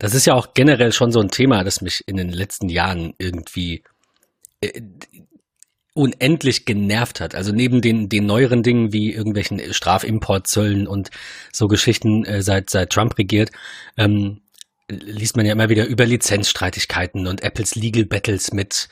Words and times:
Das 0.00 0.14
ist 0.14 0.26
ja 0.26 0.34
auch 0.34 0.54
generell 0.54 0.92
schon 0.92 1.12
so 1.12 1.20
ein 1.20 1.28
Thema, 1.28 1.62
das 1.62 1.82
mich 1.82 2.02
in 2.06 2.16
den 2.16 2.30
letzten 2.30 2.70
Jahren 2.70 3.12
irgendwie 3.18 3.84
äh, 4.62 4.80
unendlich 5.92 6.64
genervt 6.64 7.20
hat. 7.20 7.34
Also 7.34 7.52
neben 7.52 7.82
den, 7.82 8.08
den 8.08 8.24
neueren 8.24 8.62
Dingen 8.62 8.94
wie 8.94 9.12
irgendwelchen 9.12 9.60
Strafimportzöllen 9.74 10.86
und 10.86 11.10
so 11.52 11.68
Geschichten 11.68 12.24
äh, 12.24 12.40
seit, 12.42 12.70
seit 12.70 12.90
Trump 12.90 13.18
regiert, 13.18 13.50
ähm, 13.98 14.40
liest 14.88 15.36
man 15.36 15.44
ja 15.44 15.52
immer 15.52 15.68
wieder 15.68 15.84
über 15.86 16.06
Lizenzstreitigkeiten 16.06 17.26
und 17.26 17.42
Apples 17.42 17.74
Legal 17.74 18.06
Battles 18.06 18.54
mit 18.54 18.88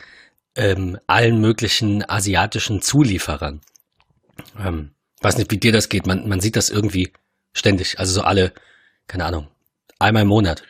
ähm, 0.56 0.98
allen 1.06 1.40
möglichen 1.40 2.09
asiatischen 2.09 2.82
Zulieferern. 2.82 3.62
Ähm, 4.59 4.90
weiß 5.22 5.38
nicht, 5.38 5.50
wie 5.50 5.59
dir 5.59 5.72
das 5.72 5.88
geht. 5.88 6.06
Man, 6.06 6.29
man 6.29 6.40
sieht 6.40 6.56
das 6.56 6.68
irgendwie 6.68 7.14
ständig. 7.54 7.98
Also 7.98 8.12
so 8.12 8.20
alle, 8.20 8.52
keine 9.06 9.25
Ahnung, 9.25 9.48
einmal 9.98 10.25
im 10.25 10.29
Monat. 10.29 10.62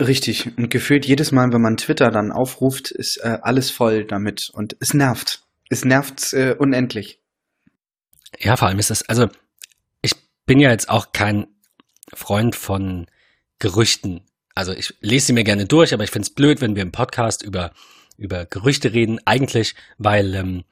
Richtig. 0.00 0.56
Und 0.56 0.70
gefühlt 0.70 1.04
jedes 1.04 1.30
Mal, 1.30 1.52
wenn 1.52 1.60
man 1.60 1.76
Twitter 1.76 2.10
dann 2.10 2.32
aufruft, 2.32 2.90
ist 2.90 3.18
äh, 3.18 3.38
alles 3.42 3.70
voll 3.70 4.06
damit. 4.06 4.50
Und 4.52 4.76
es 4.80 4.94
nervt. 4.94 5.42
Es 5.68 5.84
nervt 5.84 6.32
äh, 6.32 6.56
unendlich. 6.58 7.20
Ja, 8.38 8.56
vor 8.56 8.68
allem 8.68 8.78
ist 8.78 8.90
das, 8.90 9.02
also 9.08 9.28
ich 10.00 10.14
bin 10.46 10.58
ja 10.58 10.70
jetzt 10.70 10.88
auch 10.88 11.12
kein 11.12 11.48
Freund 12.14 12.56
von 12.56 13.06
Gerüchten. 13.58 14.22
Also 14.54 14.72
ich 14.72 14.94
lese 15.00 15.26
sie 15.26 15.32
mir 15.34 15.44
gerne 15.44 15.66
durch, 15.66 15.92
aber 15.92 16.04
ich 16.04 16.10
finde 16.10 16.26
es 16.26 16.34
blöd, 16.34 16.62
wenn 16.62 16.76
wir 16.76 16.82
im 16.82 16.92
Podcast 16.92 17.42
über, 17.42 17.72
über 18.16 18.46
Gerüchte 18.46 18.94
reden. 18.94 19.20
Eigentlich, 19.26 19.74
weil 19.98 20.34
ähm, 20.34 20.64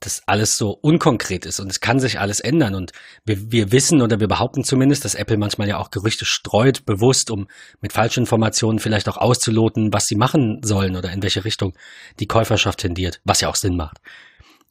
das 0.00 0.22
alles 0.26 0.56
so 0.56 0.70
unkonkret 0.70 1.44
ist 1.44 1.60
und 1.60 1.70
es 1.70 1.80
kann 1.80 2.00
sich 2.00 2.18
alles 2.18 2.40
ändern. 2.40 2.74
Und 2.74 2.92
wir, 3.24 3.52
wir 3.52 3.70
wissen 3.70 4.00
oder 4.00 4.18
wir 4.18 4.28
behaupten 4.28 4.64
zumindest, 4.64 5.04
dass 5.04 5.14
Apple 5.14 5.36
manchmal 5.36 5.68
ja 5.68 5.76
auch 5.78 5.90
Gerüchte 5.90 6.24
streut, 6.24 6.86
bewusst, 6.86 7.30
um 7.30 7.48
mit 7.80 7.92
falschen 7.92 8.20
Informationen 8.20 8.78
vielleicht 8.78 9.08
auch 9.08 9.18
auszuloten, 9.18 9.92
was 9.92 10.06
sie 10.06 10.16
machen 10.16 10.62
sollen 10.64 10.96
oder 10.96 11.12
in 11.12 11.22
welche 11.22 11.44
Richtung 11.44 11.76
die 12.18 12.26
Käuferschaft 12.26 12.80
tendiert, 12.80 13.20
was 13.24 13.42
ja 13.42 13.48
auch 13.48 13.56
Sinn 13.56 13.76
macht. 13.76 13.98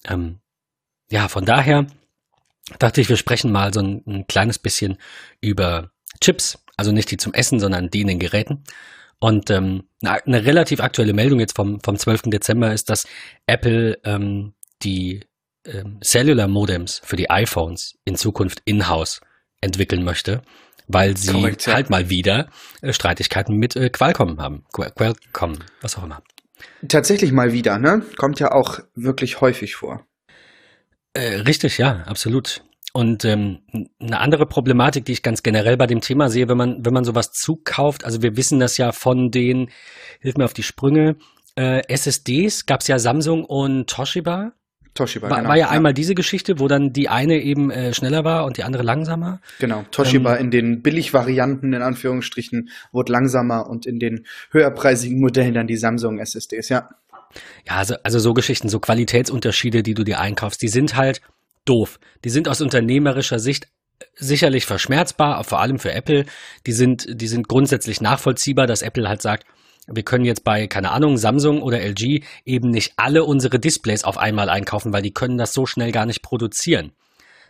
Ähm, 0.07 0.39
ja, 1.11 1.27
von 1.27 1.45
daher 1.45 1.85
dachte 2.79 3.01
ich, 3.01 3.09
wir 3.09 3.17
sprechen 3.17 3.51
mal 3.51 3.73
so 3.73 3.81
ein, 3.81 4.03
ein 4.07 4.27
kleines 4.27 4.57
bisschen 4.57 4.97
über 5.41 5.91
Chips, 6.21 6.57
also 6.75 6.91
nicht 6.91 7.11
die 7.11 7.17
zum 7.17 7.33
Essen, 7.33 7.59
sondern 7.59 7.89
die 7.89 8.01
in 8.01 8.07
den 8.07 8.19
Geräten. 8.19 8.63
Und 9.19 9.49
ähm, 9.49 9.83
eine 10.01 10.45
relativ 10.45 10.79
aktuelle 10.79 11.13
Meldung 11.13 11.39
jetzt 11.39 11.55
vom, 11.55 11.81
vom 11.81 11.97
12. 11.97 12.23
Dezember 12.27 12.73
ist, 12.73 12.89
dass 12.89 13.05
Apple 13.47 13.99
ähm, 14.05 14.53
die 14.83 15.21
ähm, 15.65 15.99
Cellular 16.01 16.47
Modems 16.47 17.01
für 17.03 17.15
die 17.15 17.29
iPhones 17.29 17.97
in 18.05 18.15
Zukunft 18.15 18.61
in-house 18.65 19.21
entwickeln 19.61 20.03
möchte, 20.03 20.41
weil 20.87 21.17
sie 21.17 21.33
Korrekt, 21.33 21.65
ja. 21.65 21.73
halt 21.73 21.89
mal 21.89 22.09
wieder 22.09 22.49
äh, 22.81 22.93
Streitigkeiten 22.93 23.57
mit 23.57 23.75
äh, 23.75 23.89
Qualcomm 23.89 24.39
haben. 24.39 24.63
Qualcomm, 24.71 25.59
was 25.81 25.97
auch 25.97 26.03
immer. 26.03 26.21
Tatsächlich 26.87 27.31
mal 27.31 27.53
wieder, 27.53 27.77
ne? 27.77 28.03
Kommt 28.17 28.39
ja 28.39 28.51
auch 28.51 28.79
wirklich 28.95 29.41
häufig 29.41 29.75
vor. 29.75 30.05
Äh, 31.13 31.41
richtig, 31.41 31.77
ja, 31.77 32.03
absolut. 32.05 32.63
Und 32.91 33.23
ähm, 33.23 33.59
eine 33.99 34.19
andere 34.19 34.45
Problematik, 34.45 35.05
die 35.05 35.11
ich 35.11 35.23
ganz 35.23 35.43
generell 35.43 35.77
bei 35.77 35.85
dem 35.85 36.01
Thema 36.01 36.29
sehe, 36.29 36.49
wenn 36.49 36.57
man, 36.57 36.83
wenn 36.83 36.93
man 36.93 37.03
sowas 37.03 37.31
zukauft, 37.31 38.03
also 38.03 38.21
wir 38.21 38.35
wissen 38.35 38.59
das 38.59 38.77
ja 38.77 38.91
von 38.91 39.29
den, 39.29 39.69
hilf 40.21 40.37
mir 40.37 40.45
auf 40.45 40.53
die 40.53 40.63
Sprünge, 40.63 41.17
äh, 41.55 41.81
SSDs, 41.87 42.65
gab 42.65 42.81
es 42.81 42.87
ja 42.87 42.97
Samsung 42.97 43.45
und 43.45 43.89
Toshiba, 43.89 44.53
Toshiba, 44.93 45.29
war, 45.29 45.37
genau. 45.37 45.49
War 45.49 45.57
ja, 45.57 45.65
ja, 45.65 45.71
einmal 45.71 45.93
diese 45.93 46.15
Geschichte, 46.15 46.59
wo 46.59 46.67
dann 46.67 46.91
die 46.91 47.09
eine 47.09 47.41
eben 47.41 47.71
äh, 47.71 47.93
schneller 47.93 48.23
war 48.23 48.45
und 48.45 48.57
die 48.57 48.63
andere 48.63 48.83
langsamer. 48.83 49.39
Genau, 49.59 49.83
Toshiba 49.91 50.35
ähm, 50.35 50.45
in 50.45 50.51
den 50.51 50.81
Billigvarianten 50.81 51.73
in 51.73 51.81
Anführungsstrichen 51.81 52.69
wurde 52.91 53.11
langsamer 53.11 53.69
und 53.69 53.85
in 53.85 53.99
den 53.99 54.25
höherpreisigen 54.51 55.19
Modellen 55.19 55.53
dann 55.53 55.67
die 55.67 55.77
Samsung 55.77 56.19
SSDs, 56.19 56.69
ja. 56.69 56.89
Ja, 57.67 57.75
also, 57.75 57.95
also 58.03 58.19
so 58.19 58.33
Geschichten, 58.33 58.69
so 58.69 58.79
Qualitätsunterschiede, 58.79 59.83
die 59.83 59.93
du 59.93 60.03
dir 60.03 60.19
einkaufst, 60.19 60.61
die 60.61 60.67
sind 60.67 60.95
halt 60.95 61.21
doof. 61.65 61.99
Die 62.23 62.29
sind 62.29 62.47
aus 62.47 62.61
unternehmerischer 62.61 63.39
Sicht 63.39 63.67
sicherlich 64.15 64.65
verschmerzbar, 64.65 65.43
vor 65.43 65.59
allem 65.59 65.79
für 65.79 65.91
Apple. 65.91 66.25
Die 66.65 66.71
sind, 66.71 67.07
die 67.09 67.27
sind 67.27 67.47
grundsätzlich 67.47 68.01
nachvollziehbar, 68.01 68.67
dass 68.67 68.81
Apple 68.81 69.07
halt 69.07 69.21
sagt, 69.21 69.45
wir 69.91 70.03
können 70.03 70.25
jetzt 70.25 70.43
bei, 70.43 70.67
keine 70.67 70.91
Ahnung, 70.91 71.17
Samsung 71.17 71.61
oder 71.61 71.79
LG 71.81 72.23
eben 72.45 72.69
nicht 72.69 72.93
alle 72.97 73.23
unsere 73.23 73.59
Displays 73.59 74.03
auf 74.03 74.17
einmal 74.17 74.49
einkaufen, 74.49 74.93
weil 74.93 75.01
die 75.01 75.13
können 75.13 75.37
das 75.37 75.53
so 75.53 75.65
schnell 75.65 75.91
gar 75.91 76.05
nicht 76.05 76.21
produzieren. 76.21 76.91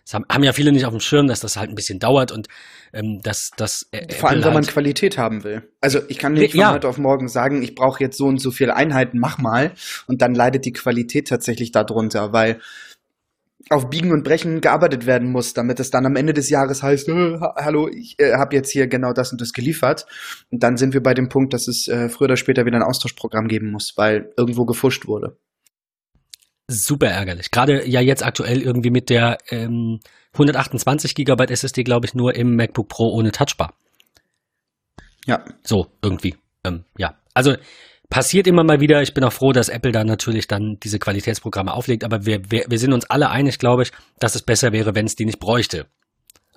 Das 0.09 0.15
haben, 0.15 0.25
haben 0.31 0.43
ja 0.43 0.53
viele 0.53 0.71
nicht 0.71 0.85
auf 0.85 0.91
dem 0.91 1.01
Schirm, 1.01 1.27
dass 1.27 1.39
das 1.39 1.55
halt 1.55 1.69
ein 1.69 1.75
bisschen 1.75 1.99
dauert 1.99 2.31
und 2.31 2.47
ähm, 2.93 3.21
dass 3.21 3.51
das. 3.57 3.87
Äh, 3.91 4.11
Vor 4.13 4.29
allem, 4.29 4.43
wenn 4.43 4.53
man 4.53 4.63
halt 4.63 4.73
Qualität 4.73 5.19
haben 5.19 5.43
will. 5.43 5.61
Also 5.81 5.99
ich 6.07 6.17
kann 6.17 6.33
nicht 6.33 6.51
von 6.51 6.59
ja. 6.59 6.71
heute 6.73 6.87
auf 6.87 6.97
morgen 6.97 7.27
sagen, 7.27 7.61
ich 7.61 7.75
brauche 7.75 8.03
jetzt 8.03 8.17
so 8.17 8.25
und 8.25 8.39
so 8.39 8.49
viele 8.49 8.75
Einheiten, 8.75 9.19
mach 9.19 9.37
mal. 9.37 9.71
Und 10.07 10.23
dann 10.23 10.33
leidet 10.33 10.65
die 10.65 10.73
Qualität 10.73 11.27
tatsächlich 11.27 11.71
darunter, 11.71 12.33
weil 12.33 12.59
auf 13.69 13.89
Biegen 13.89 14.11
und 14.11 14.23
Brechen 14.23 14.61
gearbeitet 14.61 15.05
werden 15.05 15.31
muss, 15.31 15.53
damit 15.53 15.79
es 15.79 15.91
dann 15.91 16.05
am 16.05 16.15
Ende 16.15 16.33
des 16.33 16.49
Jahres 16.49 16.81
heißt, 16.81 17.09
äh, 17.09 17.39
hallo, 17.57 17.89
ich 17.89 18.15
äh, 18.19 18.33
habe 18.33 18.55
jetzt 18.55 18.71
hier 18.71 18.87
genau 18.87 19.13
das 19.13 19.31
und 19.31 19.41
das 19.41 19.53
geliefert. 19.53 20.05
Und 20.49 20.63
dann 20.63 20.77
sind 20.77 20.93
wir 20.93 21.03
bei 21.03 21.13
dem 21.13 21.29
Punkt, 21.29 21.53
dass 21.53 21.67
es 21.67 21.87
äh, 21.87 22.09
früher 22.09 22.25
oder 22.25 22.37
später 22.37 22.65
wieder 22.65 22.77
ein 22.77 22.83
Austauschprogramm 22.83 23.47
geben 23.47 23.71
muss, 23.71 23.93
weil 23.97 24.31
irgendwo 24.37 24.65
gefuscht 24.65 25.07
wurde. 25.07 25.37
Super 26.67 27.07
ärgerlich. 27.07 27.51
Gerade 27.51 27.87
ja 27.87 27.99
jetzt 27.99 28.23
aktuell 28.23 28.61
irgendwie 28.61 28.91
mit 28.91 29.09
der 29.09 29.39
ähm, 29.49 29.99
128 30.33 31.15
Gigabyte 31.15 31.51
SSD, 31.51 31.83
glaube 31.83 32.05
ich, 32.05 32.13
nur 32.13 32.35
im 32.35 32.55
MacBook 32.55 32.87
Pro 32.87 33.09
ohne 33.09 33.31
Touchbar. 33.31 33.73
Ja. 35.25 35.43
So, 35.63 35.87
irgendwie. 36.01 36.35
Ähm, 36.63 36.85
ja. 36.97 37.15
Also 37.33 37.55
Passiert 38.09 38.47
immer 38.47 38.63
mal 38.63 38.79
wieder. 38.79 39.01
Ich 39.03 39.13
bin 39.13 39.23
auch 39.23 39.33
froh, 39.33 39.51
dass 39.51 39.69
Apple 39.69 39.91
da 39.91 40.03
natürlich 40.03 40.47
dann 40.47 40.77
diese 40.81 40.97
Qualitätsprogramme 40.97 41.71
auflegt. 41.71 42.03
Aber 42.03 42.25
wir, 42.25 42.41
wir, 42.49 42.65
wir 42.67 42.79
sind 42.79 42.91
uns 42.93 43.09
alle 43.09 43.29
einig, 43.29 43.59
glaube 43.59 43.83
ich, 43.83 43.91
dass 44.19 44.33
es 44.33 44.41
besser 44.41 44.71
wäre, 44.71 44.95
wenn 44.95 45.05
es 45.05 45.15
die 45.15 45.25
nicht 45.25 45.39
bräuchte. 45.39 45.85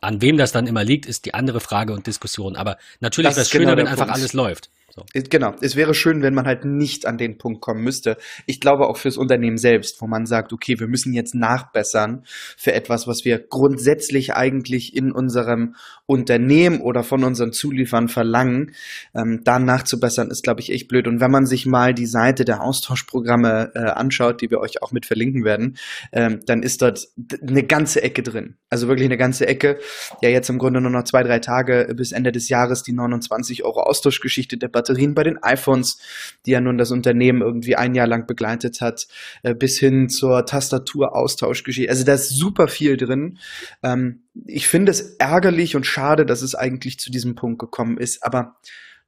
An 0.00 0.22
wem 0.22 0.36
das 0.38 0.50
dann 0.50 0.66
immer 0.66 0.82
liegt, 0.82 1.04
ist 1.06 1.26
die 1.26 1.34
andere 1.34 1.60
Frage 1.60 1.92
und 1.92 2.06
Diskussion. 2.06 2.56
Aber 2.56 2.78
natürlich 3.00 3.32
wäre 3.32 3.42
es 3.42 3.50
schöner, 3.50 3.64
genau 3.66 3.76
wenn 3.76 3.86
einfach 3.86 4.06
Punkt. 4.06 4.14
alles 4.14 4.32
läuft. 4.32 4.70
So. 4.94 5.04
Genau, 5.14 5.54
es 5.62 5.74
wäre 5.74 5.94
schön, 5.94 6.20
wenn 6.20 6.34
man 6.34 6.44
halt 6.44 6.66
nicht 6.66 7.06
an 7.06 7.16
den 7.16 7.38
Punkt 7.38 7.62
kommen 7.62 7.82
müsste. 7.82 8.18
Ich 8.44 8.60
glaube 8.60 8.88
auch 8.88 8.98
fürs 8.98 9.16
Unternehmen 9.16 9.56
selbst, 9.56 10.02
wo 10.02 10.06
man 10.06 10.26
sagt, 10.26 10.52
okay, 10.52 10.78
wir 10.78 10.86
müssen 10.86 11.14
jetzt 11.14 11.34
nachbessern 11.34 12.24
für 12.58 12.74
etwas, 12.74 13.06
was 13.06 13.24
wir 13.24 13.38
grundsätzlich 13.38 14.34
eigentlich 14.34 14.94
in 14.94 15.10
unserem 15.10 15.76
Unternehmen 16.06 16.80
oder 16.80 17.04
von 17.04 17.22
unseren 17.24 17.52
Zuliefern 17.52 18.08
verlangen, 18.08 18.72
ähm, 19.14 19.40
da 19.44 19.58
nachzubessern, 19.58 20.30
ist, 20.30 20.42
glaube 20.42 20.60
ich, 20.60 20.70
echt 20.72 20.88
blöd. 20.88 21.06
Und 21.06 21.20
wenn 21.20 21.30
man 21.30 21.46
sich 21.46 21.64
mal 21.64 21.94
die 21.94 22.06
Seite 22.06 22.44
der 22.44 22.62
Austauschprogramme 22.62 23.72
äh, 23.74 23.78
anschaut, 23.78 24.42
die 24.42 24.50
wir 24.50 24.60
euch 24.60 24.82
auch 24.82 24.92
mit 24.92 25.06
verlinken 25.06 25.44
werden, 25.44 25.76
ähm, 26.12 26.40
dann 26.46 26.62
ist 26.62 26.82
dort 26.82 27.08
eine 27.40 27.62
ganze 27.62 28.02
Ecke 28.02 28.22
drin. 28.22 28.56
Also 28.68 28.88
wirklich 28.88 29.06
eine 29.06 29.16
ganze 29.16 29.46
Ecke. 29.46 29.78
Ja, 30.22 30.28
jetzt 30.28 30.50
im 30.50 30.58
Grunde 30.58 30.80
nur 30.80 30.90
noch 30.90 31.04
zwei, 31.04 31.22
drei 31.22 31.38
Tage 31.38 31.92
bis 31.96 32.12
Ende 32.12 32.32
des 32.32 32.48
Jahres 32.48 32.82
die 32.82 32.92
29 32.92 33.64
Euro 33.64 33.82
Austauschgeschichte 33.82 34.56
der 34.56 34.68
Batterien 34.68 35.14
bei 35.14 35.22
den 35.22 35.42
iPhones, 35.42 35.98
die 36.46 36.50
ja 36.50 36.60
nun 36.60 36.78
das 36.78 36.90
Unternehmen 36.90 37.42
irgendwie 37.42 37.76
ein 37.76 37.94
Jahr 37.94 38.08
lang 38.08 38.26
begleitet 38.26 38.80
hat, 38.80 39.06
äh, 39.44 39.54
bis 39.54 39.78
hin 39.78 40.08
zur 40.08 40.44
Tastaturaustauschgeschichte. 40.46 41.90
Also 41.90 42.04
da 42.04 42.14
ist 42.14 42.30
super 42.30 42.66
viel 42.66 42.96
drin. 42.96 43.38
Ähm, 43.82 44.22
ich 44.46 44.68
finde 44.68 44.90
es 44.90 45.16
ärgerlich 45.16 45.76
und 45.76 45.86
schade, 45.86 46.26
dass 46.26 46.42
es 46.42 46.54
eigentlich 46.54 46.98
zu 46.98 47.10
diesem 47.10 47.34
Punkt 47.34 47.58
gekommen 47.58 47.98
ist, 47.98 48.22
aber 48.22 48.56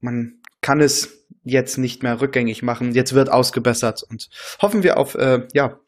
man 0.00 0.40
kann 0.60 0.80
es 0.80 1.26
jetzt 1.44 1.78
nicht 1.78 2.02
mehr 2.02 2.20
rückgängig 2.20 2.62
machen. 2.62 2.92
Jetzt 2.92 3.14
wird 3.14 3.30
ausgebessert 3.30 4.02
und 4.02 4.28
hoffen 4.60 4.82
wir 4.82 4.96
auf 4.96 5.14
äh, 5.14 5.46
ja, 5.52 5.78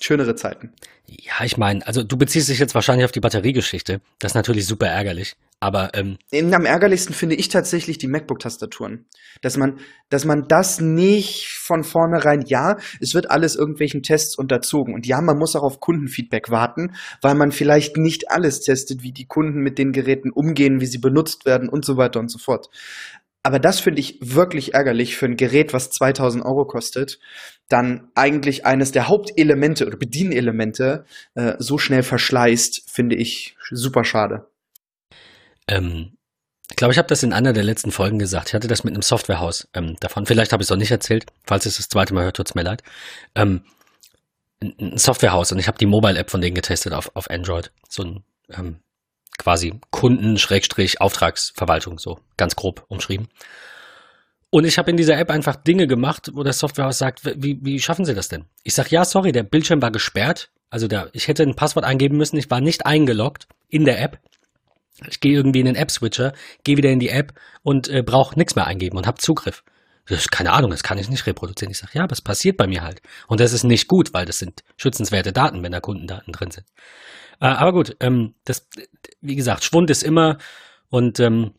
schönere 0.00 0.34
Zeiten. 0.34 0.72
Ja, 1.06 1.44
ich 1.44 1.56
meine, 1.56 1.86
also 1.86 2.02
du 2.02 2.16
beziehst 2.16 2.48
dich 2.48 2.58
jetzt 2.58 2.74
wahrscheinlich 2.74 3.04
auf 3.04 3.12
die 3.12 3.20
Batteriegeschichte. 3.20 4.00
Das 4.18 4.32
ist 4.32 4.36
natürlich 4.36 4.66
super 4.66 4.86
ärgerlich. 4.86 5.36
Aber 5.62 5.90
ähm, 5.92 6.16
am 6.32 6.64
ärgerlichsten 6.64 7.14
finde 7.14 7.34
ich 7.34 7.48
tatsächlich 7.48 7.98
die 7.98 8.06
MacBook-Tastaturen. 8.06 9.04
Dass 9.42 9.58
man, 9.58 9.78
dass 10.08 10.24
man 10.24 10.48
das 10.48 10.80
nicht 10.80 11.48
von 11.58 11.84
vornherein, 11.84 12.44
ja, 12.46 12.78
es 13.00 13.14
wird 13.14 13.30
alles 13.30 13.56
irgendwelchen 13.56 14.02
Tests 14.02 14.36
unterzogen. 14.36 14.94
Und 14.94 15.06
ja, 15.06 15.20
man 15.20 15.36
muss 15.36 15.56
auch 15.56 15.62
auf 15.62 15.80
Kundenfeedback 15.80 16.50
warten, 16.50 16.94
weil 17.20 17.34
man 17.34 17.52
vielleicht 17.52 17.98
nicht 17.98 18.30
alles 18.30 18.60
testet, 18.62 19.02
wie 19.02 19.12
die 19.12 19.26
Kunden 19.26 19.60
mit 19.60 19.78
den 19.78 19.92
Geräten 19.92 20.30
umgehen, 20.30 20.80
wie 20.80 20.86
sie 20.86 20.98
benutzt 20.98 21.44
werden 21.44 21.68
und 21.68 21.84
so 21.84 21.98
weiter 21.98 22.20
und 22.20 22.30
so 22.30 22.38
fort. 22.38 22.70
Aber 23.42 23.58
das 23.58 23.80
finde 23.80 24.00
ich 24.00 24.18
wirklich 24.20 24.74
ärgerlich 24.74 25.16
für 25.16 25.26
ein 25.26 25.36
Gerät, 25.36 25.72
was 25.72 25.90
2000 25.90 26.44
Euro 26.44 26.66
kostet, 26.66 27.18
dann 27.68 28.10
eigentlich 28.14 28.66
eines 28.66 28.92
der 28.92 29.08
Hauptelemente 29.08 29.86
oder 29.86 29.96
Bedienelemente 29.96 31.04
äh, 31.34 31.54
so 31.58 31.78
schnell 31.78 32.02
verschleißt, 32.02 32.90
finde 32.90 33.16
ich 33.16 33.56
super 33.70 34.04
schade. 34.04 34.46
Ähm, 35.68 36.16
ich 36.70 36.76
glaube, 36.76 36.92
ich 36.92 36.98
habe 36.98 37.08
das 37.08 37.22
in 37.22 37.32
einer 37.32 37.52
der 37.52 37.64
letzten 37.64 37.92
Folgen 37.92 38.18
gesagt. 38.18 38.48
Ich 38.48 38.54
hatte 38.54 38.68
das 38.68 38.84
mit 38.84 38.94
einem 38.94 39.02
Softwarehaus 39.02 39.68
ähm, 39.74 39.96
davon. 40.00 40.26
Vielleicht 40.26 40.52
habe 40.52 40.62
ich 40.62 40.68
es 40.68 40.72
auch 40.72 40.76
nicht 40.76 40.90
erzählt. 40.90 41.26
Falls 41.44 41.66
es 41.66 41.78
das 41.78 41.88
zweite 41.88 42.14
Mal 42.14 42.24
hört, 42.24 42.36
tut 42.36 42.48
es 42.48 42.54
mir 42.54 42.62
leid. 42.62 42.82
Ähm, 43.34 43.62
ein 44.62 44.98
Softwarehaus 44.98 45.52
und 45.52 45.58
ich 45.58 45.68
habe 45.68 45.78
die 45.78 45.86
Mobile-App 45.86 46.30
von 46.30 46.40
denen 46.40 46.54
getestet 46.54 46.92
auf, 46.92 47.10
auf 47.14 47.30
Android. 47.30 47.72
So 47.88 48.02
ein 48.02 48.24
ähm, 48.50 48.80
quasi 49.40 49.80
Kunden-Auftragsverwaltung, 49.90 51.98
so 51.98 52.20
ganz 52.36 52.54
grob 52.56 52.84
umschrieben. 52.88 53.28
Und 54.50 54.64
ich 54.64 54.78
habe 54.78 54.90
in 54.90 54.96
dieser 54.96 55.16
App 55.16 55.30
einfach 55.30 55.56
Dinge 55.56 55.86
gemacht, 55.86 56.30
wo 56.34 56.42
das 56.42 56.58
Softwarehaus 56.58 56.98
sagt, 56.98 57.24
wie, 57.24 57.58
wie 57.62 57.78
schaffen 57.78 58.04
Sie 58.04 58.14
das 58.14 58.28
denn? 58.28 58.44
Ich 58.64 58.74
sage, 58.74 58.90
ja, 58.90 59.04
sorry, 59.04 59.32
der 59.32 59.44
Bildschirm 59.44 59.80
war 59.80 59.92
gesperrt. 59.92 60.50
Also 60.70 60.88
der, 60.88 61.08
ich 61.12 61.28
hätte 61.28 61.44
ein 61.44 61.56
Passwort 61.56 61.84
eingeben 61.84 62.16
müssen, 62.16 62.36
ich 62.36 62.50
war 62.50 62.60
nicht 62.60 62.86
eingeloggt 62.86 63.46
in 63.68 63.84
der 63.84 64.02
App. 64.02 64.18
Ich 65.08 65.20
gehe 65.20 65.32
irgendwie 65.32 65.60
in 65.60 65.66
den 65.66 65.76
App-Switcher, 65.76 66.32
gehe 66.64 66.76
wieder 66.76 66.90
in 66.90 67.00
die 67.00 67.08
App 67.08 67.32
und 67.62 67.88
äh, 67.88 68.02
brauche 68.02 68.38
nichts 68.38 68.54
mehr 68.54 68.66
eingeben 68.66 68.98
und 68.98 69.06
habe 69.06 69.18
Zugriff. 69.18 69.62
Das 70.10 70.28
keine 70.28 70.52
Ahnung, 70.52 70.70
das 70.70 70.82
kann 70.82 70.98
ich 70.98 71.08
nicht 71.08 71.26
reproduzieren. 71.26 71.70
Ich 71.70 71.78
sage, 71.78 71.92
ja, 71.94 72.02
aber 72.02 72.12
es 72.12 72.20
passiert 72.20 72.56
bei 72.56 72.66
mir 72.66 72.82
halt. 72.82 73.00
Und 73.28 73.40
das 73.40 73.52
ist 73.52 73.64
nicht 73.64 73.88
gut, 73.88 74.12
weil 74.12 74.26
das 74.26 74.38
sind 74.38 74.62
schützenswerte 74.76 75.32
Daten, 75.32 75.62
wenn 75.62 75.72
da 75.72 75.80
Kundendaten 75.80 76.32
drin 76.32 76.50
sind. 76.50 76.66
Äh, 77.40 77.46
aber 77.46 77.72
gut, 77.72 77.96
ähm, 78.00 78.34
das, 78.44 78.68
wie 79.20 79.36
gesagt, 79.36 79.64
Schwund 79.64 79.88
ist 79.88 80.02
immer 80.02 80.38
und 80.88 81.20
ähm, 81.20 81.54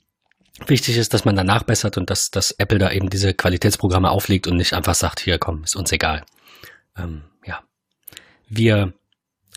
wichtig 0.67 0.97
ist, 0.97 1.13
dass 1.13 1.25
man 1.25 1.35
danach 1.35 1.63
bessert 1.63 1.97
und 1.97 2.09
dass, 2.09 2.29
dass 2.29 2.51
Apple 2.51 2.77
da 2.77 2.91
eben 2.91 3.09
diese 3.09 3.33
Qualitätsprogramme 3.33 4.09
auflegt 4.09 4.47
und 4.47 4.57
nicht 4.57 4.73
einfach 4.73 4.95
sagt, 4.95 5.19
hier 5.19 5.39
komm, 5.39 5.63
ist 5.63 5.75
uns 5.75 5.91
egal. 5.91 6.23
Ähm, 6.97 7.23
ja. 7.45 7.61
Wir 8.49 8.93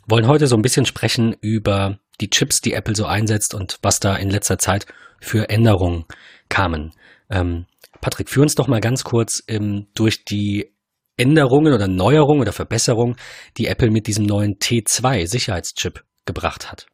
wollen 0.06 0.26
heute 0.26 0.46
so 0.46 0.56
ein 0.56 0.62
bisschen 0.62 0.86
sprechen 0.86 1.34
über 1.40 1.98
die 2.20 2.30
Chips, 2.30 2.60
die 2.60 2.74
Apple 2.74 2.94
so 2.94 3.06
einsetzt 3.06 3.54
und 3.54 3.78
was 3.82 4.00
da 4.00 4.16
in 4.16 4.30
letzter 4.30 4.58
Zeit 4.58 4.86
für 5.20 5.48
Änderungen 5.48 6.04
kamen. 6.48 6.92
Ähm, 7.28 7.66
Patrick, 8.04 8.28
führ 8.28 8.42
uns 8.42 8.54
doch 8.54 8.68
mal 8.68 8.82
ganz 8.82 9.02
kurz 9.02 9.42
ähm, 9.48 9.86
durch 9.94 10.26
die 10.26 10.76
Änderungen 11.16 11.72
oder 11.72 11.88
Neuerungen 11.88 12.42
oder 12.42 12.52
Verbesserungen, 12.52 13.16
die 13.56 13.66
Apple 13.66 13.90
mit 13.90 14.06
diesem 14.06 14.26
neuen 14.26 14.58
T2 14.58 15.26
Sicherheitschip 15.26 16.04
gebracht 16.26 16.70
hat. 16.70 16.86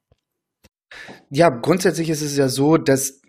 Ja, 1.29 1.49
grundsätzlich 1.49 2.11
ist 2.11 2.23
es 2.23 2.37
ja 2.37 2.47
so, 2.47 2.77
dass 2.77 3.23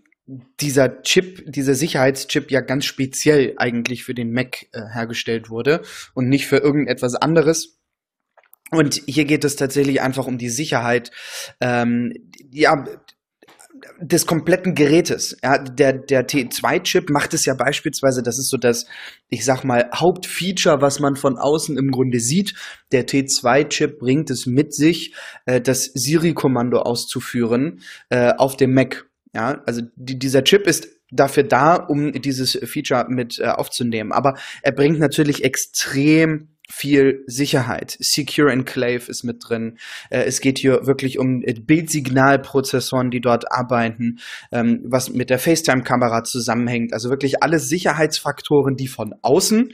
dieser 0.59 1.01
Chip, 1.01 1.43
dieser 1.51 1.73
Sicherheitschip 1.73 2.51
ja 2.51 2.61
ganz 2.61 2.85
speziell 2.85 3.55
eigentlich 3.57 4.03
für 4.03 4.13
den 4.13 4.31
Mac 4.31 4.67
äh, 4.73 4.81
hergestellt 4.93 5.49
wurde 5.49 5.81
und 6.13 6.29
nicht 6.29 6.45
für 6.45 6.57
irgendetwas 6.57 7.15
anderes. 7.15 7.79
Und 8.69 9.01
hier 9.07 9.25
geht 9.25 9.43
es 9.43 9.55
tatsächlich 9.55 10.01
einfach 10.01 10.27
um 10.27 10.37
die 10.37 10.49
Sicherheit, 10.49 11.09
ähm, 11.59 12.13
ja, 12.51 12.85
des 13.99 14.25
kompletten 14.25 14.75
Gerätes. 14.75 15.37
Ja, 15.43 15.57
der, 15.57 15.93
der 15.93 16.27
T2-Chip 16.27 17.09
macht 17.09 17.33
es 17.33 17.45
ja 17.45 17.53
beispielsweise, 17.53 18.23
das 18.23 18.39
ist 18.39 18.49
so 18.49 18.57
das, 18.57 18.85
ich 19.29 19.45
sag 19.45 19.63
mal, 19.63 19.89
Hauptfeature, 19.93 20.81
was 20.81 20.99
man 20.99 21.15
von 21.15 21.37
außen 21.37 21.77
im 21.77 21.91
Grunde 21.91 22.19
sieht. 22.19 22.53
Der 22.91 23.07
T2-Chip 23.07 23.99
bringt 23.99 24.29
es 24.29 24.45
mit 24.45 24.73
sich, 24.73 25.13
äh, 25.45 25.61
das 25.61 25.85
Siri-Kommando 25.85 26.79
auszuführen 26.79 27.81
äh, 28.09 28.33
auf 28.37 28.57
dem 28.57 28.73
Mac. 28.73 29.05
Ja, 29.33 29.61
also 29.65 29.81
die, 29.95 30.19
dieser 30.19 30.43
Chip 30.43 30.67
ist 30.67 30.87
dafür 31.11 31.43
da, 31.43 31.75
um 31.75 32.11
dieses 32.13 32.57
Feature 32.63 33.05
mit 33.09 33.39
äh, 33.39 33.47
aufzunehmen. 33.47 34.11
Aber 34.11 34.37
er 34.61 34.71
bringt 34.71 34.99
natürlich 34.99 35.43
extrem 35.43 36.49
viel 36.71 37.23
Sicherheit. 37.27 37.97
Secure 37.99 38.51
Enclave 38.51 39.09
ist 39.09 39.23
mit 39.23 39.43
drin. 39.47 39.77
Äh, 40.09 40.23
es 40.23 40.41
geht 40.41 40.57
hier 40.57 40.85
wirklich 40.87 41.19
um 41.19 41.43
äh, 41.43 41.53
Bildsignalprozessoren, 41.53 43.11
die 43.11 43.21
dort 43.21 43.51
arbeiten, 43.51 44.19
ähm, 44.51 44.81
was 44.85 45.09
mit 45.09 45.29
der 45.29 45.39
FaceTime-Kamera 45.39 46.23
zusammenhängt. 46.23 46.93
Also 46.93 47.09
wirklich 47.09 47.43
alle 47.43 47.59
Sicherheitsfaktoren, 47.59 48.75
die 48.75 48.87
von 48.87 49.13
außen 49.21 49.71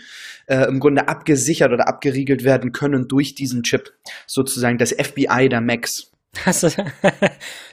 äh, 0.47 0.67
im 0.67 0.79
Grunde 0.79 1.07
abgesichert 1.07 1.71
oder 1.71 1.87
abgeriegelt 1.87 2.43
werden 2.43 2.71
können 2.71 3.07
durch 3.07 3.35
diesen 3.35 3.63
Chip. 3.63 3.93
Sozusagen 4.25 4.77
das 4.77 4.91
FBI 4.91 5.49
der 5.49 5.61
Macs. 5.61 6.11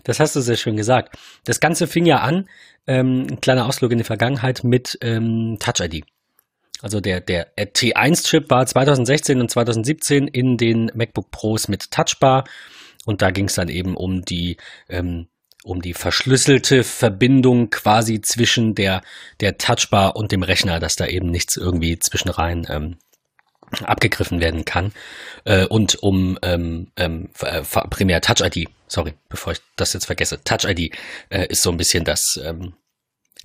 Das, 0.05 0.21
hast 0.21 0.37
du 0.37 0.41
sehr 0.41 0.57
schön 0.57 0.77
gesagt. 0.77 1.17
Das 1.45 1.61
Ganze 1.61 1.87
fing 1.87 2.05
ja 2.05 2.19
an, 2.19 2.47
ähm, 2.87 3.27
ein 3.31 3.41
kleiner 3.41 3.67
Ausflug 3.67 3.93
in 3.93 3.99
die 3.99 4.05
Vergangenheit 4.05 4.65
mit 4.65 4.99
ähm, 5.01 5.57
Touch 5.59 5.81
ID. 5.81 6.05
Also 6.85 7.01
der, 7.01 7.23
der 7.23 7.51
T1-Chip 7.57 8.51
war 8.51 8.67
2016 8.67 9.41
und 9.41 9.51
2017 9.51 10.29
in 10.29 10.59
den 10.59 10.93
MacBook 10.95 11.31
Pros 11.31 11.67
mit 11.67 11.91
Touchbar. 11.91 12.45
Und 13.07 13.23
da 13.23 13.31
ging 13.31 13.47
es 13.47 13.55
dann 13.55 13.71
eben 13.71 13.97
um 13.97 14.23
die 14.23 14.59
ähm, 14.91 15.29
um 15.63 15.81
die 15.81 15.95
verschlüsselte 15.95 16.85
Verbindung 16.85 17.71
quasi 17.71 18.21
zwischen 18.21 18.75
der, 18.75 19.01
der 19.41 19.57
Touchbar 19.57 20.15
und 20.15 20.31
dem 20.31 20.43
Rechner, 20.43 20.79
dass 20.79 20.95
da 20.95 21.07
eben 21.07 21.31
nichts 21.31 21.57
irgendwie 21.57 21.99
zwischenrein 21.99 22.67
ähm, 22.69 22.99
abgegriffen 23.83 24.41
werden 24.41 24.67
kann. 24.67 24.93
Äh, 25.47 25.65
und 25.65 26.03
um 26.03 26.39
ähm, 26.43 26.89
ähm, 26.99 27.31
äh, 27.41 27.63
primär 27.89 28.21
Touch 28.21 28.43
ID, 28.43 28.69
sorry, 28.89 29.15
bevor 29.31 29.55
ich 29.55 29.61
das 29.77 29.95
jetzt 29.95 30.05
vergesse, 30.05 30.45
Touch 30.45 30.65
ID 30.65 30.95
äh, 31.31 31.47
ist 31.47 31.63
so 31.63 31.71
ein 31.71 31.79
bisschen 31.79 32.05
das, 32.05 32.39
ähm, 32.45 32.75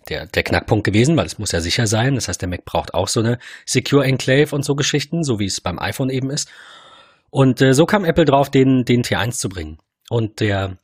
der, 0.08 0.26
der 0.28 0.44
Knackpunkt 0.44 0.86
gewesen, 0.86 1.18
weil 1.18 1.26
es 1.26 1.40
muss 1.40 1.52
ja 1.52 1.62
sicher 1.62 1.88
sein. 1.88 2.16
Das 2.16 2.28
heißt, 2.28 2.42
der 2.42 2.50
Mac 2.50 2.66
braucht 2.66 2.94
auch 2.94 3.08
so 3.08 3.20
eine 3.20 3.40
Secure 3.66 4.06
Enclave 4.06 4.56
und 4.56 4.64
so 4.64 4.76
Geschichten, 4.76 5.24
so 5.24 5.40
wie 5.40 5.46
es 5.46 5.62
beim 5.62 5.80
iPhone 5.80 6.10
eben 6.10 6.30
ist. 6.30 6.50
Und 7.30 7.62
äh, 7.62 7.74
so 7.74 7.86
kam 7.86 8.06
Apple 8.06 8.26
drauf, 8.26 8.50
den, 8.50 8.86
den 8.86 9.04
T1 9.04 9.32
zu 9.32 9.50
bringen. 9.50 9.78
Und 10.10 10.40
der 10.40 10.78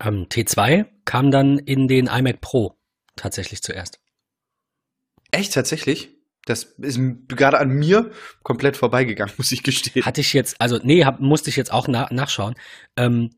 ähm, 0.00 0.26
T2 0.30 0.86
kam 1.04 1.30
dann 1.30 1.58
in 1.58 1.88
den 1.88 2.06
iMac 2.06 2.40
Pro 2.40 2.76
tatsächlich 3.16 3.62
zuerst. 3.62 3.98
Echt, 5.30 5.54
tatsächlich? 5.54 6.10
Das 6.46 6.64
ist 6.64 7.00
gerade 7.28 7.58
an 7.58 7.70
mir 7.70 8.10
komplett 8.42 8.76
vorbeigegangen, 8.76 9.34
muss 9.38 9.52
ich 9.52 9.62
gestehen. 9.62 10.04
Hatte 10.04 10.20
ich 10.20 10.32
jetzt, 10.32 10.60
also 10.60 10.78
nee, 10.82 11.04
hab, 11.04 11.20
musste 11.20 11.50
ich 11.50 11.56
jetzt 11.56 11.72
auch 11.72 11.88
na, 11.88 12.08
nachschauen. 12.10 12.54
Ähm, 12.96 13.30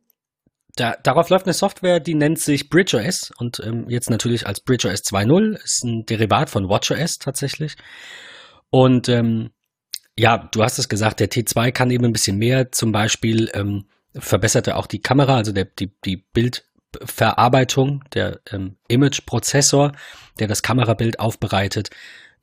da, 0.77 0.97
darauf 1.03 1.31
läuft 1.31 1.47
eine 1.47 1.55
Software, 1.55 2.01
die 2.01 2.15
nennt 2.15 2.39
sich 2.39 2.69
BridgeOS 2.69 3.33
und 3.39 3.61
ähm, 3.65 3.89
jetzt 3.89 4.11
natürlich 4.11 4.47
als 4.47 4.61
BridgeOS 4.61 5.01
2.0, 5.01 5.57
ist 5.63 5.85
ein 5.85 6.07
Derivat 6.07 6.51
von 6.51 6.69
WatchOS 6.69 7.19
tatsächlich. 7.19 7.77
Und 8.71 9.09
ähm, 9.09 9.51
ja, 10.19 10.39
du 10.39 10.63
hast 10.63 10.79
es 10.79 10.89
gesagt, 10.89 11.21
der 11.21 11.31
T2 11.31 11.73
kann 11.73 11.91
eben 11.91 12.05
ein 12.05 12.13
bisschen 12.13 12.39
mehr, 12.39 12.73
zum 12.73 12.93
Beispiel 12.93 13.51
ähm, 13.55 13.87
verbesserte 14.15 14.77
auch 14.77 14.87
die 14.87 15.01
Kamera, 15.01 15.37
also 15.37 15.53
der, 15.53 15.65
die, 15.65 15.93
die 16.05 16.25
Bildverarbeitung, 16.33 18.05
der 18.15 18.41
ähm, 18.51 18.77
Image-Prozessor, 18.89 19.93
der 20.39 20.47
das 20.47 20.63
Kamerabild 20.63 21.21
aufbereitet. 21.21 21.91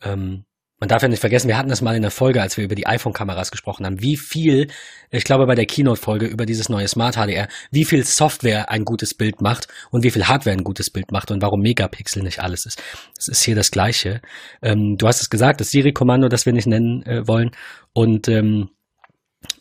Ähm, 0.01 0.45
man 0.83 0.89
darf 0.89 1.01
ja 1.01 1.07
nicht 1.07 1.21
vergessen, 1.21 1.47
wir 1.47 1.57
hatten 1.57 1.69
das 1.69 1.81
mal 1.81 1.95
in 1.95 2.01
der 2.01 2.11
Folge, 2.11 2.41
als 2.41 2.57
wir 2.57 2.65
über 2.65 2.75
die 2.75 2.85
iPhone-Kameras 2.85 3.51
gesprochen 3.51 3.85
haben, 3.85 4.01
wie 4.01 4.17
viel, 4.17 4.67
ich 5.11 5.23
glaube 5.23 5.45
bei 5.45 5.55
der 5.55 5.65
Keynote-Folge 5.65 6.25
über 6.25 6.45
dieses 6.45 6.67
neue 6.67 6.89
Smart 6.89 7.15
HDR, 7.15 7.47
wie 7.71 7.85
viel 7.85 8.03
Software 8.03 8.69
ein 8.69 8.83
gutes 8.83 9.13
Bild 9.13 9.39
macht 9.39 9.69
und 9.91 10.03
wie 10.03 10.11
viel 10.11 10.27
Hardware 10.27 10.57
ein 10.57 10.65
gutes 10.65 10.89
Bild 10.89 11.13
macht 11.13 11.31
und 11.31 11.41
warum 11.41 11.61
Megapixel 11.61 12.21
nicht 12.21 12.41
alles 12.41 12.65
ist. 12.65 12.83
Das 13.15 13.29
ist 13.29 13.43
hier 13.43 13.55
das 13.55 13.71
Gleiche. 13.71 14.19
Ähm, 14.61 14.97
du 14.97 15.07
hast 15.07 15.21
es 15.21 15.29
gesagt, 15.29 15.61
das 15.61 15.69
Siri-Kommando, 15.69 16.27
das 16.27 16.45
wir 16.45 16.51
nicht 16.51 16.67
nennen 16.67 17.01
äh, 17.03 17.25
wollen 17.29 17.51
und 17.93 18.27
ähm, 18.27 18.67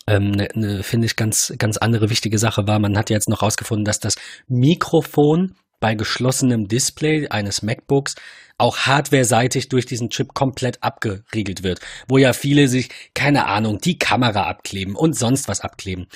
ähm, 0.09 0.33
ne, 0.33 0.49
ne, 0.55 0.83
finde 0.83 1.07
ich 1.07 1.15
ganz, 1.15 1.55
ganz 1.57 1.77
andere 1.77 2.11
wichtige 2.11 2.39
Sache 2.39 2.67
war, 2.67 2.81
man 2.81 2.99
hat 2.99 3.11
jetzt 3.11 3.29
noch 3.29 3.43
rausgefunden, 3.43 3.85
dass 3.85 4.01
das 4.01 4.17
Mikrofon 4.49 5.55
bei 5.79 5.95
geschlossenem 5.95 6.67
Display 6.67 7.29
eines 7.29 7.63
MacBooks 7.63 8.17
auch 8.63 8.79
hardware-seitig 8.79 9.69
durch 9.69 9.87
diesen 9.87 10.09
Chip 10.09 10.35
komplett 10.35 10.83
abgeriegelt 10.83 11.63
wird, 11.63 11.81
wo 12.09 12.17
ja 12.17 12.33
viele 12.33 12.69
sich, 12.69 12.91
keine 13.13 13.47
Ahnung, 13.47 13.79
die 13.79 13.99
Kamera 13.99 14.45
abkleben 14.45 14.95
und 14.95 15.15
sonst 15.15 15.49
was 15.49 15.61
abkleben. 15.61 16.07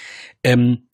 Ähm, 0.44 0.88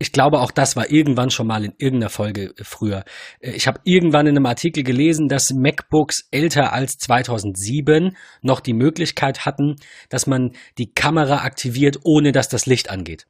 ich 0.00 0.10
glaube, 0.10 0.40
auch 0.40 0.50
das 0.50 0.74
war 0.74 0.90
irgendwann 0.90 1.30
schon 1.30 1.46
mal 1.46 1.64
in 1.64 1.74
irgendeiner 1.78 2.10
Folge 2.10 2.52
früher. 2.60 3.04
Äh, 3.38 3.52
ich 3.52 3.68
habe 3.68 3.80
irgendwann 3.84 4.26
in 4.26 4.36
einem 4.36 4.46
Artikel 4.46 4.82
gelesen, 4.82 5.28
dass 5.28 5.50
MacBooks 5.50 6.26
älter 6.32 6.72
als 6.72 6.98
2007 6.98 8.16
noch 8.40 8.58
die 8.58 8.74
Möglichkeit 8.74 9.46
hatten, 9.46 9.76
dass 10.08 10.26
man 10.26 10.50
die 10.78 10.92
Kamera 10.92 11.44
aktiviert, 11.44 12.00
ohne 12.02 12.32
dass 12.32 12.48
das 12.48 12.66
Licht 12.66 12.90
angeht. 12.90 13.28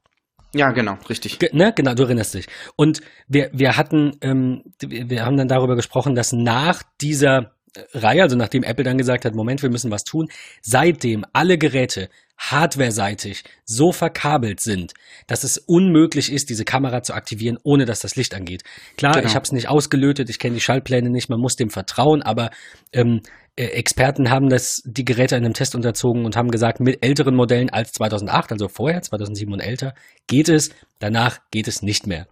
Ja, 0.55 0.71
genau, 0.73 0.99
richtig. 1.09 1.39
Ge 1.39 1.51
ne? 1.53 1.73
Genau, 1.75 1.95
du 1.95 2.03
erinnerst 2.03 2.35
dich. 2.35 2.47
Und 2.77 3.01
wir, 3.27 3.51
wir 3.53 3.77
hatten, 3.77 4.17
ähm, 4.21 4.63
wir 4.81 5.25
haben 5.25 5.37
dann 5.37 5.49
darüber 5.49 5.77
gesprochen, 5.77 6.15
dass 6.15 6.33
nach 6.33 6.83
dieser 7.01 7.53
Reihe, 7.95 8.23
also 8.23 8.37
nachdem 8.37 8.63
Apple 8.63 8.85
dann 8.85 8.99
gesagt 8.99 9.25
hat, 9.25 9.35
Moment, 9.35 9.63
wir 9.63 9.71
müssen 9.71 9.91
was 9.91 10.05
tun, 10.05 10.29
seitdem 10.61 11.25
alle 11.33 11.57
Geräte 11.57 12.11
hardware-seitig 12.37 13.45
so 13.65 13.93
verkabelt 13.93 14.61
sind, 14.61 14.95
dass 15.27 15.45
es 15.45 15.59
unmöglich 15.59 16.33
ist, 16.33 16.51
diese 16.51 16.65
Kamera 16.65 17.03
zu 17.03 17.15
aktivieren, 17.15 17.59
ohne 17.63 17.85
dass 17.85 18.01
das 18.01 18.17
Licht 18.17 18.35
angeht. 18.35 18.63
Klar, 18.97 19.15
genau. 19.15 19.27
ich 19.27 19.35
habe 19.35 19.45
es 19.45 19.53
nicht 19.53 19.69
ausgelötet, 19.69 20.29
ich 20.29 20.39
kenne 20.39 20.55
die 20.55 20.61
Schaltpläne 20.61 21.09
nicht, 21.09 21.29
man 21.29 21.41
muss 21.41 21.57
dem 21.57 21.71
vertrauen, 21.71 22.21
aber 22.23 22.51
ähm, 22.93 23.23
äh, 23.23 23.29
Experten 23.57 24.31
haben 24.31 24.49
das, 24.49 24.83
die 24.85 25.05
Geräte 25.05 25.37
in 25.37 25.45
einem 25.45 25.55
Test 25.55 25.75
unterzogen 25.75 26.25
und 26.25 26.37
haben 26.37 26.51
gesagt, 26.51 26.81
mit 26.81 27.05
älteren 27.05 27.35
Modellen 27.35 27.69
als 27.69 27.93
2008, 27.93 28.53
also 28.53 28.69
vorher, 28.69 29.03
2007 29.03 29.53
und 29.53 29.61
älter, 29.61 29.95
geht 30.27 30.49
es, 30.49 30.71
danach 31.01 31.41
geht 31.51 31.69
es 31.69 31.83
nicht 31.83 32.07
mehr. 32.07 32.27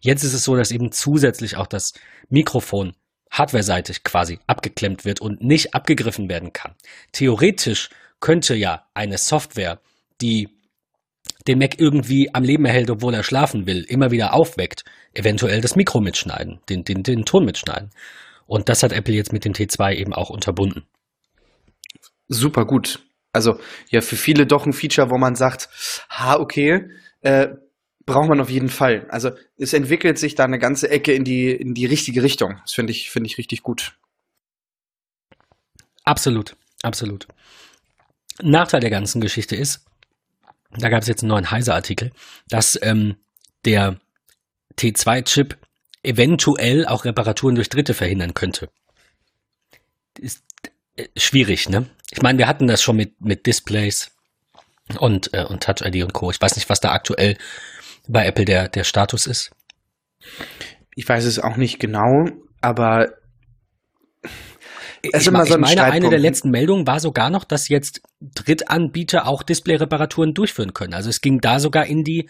Jetzt 0.00 0.22
ist 0.22 0.34
es 0.34 0.44
so, 0.44 0.54
dass 0.54 0.70
eben 0.70 0.92
zusätzlich 0.92 1.56
auch 1.56 1.66
das 1.66 1.94
Mikrofon 2.28 2.92
hardware-seitig 3.30 4.04
quasi 4.04 4.38
abgeklemmt 4.46 5.04
wird 5.04 5.20
und 5.20 5.42
nicht 5.42 5.74
abgegriffen 5.74 6.28
werden 6.28 6.52
kann. 6.52 6.74
Theoretisch 7.12 7.88
könnte 8.20 8.54
ja 8.54 8.86
eine 8.94 9.18
Software, 9.18 9.80
die 10.20 10.48
den 11.46 11.58
Mac 11.58 11.78
irgendwie 11.78 12.34
am 12.34 12.44
Leben 12.44 12.64
erhält, 12.64 12.90
obwohl 12.90 13.14
er 13.14 13.22
schlafen 13.22 13.66
will, 13.66 13.84
immer 13.88 14.10
wieder 14.10 14.34
aufweckt, 14.34 14.84
eventuell 15.14 15.60
das 15.60 15.76
Mikro 15.76 16.00
mitschneiden, 16.00 16.60
den, 16.68 16.84
den, 16.84 17.02
den 17.02 17.24
Ton 17.24 17.44
mitschneiden. 17.44 17.90
Und 18.46 18.68
das 18.68 18.82
hat 18.82 18.92
Apple 18.92 19.14
jetzt 19.14 19.32
mit 19.32 19.44
dem 19.44 19.52
T2 19.52 19.94
eben 19.94 20.12
auch 20.12 20.30
unterbunden. 20.30 20.86
Super 22.28 22.64
gut. 22.64 23.00
Also 23.32 23.58
ja, 23.90 24.00
für 24.00 24.16
viele 24.16 24.46
doch 24.46 24.66
ein 24.66 24.72
Feature, 24.72 25.10
wo 25.10 25.18
man 25.18 25.34
sagt, 25.34 25.68
ha, 26.08 26.36
okay, 26.36 26.88
äh, 27.20 27.48
braucht 28.06 28.28
man 28.28 28.40
auf 28.40 28.48
jeden 28.48 28.68
Fall. 28.68 29.06
Also 29.10 29.32
es 29.58 29.72
entwickelt 29.72 30.18
sich 30.18 30.34
da 30.34 30.44
eine 30.44 30.58
ganze 30.58 30.88
Ecke 30.88 31.12
in 31.12 31.24
die, 31.24 31.50
in 31.50 31.74
die 31.74 31.86
richtige 31.86 32.22
Richtung. 32.22 32.60
Das 32.62 32.72
finde 32.72 32.92
ich, 32.92 33.10
finde 33.10 33.28
ich 33.28 33.36
richtig 33.36 33.62
gut. 33.62 33.98
Absolut, 36.04 36.56
absolut. 36.82 37.26
Nachteil 38.40 38.80
der 38.80 38.90
ganzen 38.90 39.20
Geschichte 39.20 39.56
ist, 39.56 39.84
da 40.70 40.88
gab 40.88 41.02
es 41.02 41.08
jetzt 41.08 41.22
einen 41.22 41.30
neuen 41.30 41.50
Heise-Artikel, 41.50 42.12
dass 42.48 42.78
ähm, 42.80 43.16
der 43.64 43.98
T2-Chip 44.78 45.56
eventuell 46.06 46.86
auch 46.86 47.04
Reparaturen 47.04 47.54
durch 47.54 47.68
Dritte 47.68 47.94
verhindern 47.94 48.34
könnte. 48.34 48.68
Ist 50.18 50.42
äh, 50.96 51.06
schwierig, 51.16 51.68
ne? 51.68 51.86
Ich 52.10 52.22
meine, 52.22 52.38
wir 52.38 52.46
hatten 52.46 52.66
das 52.66 52.82
schon 52.82 52.96
mit, 52.96 53.20
mit 53.20 53.46
Displays 53.46 54.12
und, 54.98 55.34
äh, 55.34 55.44
und 55.44 55.62
Touch 55.62 55.82
ID 55.84 56.04
und 56.04 56.12
Co. 56.12 56.30
Ich 56.30 56.40
weiß 56.40 56.56
nicht, 56.56 56.68
was 56.68 56.80
da 56.80 56.92
aktuell 56.92 57.36
bei 58.08 58.26
Apple 58.26 58.44
der, 58.44 58.68
der 58.68 58.84
Status 58.84 59.26
ist. 59.26 59.50
Ich 60.94 61.08
weiß 61.08 61.24
es 61.24 61.38
auch 61.38 61.56
nicht 61.56 61.78
genau, 61.78 62.28
aber 62.60 63.12
es 65.02 65.20
ist 65.20 65.26
immer 65.28 65.44
so 65.44 65.54
ich 65.54 65.60
meine, 65.60 65.84
eine 65.84 66.08
der 66.08 66.18
letzten 66.18 66.50
Meldungen 66.50 66.86
war 66.86 67.00
sogar 67.00 67.30
noch, 67.30 67.44
dass 67.44 67.68
jetzt 67.68 68.00
Drittanbieter 68.20 69.26
auch 69.26 69.42
Display-Reparaturen 69.42 70.34
durchführen 70.34 70.72
können. 70.72 70.94
Also 70.94 71.10
es 71.10 71.20
ging 71.20 71.40
da 71.40 71.60
sogar 71.60 71.86
in 71.86 72.02
die 72.02 72.28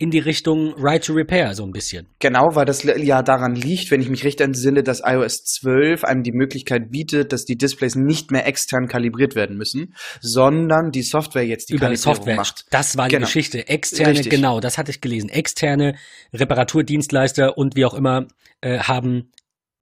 in 0.00 0.12
die 0.12 0.20
Richtung 0.20 0.74
Right 0.76 1.04
to 1.04 1.12
Repair 1.12 1.54
so 1.54 1.64
ein 1.64 1.72
bisschen. 1.72 2.06
Genau, 2.20 2.54
weil 2.54 2.64
das 2.64 2.84
ja 2.84 3.22
daran 3.22 3.56
liegt, 3.56 3.90
wenn 3.90 4.00
ich 4.00 4.08
mich 4.08 4.24
recht 4.24 4.40
entsinne, 4.40 4.84
dass 4.84 5.02
iOS 5.04 5.42
12 5.44 6.04
einem 6.04 6.22
die 6.22 6.30
Möglichkeit 6.30 6.90
bietet, 6.92 7.32
dass 7.32 7.44
die 7.44 7.56
Displays 7.56 7.96
nicht 7.96 8.30
mehr 8.30 8.46
extern 8.46 8.86
kalibriert 8.86 9.34
werden 9.34 9.56
müssen, 9.56 9.94
sondern 10.20 10.92
die 10.92 11.02
Software 11.02 11.44
jetzt 11.44 11.70
die 11.70 11.74
Über 11.74 11.86
Kalibrierung 11.86 12.14
Software. 12.14 12.36
macht. 12.36 12.66
Das 12.70 12.96
war 12.96 13.08
genau. 13.08 13.18
die 13.18 13.24
Geschichte. 13.24 13.66
Externe, 13.66 14.10
Richtig. 14.10 14.30
genau, 14.30 14.60
das 14.60 14.78
hatte 14.78 14.92
ich 14.92 15.00
gelesen. 15.00 15.30
Externe 15.30 15.96
Reparaturdienstleister 16.32 17.58
und 17.58 17.74
wie 17.74 17.84
auch 17.84 17.94
immer 17.94 18.28
äh, 18.60 18.78
haben 18.78 19.32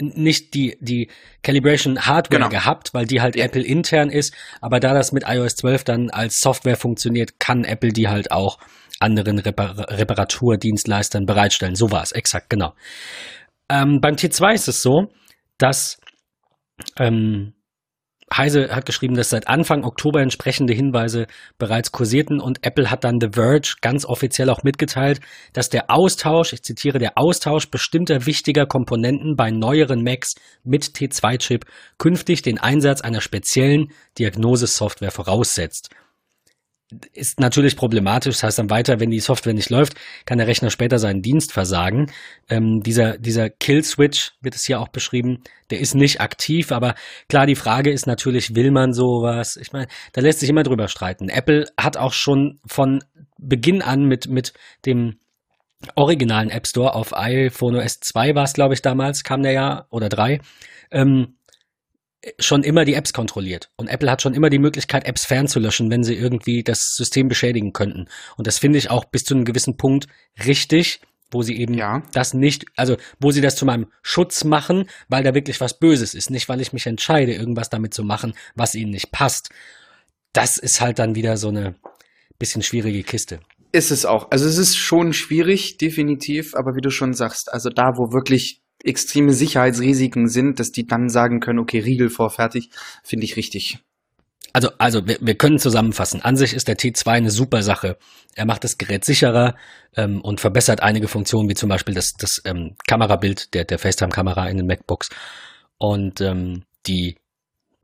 nicht 0.00 0.54
die, 0.54 0.76
die 0.80 1.10
Calibration 1.42 2.06
Hardware 2.06 2.40
genau. 2.40 2.48
gehabt, 2.50 2.92
weil 2.92 3.06
die 3.06 3.20
halt 3.20 3.36
ja. 3.36 3.44
Apple 3.44 3.62
intern 3.62 4.10
ist, 4.10 4.34
aber 4.60 4.80
da 4.80 4.94
das 4.94 5.12
mit 5.12 5.24
iOS 5.26 5.56
12 5.56 5.84
dann 5.84 6.10
als 6.10 6.40
Software 6.40 6.76
funktioniert, 6.76 7.40
kann 7.40 7.64
Apple 7.64 7.92
die 7.92 8.08
halt 8.08 8.30
auch 8.30 8.58
anderen 9.00 9.38
Repar 9.38 9.90
Reparaturdienstleistern 9.90 11.26
bereitstellen. 11.26 11.74
So 11.74 11.90
war 11.90 12.02
es, 12.02 12.12
exakt, 12.12 12.50
genau. 12.50 12.74
Ähm, 13.68 14.00
beim 14.00 14.14
T2 14.14 14.54
ist 14.54 14.68
es 14.68 14.82
so, 14.82 15.12
dass 15.58 15.98
ähm, 16.98 17.54
Heise 18.34 18.74
hat 18.74 18.86
geschrieben, 18.86 19.14
dass 19.14 19.30
seit 19.30 19.46
Anfang 19.46 19.84
Oktober 19.84 20.20
entsprechende 20.20 20.74
Hinweise 20.74 21.26
bereits 21.58 21.92
kursierten 21.92 22.40
und 22.40 22.66
Apple 22.66 22.90
hat 22.90 23.04
dann 23.04 23.20
The 23.20 23.28
Verge 23.34 23.76
ganz 23.82 24.04
offiziell 24.04 24.50
auch 24.50 24.64
mitgeteilt, 24.64 25.20
dass 25.52 25.68
der 25.68 25.90
Austausch, 25.90 26.52
ich 26.52 26.62
zitiere, 26.62 26.98
der 26.98 27.16
Austausch 27.16 27.70
bestimmter 27.70 28.26
wichtiger 28.26 28.66
Komponenten 28.66 29.36
bei 29.36 29.52
neueren 29.52 30.02
Macs 30.02 30.34
mit 30.64 30.84
T2-Chip 30.84 31.66
künftig 31.98 32.42
den 32.42 32.58
Einsatz 32.58 33.00
einer 33.00 33.20
speziellen 33.20 33.92
Diagnosesoftware 34.18 35.12
voraussetzt 35.12 35.90
ist 37.12 37.40
natürlich 37.40 37.76
problematisch. 37.76 38.36
Das 38.36 38.42
heißt 38.44 38.58
dann 38.58 38.70
weiter, 38.70 39.00
wenn 39.00 39.10
die 39.10 39.20
Software 39.20 39.54
nicht 39.54 39.70
läuft, 39.70 39.94
kann 40.24 40.38
der 40.38 40.46
Rechner 40.46 40.70
später 40.70 40.98
seinen 40.98 41.22
Dienst 41.22 41.52
versagen. 41.52 42.12
Ähm, 42.48 42.80
dieser, 42.82 43.18
dieser 43.18 43.50
Kill-Switch 43.50 44.32
wird 44.40 44.54
es 44.54 44.64
hier 44.64 44.80
auch 44.80 44.88
beschrieben, 44.88 45.42
der 45.70 45.80
ist 45.80 45.94
nicht 45.94 46.20
aktiv, 46.20 46.70
aber 46.70 46.94
klar, 47.28 47.46
die 47.46 47.56
Frage 47.56 47.90
ist 47.90 48.06
natürlich, 48.06 48.54
will 48.54 48.70
man 48.70 48.92
sowas? 48.92 49.56
Ich 49.56 49.72
meine, 49.72 49.88
da 50.12 50.20
lässt 50.20 50.40
sich 50.40 50.48
immer 50.48 50.62
drüber 50.62 50.86
streiten. 50.88 51.28
Apple 51.28 51.66
hat 51.76 51.96
auch 51.96 52.12
schon 52.12 52.60
von 52.66 53.02
Beginn 53.38 53.82
an 53.82 54.04
mit, 54.04 54.28
mit 54.28 54.52
dem 54.86 55.18
originalen 55.94 56.50
App 56.50 56.66
Store 56.66 56.94
auf 56.94 57.16
iPhone 57.16 57.76
OS 57.76 58.00
2 58.00 58.34
war 58.34 58.44
es, 58.44 58.52
glaube 58.52 58.74
ich, 58.74 58.82
damals, 58.82 59.24
kam 59.24 59.42
der 59.42 59.52
ja, 59.52 59.86
oder 59.90 60.08
3, 60.08 60.40
ähm, 60.90 61.35
schon 62.38 62.62
immer 62.62 62.84
die 62.84 62.94
Apps 62.94 63.12
kontrolliert. 63.12 63.70
Und 63.76 63.88
Apple 63.88 64.10
hat 64.10 64.22
schon 64.22 64.34
immer 64.34 64.50
die 64.50 64.58
Möglichkeit, 64.58 65.06
Apps 65.06 65.24
fernzulöschen, 65.24 65.90
wenn 65.90 66.02
sie 66.02 66.14
irgendwie 66.14 66.62
das 66.62 66.94
System 66.96 67.28
beschädigen 67.28 67.72
könnten. 67.72 68.06
Und 68.36 68.46
das 68.46 68.58
finde 68.58 68.78
ich 68.78 68.90
auch 68.90 69.04
bis 69.04 69.24
zu 69.24 69.34
einem 69.34 69.44
gewissen 69.44 69.76
Punkt 69.76 70.06
richtig, 70.44 71.00
wo 71.30 71.42
sie 71.42 71.56
eben 71.56 71.74
ja. 71.74 72.02
das 72.12 72.34
nicht, 72.34 72.64
also 72.76 72.96
wo 73.20 73.30
sie 73.30 73.40
das 73.40 73.56
zu 73.56 73.66
meinem 73.66 73.86
Schutz 74.02 74.44
machen, 74.44 74.88
weil 75.08 75.24
da 75.24 75.34
wirklich 75.34 75.60
was 75.60 75.78
Böses 75.78 76.14
ist, 76.14 76.30
nicht 76.30 76.48
weil 76.48 76.60
ich 76.60 76.72
mich 76.72 76.86
entscheide, 76.86 77.34
irgendwas 77.34 77.70
damit 77.70 77.94
zu 77.94 78.04
machen, 78.04 78.34
was 78.54 78.74
ihnen 78.74 78.90
nicht 78.90 79.12
passt. 79.12 79.50
Das 80.32 80.58
ist 80.58 80.80
halt 80.80 80.98
dann 80.98 81.14
wieder 81.14 81.36
so 81.36 81.48
eine 81.48 81.74
bisschen 82.38 82.62
schwierige 82.62 83.02
Kiste. 83.02 83.40
Ist 83.72 83.90
es 83.90 84.06
auch. 84.06 84.30
Also 84.30 84.46
es 84.46 84.58
ist 84.58 84.76
schon 84.76 85.12
schwierig, 85.12 85.78
definitiv, 85.78 86.54
aber 86.54 86.76
wie 86.76 86.80
du 86.80 86.90
schon 86.90 87.12
sagst, 87.12 87.52
also 87.52 87.70
da, 87.70 87.92
wo 87.96 88.12
wirklich 88.12 88.62
extreme 88.86 89.32
Sicherheitsrisiken 89.32 90.28
sind, 90.28 90.60
dass 90.60 90.72
die 90.72 90.86
dann 90.86 91.08
sagen 91.08 91.40
können, 91.40 91.58
okay, 91.58 91.80
Riegel 91.80 92.10
vor, 92.10 92.30
fertig, 92.30 92.70
finde 93.02 93.24
ich 93.24 93.36
richtig. 93.36 93.78
Also, 94.52 94.70
also 94.78 95.06
wir, 95.06 95.18
wir 95.20 95.34
können 95.34 95.58
zusammenfassen. 95.58 96.22
An 96.22 96.36
sich 96.36 96.54
ist 96.54 96.66
der 96.66 96.78
T2 96.78 97.06
eine 97.08 97.30
super 97.30 97.62
Sache. 97.62 97.98
Er 98.34 98.46
macht 98.46 98.64
das 98.64 98.78
Gerät 98.78 99.04
sicherer 99.04 99.54
ähm, 99.96 100.22
und 100.22 100.40
verbessert 100.40 100.82
einige 100.82 101.08
Funktionen, 101.08 101.50
wie 101.50 101.54
zum 101.54 101.68
Beispiel 101.68 101.94
das, 101.94 102.14
das 102.14 102.40
ähm, 102.46 102.74
Kamerabild 102.86 103.52
der, 103.52 103.64
der 103.64 103.78
FaceTime-Kamera 103.78 104.48
in 104.48 104.56
den 104.56 104.66
MacBooks. 104.66 105.10
Und 105.76 106.22
ähm, 106.22 106.62
die, 106.86 107.18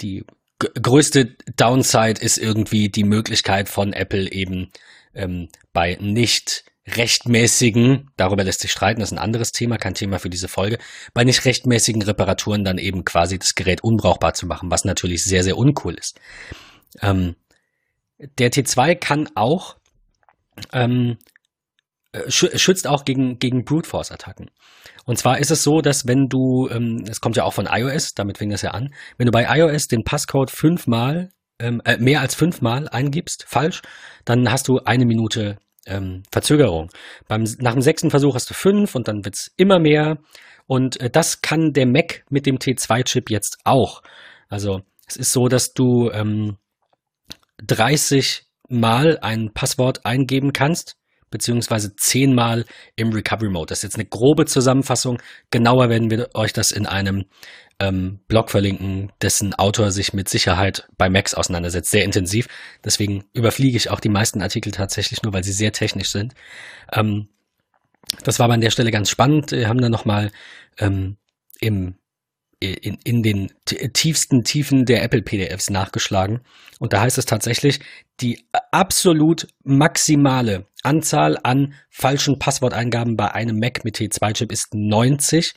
die 0.01 0.25
größte 0.59 1.37
Downside 1.57 2.23
ist 2.23 2.39
irgendwie 2.39 2.89
die 2.89 3.05
Möglichkeit 3.05 3.69
von 3.69 3.93
Apple 3.93 4.33
eben 4.33 4.71
ähm, 5.15 5.49
bei 5.73 5.99
nicht 6.01 6.65
rechtmäßigen, 6.87 8.11
darüber 8.17 8.43
lässt 8.45 8.61
sich 8.61 8.73
streiten, 8.73 9.01
das 9.01 9.11
ist 9.11 9.19
ein 9.19 9.23
anderes 9.23 9.53
Thema, 9.53 9.79
kein 9.79 9.95
Thema 9.95 10.19
für 10.19 10.31
diese 10.31 10.49
Folge, 10.49 10.79
bei 11.15 11.25
nicht 11.25 11.45
rechtmäßigen 11.45 12.03
Reparaturen 12.03 12.65
dann 12.65 12.79
eben 12.79 13.05
quasi 13.05 13.39
das 13.39 13.55
Gerät 13.55 13.85
unbrauchbar 13.85 14.35
zu 14.35 14.47
machen, 14.47 14.71
was 14.71 14.85
natürlich 14.85 15.23
sehr, 15.23 15.45
sehr 15.45 15.57
uncool 15.57 15.95
ist. 15.95 16.21
Ähm, 17.01 17.37
der 18.39 18.51
T2 18.51 18.97
kann 18.97 19.29
auch, 19.35 19.77
ähm, 20.73 21.19
äh, 22.13 22.31
schützt 22.31 22.87
auch 22.87 23.05
gegen, 23.05 23.39
gegen 23.39 23.65
Brute 23.65 23.89
Force 23.89 24.11
Attacken. 24.11 24.51
Und 25.05 25.19
zwar 25.19 25.39
ist 25.39 25.51
es 25.51 25.63
so, 25.63 25.81
dass 25.81 26.07
wenn 26.07 26.29
du, 26.29 26.69
ähm, 26.69 27.05
es 27.09 27.21
kommt 27.21 27.37
ja 27.37 27.45
auch 27.45 27.55
von 27.55 27.69
iOS, 27.71 28.15
damit 28.15 28.39
fing 28.39 28.51
das 28.51 28.63
ja 28.63 28.73
an, 28.73 28.93
wenn 29.19 29.27
du 29.27 29.33
bei 29.33 29.45
iOS 29.45 29.87
den 29.87 30.05
Passcode 30.05 30.51
fünfmal, 30.51 31.31
ähm, 31.59 31.81
äh, 31.85 31.97
mehr 31.99 32.21
als 32.21 32.35
fünfmal 32.35 32.89
eingibst, 32.89 33.45
falsch, 33.49 33.83
dann 34.25 34.51
hast 34.51 34.69
du 34.69 34.79
eine 34.85 35.07
Minute 35.07 35.59
ähm, 35.87 36.23
Verzögerung. 36.31 36.91
Beim, 37.29 37.45
nach 37.59 37.73
dem 37.73 37.83
sechsten 37.83 38.11
Versuch 38.11 38.35
hast 38.35 38.51
du 38.51 38.55
fünf 38.55 38.95
und 38.95 39.09
dann 39.09 39.25
wird's 39.25 39.53
immer 39.57 39.79
mehr. 39.79 40.19
Und 40.67 41.01
äh, 41.01 41.11
das 41.11 41.43
kann 41.43 41.73
der 41.73 41.87
Mac 41.87 42.25
mit 42.31 42.47
dem 42.47 42.59
T2-Chip 42.59 43.31
jetzt 43.31 43.59
auch. 43.65 44.03
Also 44.49 44.83
es 45.07 45.17
ist 45.17 45.33
so, 45.33 45.49
dass 45.49 45.75
du 45.75 46.11
ähm, 46.11 46.57
30 47.67 48.45
Mal 48.69 49.19
ein 49.21 49.53
Passwort 49.53 50.07
eingeben 50.07 50.53
kannst, 50.53 50.97
beziehungsweise 51.31 51.95
10 51.95 52.35
Mal 52.35 52.65
im 52.97 53.13
Recovery 53.13 53.51
Mode. 53.51 53.67
Das 53.67 53.79
ist 53.79 53.83
jetzt 53.85 53.97
eine 53.97 54.07
grobe 54.07 54.47
Zusammenfassung. 54.47 55.21
Genauer 55.51 55.89
werden 55.89 56.11
wir 56.11 56.31
euch 56.35 56.53
das 56.53 56.71
in 56.71 56.87
einem 56.87 57.27
ähm, 57.83 58.21
Blog 58.29 58.51
verlinken, 58.51 59.11
dessen 59.21 59.55
Autor 59.55 59.91
sich 59.91 60.13
mit 60.13 60.29
Sicherheit 60.29 60.89
bei 60.97 61.11
Macs 61.11 61.35
auseinandersetzt, 61.35 61.91
sehr 61.91 62.05
intensiv. 62.05 62.47
Deswegen 62.85 63.25
überfliege 63.33 63.77
ich 63.77 63.91
auch 63.91 63.99
die 63.99 64.09
meisten 64.09 64.41
Artikel 64.41 64.71
tatsächlich 64.71 65.23
nur, 65.23 65.33
weil 65.33 65.43
sie 65.43 65.53
sehr 65.53 65.73
technisch 65.73 66.13
sind. 66.13 66.33
Ähm, 66.93 67.29
das 68.25 68.39
war 68.39 68.45
aber 68.45 68.55
an 68.55 68.61
der 68.61 68.71
Stelle 68.71 68.93
ganz 68.93 69.11
spannend. 69.11 69.51
Wir 69.51 69.69
haben 69.69 69.81
dann 69.81 69.91
nochmal 69.91 70.31
ähm, 70.79 71.17
im 71.61 71.97
in, 72.61 72.97
in 73.03 73.25
den 73.25 73.51
tiefsten 73.65 74.45
Tiefen 74.45 74.85
der 74.85 75.03
Apple 75.03 75.23
PDFs 75.23 75.69
nachgeschlagen. 75.69 76.43
Und 76.79 76.93
da 76.93 77.01
heißt 77.01 77.19
es 77.19 77.27
tatsächlich, 77.27 77.81
die 78.21 78.45
absolut 78.71 79.49
maximale 79.65 80.67
Anzahl 80.85 81.37
an 81.43 81.75
falschen 81.91 82.39
Passworteingaben 82.39 83.17
bei 83.17 83.33
einem 83.33 83.59
Mac 83.59 83.85
mit 83.85 83.97
T2-Chip 83.97 84.53
ist 84.53 84.75
90 84.75 85.55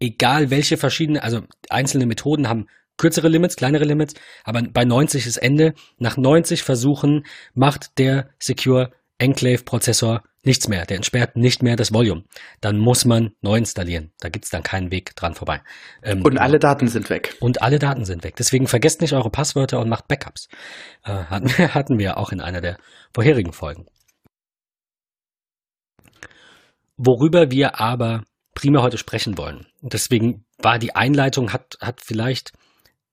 egal 0.00 0.50
welche 0.50 0.76
verschiedene, 0.76 1.22
also 1.22 1.42
einzelne 1.70 2.06
Methoden 2.06 2.48
haben 2.48 2.66
kürzere 2.96 3.28
Limits, 3.28 3.56
kleinere 3.56 3.84
Limits, 3.84 4.14
aber 4.44 4.62
bei 4.62 4.84
90 4.84 5.26
ist 5.26 5.36
Ende. 5.36 5.74
Nach 5.98 6.16
90 6.16 6.62
Versuchen 6.62 7.26
macht 7.54 7.98
der 7.98 8.30
Secure 8.38 8.92
Enclave 9.18 9.62
Prozessor 9.64 10.22
nichts 10.44 10.68
mehr. 10.68 10.86
Der 10.86 10.96
entsperrt 10.96 11.36
nicht 11.36 11.62
mehr 11.62 11.76
das 11.76 11.92
Volume. 11.92 12.24
Dann 12.60 12.78
muss 12.78 13.04
man 13.04 13.32
neu 13.40 13.56
installieren. 13.56 14.12
Da 14.20 14.28
gibt's 14.28 14.50
dann 14.50 14.62
keinen 14.62 14.90
Weg 14.90 15.16
dran 15.16 15.34
vorbei. 15.34 15.62
Ähm, 16.02 16.22
und 16.22 16.38
alle 16.38 16.58
Daten 16.58 16.88
sind 16.88 17.10
weg. 17.10 17.36
Und 17.40 17.62
alle 17.62 17.78
Daten 17.78 18.04
sind 18.04 18.24
weg. 18.24 18.36
Deswegen 18.36 18.66
vergesst 18.66 19.00
nicht 19.00 19.12
eure 19.12 19.30
Passwörter 19.30 19.80
und 19.80 19.88
macht 19.88 20.08
Backups. 20.08 20.48
Äh, 21.04 21.12
hatten, 21.12 21.48
wir, 21.56 21.74
hatten 21.74 21.98
wir 21.98 22.16
auch 22.18 22.30
in 22.32 22.40
einer 22.40 22.60
der 22.60 22.78
vorherigen 23.12 23.52
Folgen. 23.52 23.86
Worüber 26.96 27.50
wir 27.50 27.78
aber 27.80 28.24
primär 28.56 28.82
heute 28.82 28.98
sprechen 28.98 29.38
wollen. 29.38 29.66
Und 29.80 29.92
deswegen 29.92 30.44
war 30.58 30.80
die 30.80 30.96
Einleitung, 30.96 31.52
hat, 31.52 31.76
hat 31.80 32.00
vielleicht 32.00 32.52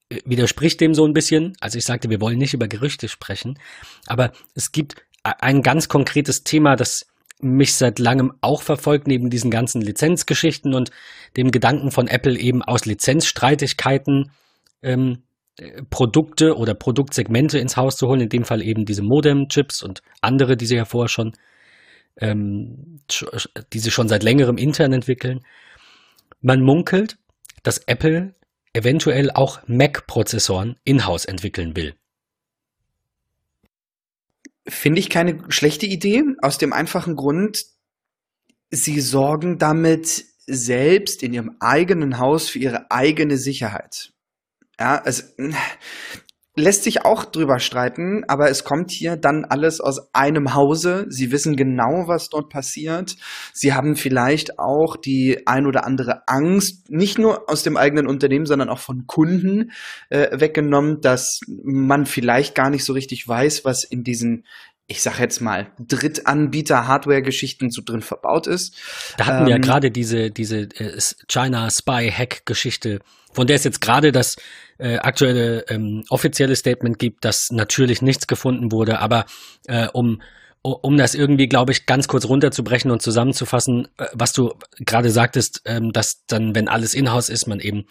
äh, 0.10 0.22
widerspricht 0.26 0.82
dem 0.82 0.96
so 0.96 1.06
ein 1.06 1.14
bisschen. 1.14 1.56
Also 1.60 1.78
ich 1.78 1.86
sagte, 1.86 2.10
wir 2.10 2.22
wollen 2.22 2.40
nicht 2.40 2.56
über 2.56 2.68
Gerüchte 2.68 3.08
sprechen, 3.08 3.60
aber 4.08 4.32
es 4.56 4.72
gibt 4.72 4.96
ein 5.22 5.62
ganz 5.62 5.88
konkretes 5.88 6.44
Thema, 6.44 6.76
das 6.76 7.06
mich 7.40 7.76
seit 7.76 8.00
langem 8.00 8.34
auch 8.42 8.62
verfolgt, 8.62 9.08
neben 9.08 9.30
diesen 9.30 9.52
ganzen 9.52 9.82
Lizenzgeschichten 9.82 10.74
und 10.74 10.92
dem 11.38 11.52
Gedanken 11.52 11.92
von 11.92 12.08
Apple 12.08 12.38
eben 12.38 12.62
aus 12.62 12.86
Lizenzstreitigkeiten 12.86 14.32
ähm, 14.82 15.24
äh, 15.58 15.84
Produkte 15.90 16.58
oder 16.58 16.74
Produktsegmente 16.74 17.60
ins 17.60 17.78
Haus 17.78 17.98
zu 17.98 18.08
holen, 18.08 18.22
in 18.22 18.30
dem 18.30 18.46
Fall 18.46 18.62
eben 18.62 18.86
diese 18.86 19.04
Modem-Chips 19.04 19.84
und 19.84 20.02
andere, 20.22 20.58
die 20.58 20.66
sie 20.66 20.76
ja 20.78 20.86
vorher 20.86 21.10
schon, 21.10 21.34
ähm, 22.18 23.00
die 23.74 23.80
sie 23.80 23.92
schon 23.92 24.08
seit 24.08 24.24
längerem 24.24 24.58
intern 24.58 24.94
entwickeln. 24.94 25.46
Man 26.42 26.62
munkelt, 26.62 27.18
dass 27.64 27.80
Apple 27.80 28.36
eventuell 28.74 29.32
auch 29.32 29.62
Mac-Prozessoren 29.68 30.78
in-house 30.84 31.26
entwickeln 31.26 31.76
will. 31.76 31.96
Finde 34.68 35.00
ich 35.00 35.10
keine 35.10 35.44
schlechte 35.50 35.86
Idee, 35.86 36.24
aus 36.42 36.58
dem 36.58 36.74
einfachen 36.74 37.16
Grund, 37.16 37.66
sie 38.72 39.02
sorgen 39.02 39.60
damit 39.60 40.26
selbst 40.46 41.24
in 41.24 41.34
ihrem 41.34 41.56
eigenen 41.60 42.18
Haus 42.18 42.50
für 42.50 42.60
ihre 42.60 42.92
eigene 42.92 43.38
Sicherheit. 43.38 44.14
Ja, 44.80 45.02
es 45.06 45.36
lässt 46.56 46.84
sich 46.84 47.04
auch 47.04 47.26
drüber 47.26 47.60
streiten, 47.60 48.24
aber 48.28 48.50
es 48.50 48.64
kommt 48.64 48.92
hier 48.92 49.18
dann 49.18 49.44
alles 49.44 49.82
aus 49.82 50.14
einem 50.14 50.54
Hause. 50.54 51.06
Sie 51.10 51.32
wissen 51.32 51.56
genau, 51.56 52.08
was 52.08 52.30
dort 52.30 52.50
passiert. 52.50 53.16
Sie 53.54 53.74
haben 53.74 53.96
vielleicht 53.96 54.60
auch 54.60 54.96
die 54.96 55.48
ein 55.48 55.66
oder 55.66 55.86
andere 55.86 56.28
Angst, 56.28 56.92
nicht 56.92 57.18
nur 57.18 57.50
aus 57.50 57.64
dem 57.64 57.76
eigenen 57.76 58.08
Unternehmen, 58.08 58.46
sondern 58.46 58.70
auch 58.70 58.80
von 58.80 59.08
Kunden 59.08 59.72
äh, 60.10 60.40
weggenommen, 60.40 61.02
dass 61.02 61.40
man 61.48 62.06
vielleicht 62.06 62.54
gar 62.54 62.70
nicht 62.70 62.86
so 62.86 62.94
richtig 62.94 63.28
weiß, 63.28 63.66
was 63.66 63.84
in 63.84 64.04
diesen 64.04 64.46
ich 64.88 65.02
sag 65.02 65.20
jetzt 65.20 65.40
mal, 65.42 65.72
Drittanbieter-Hardware-Geschichten 65.80 67.72
so 67.72 67.82
drin 67.84 68.02
verbaut 68.02 68.48
ist. 68.48 68.76
Da 69.18 69.26
hatten 69.26 69.40
ähm, 69.40 69.46
wir 69.46 69.52
ja 69.52 69.58
gerade 69.58 69.92
diese, 69.92 70.30
diese 70.30 70.62
äh, 70.62 71.00
China 71.28 71.70
Spy-Hack-Geschichte, 71.72 73.00
von 73.32 73.48
der 73.48 73.56
es 73.56 73.64
jetzt 73.64 73.82
gerade 73.82 74.12
das 74.12 74.36
äh, 74.78 74.98
aktuelle 74.98 75.66
ähm, 75.70 76.04
offizielle 76.10 76.56
Statement 76.56 77.00
gibt, 77.00 77.24
dass 77.24 77.50
natürlich 77.52 78.02
nichts 78.02 78.28
gefunden 78.28 78.72
wurde, 78.72 79.00
aber 79.00 79.26
äh, 79.68 79.88
um 79.94 80.22
um 80.66 80.96
das 80.96 81.14
irgendwie, 81.14 81.48
glaube 81.48 81.74
ich, 81.74 81.86
ganz 81.86 82.08
kurz 82.08 82.26
runterzubrechen 82.26 82.90
und 82.90 83.02
zusammenzufassen, 83.02 83.90
äh, 83.98 84.06
was 84.14 84.32
du 84.32 84.54
gerade 84.80 85.10
sagtest, 85.10 85.62
ähm, 85.66 85.92
dass 85.92 86.26
dann, 86.26 86.56
wenn 86.56 86.70
alles 86.70 86.94
in-house 86.94 87.28
ist, 87.28 87.48
man 87.48 87.60
eben 87.60 87.86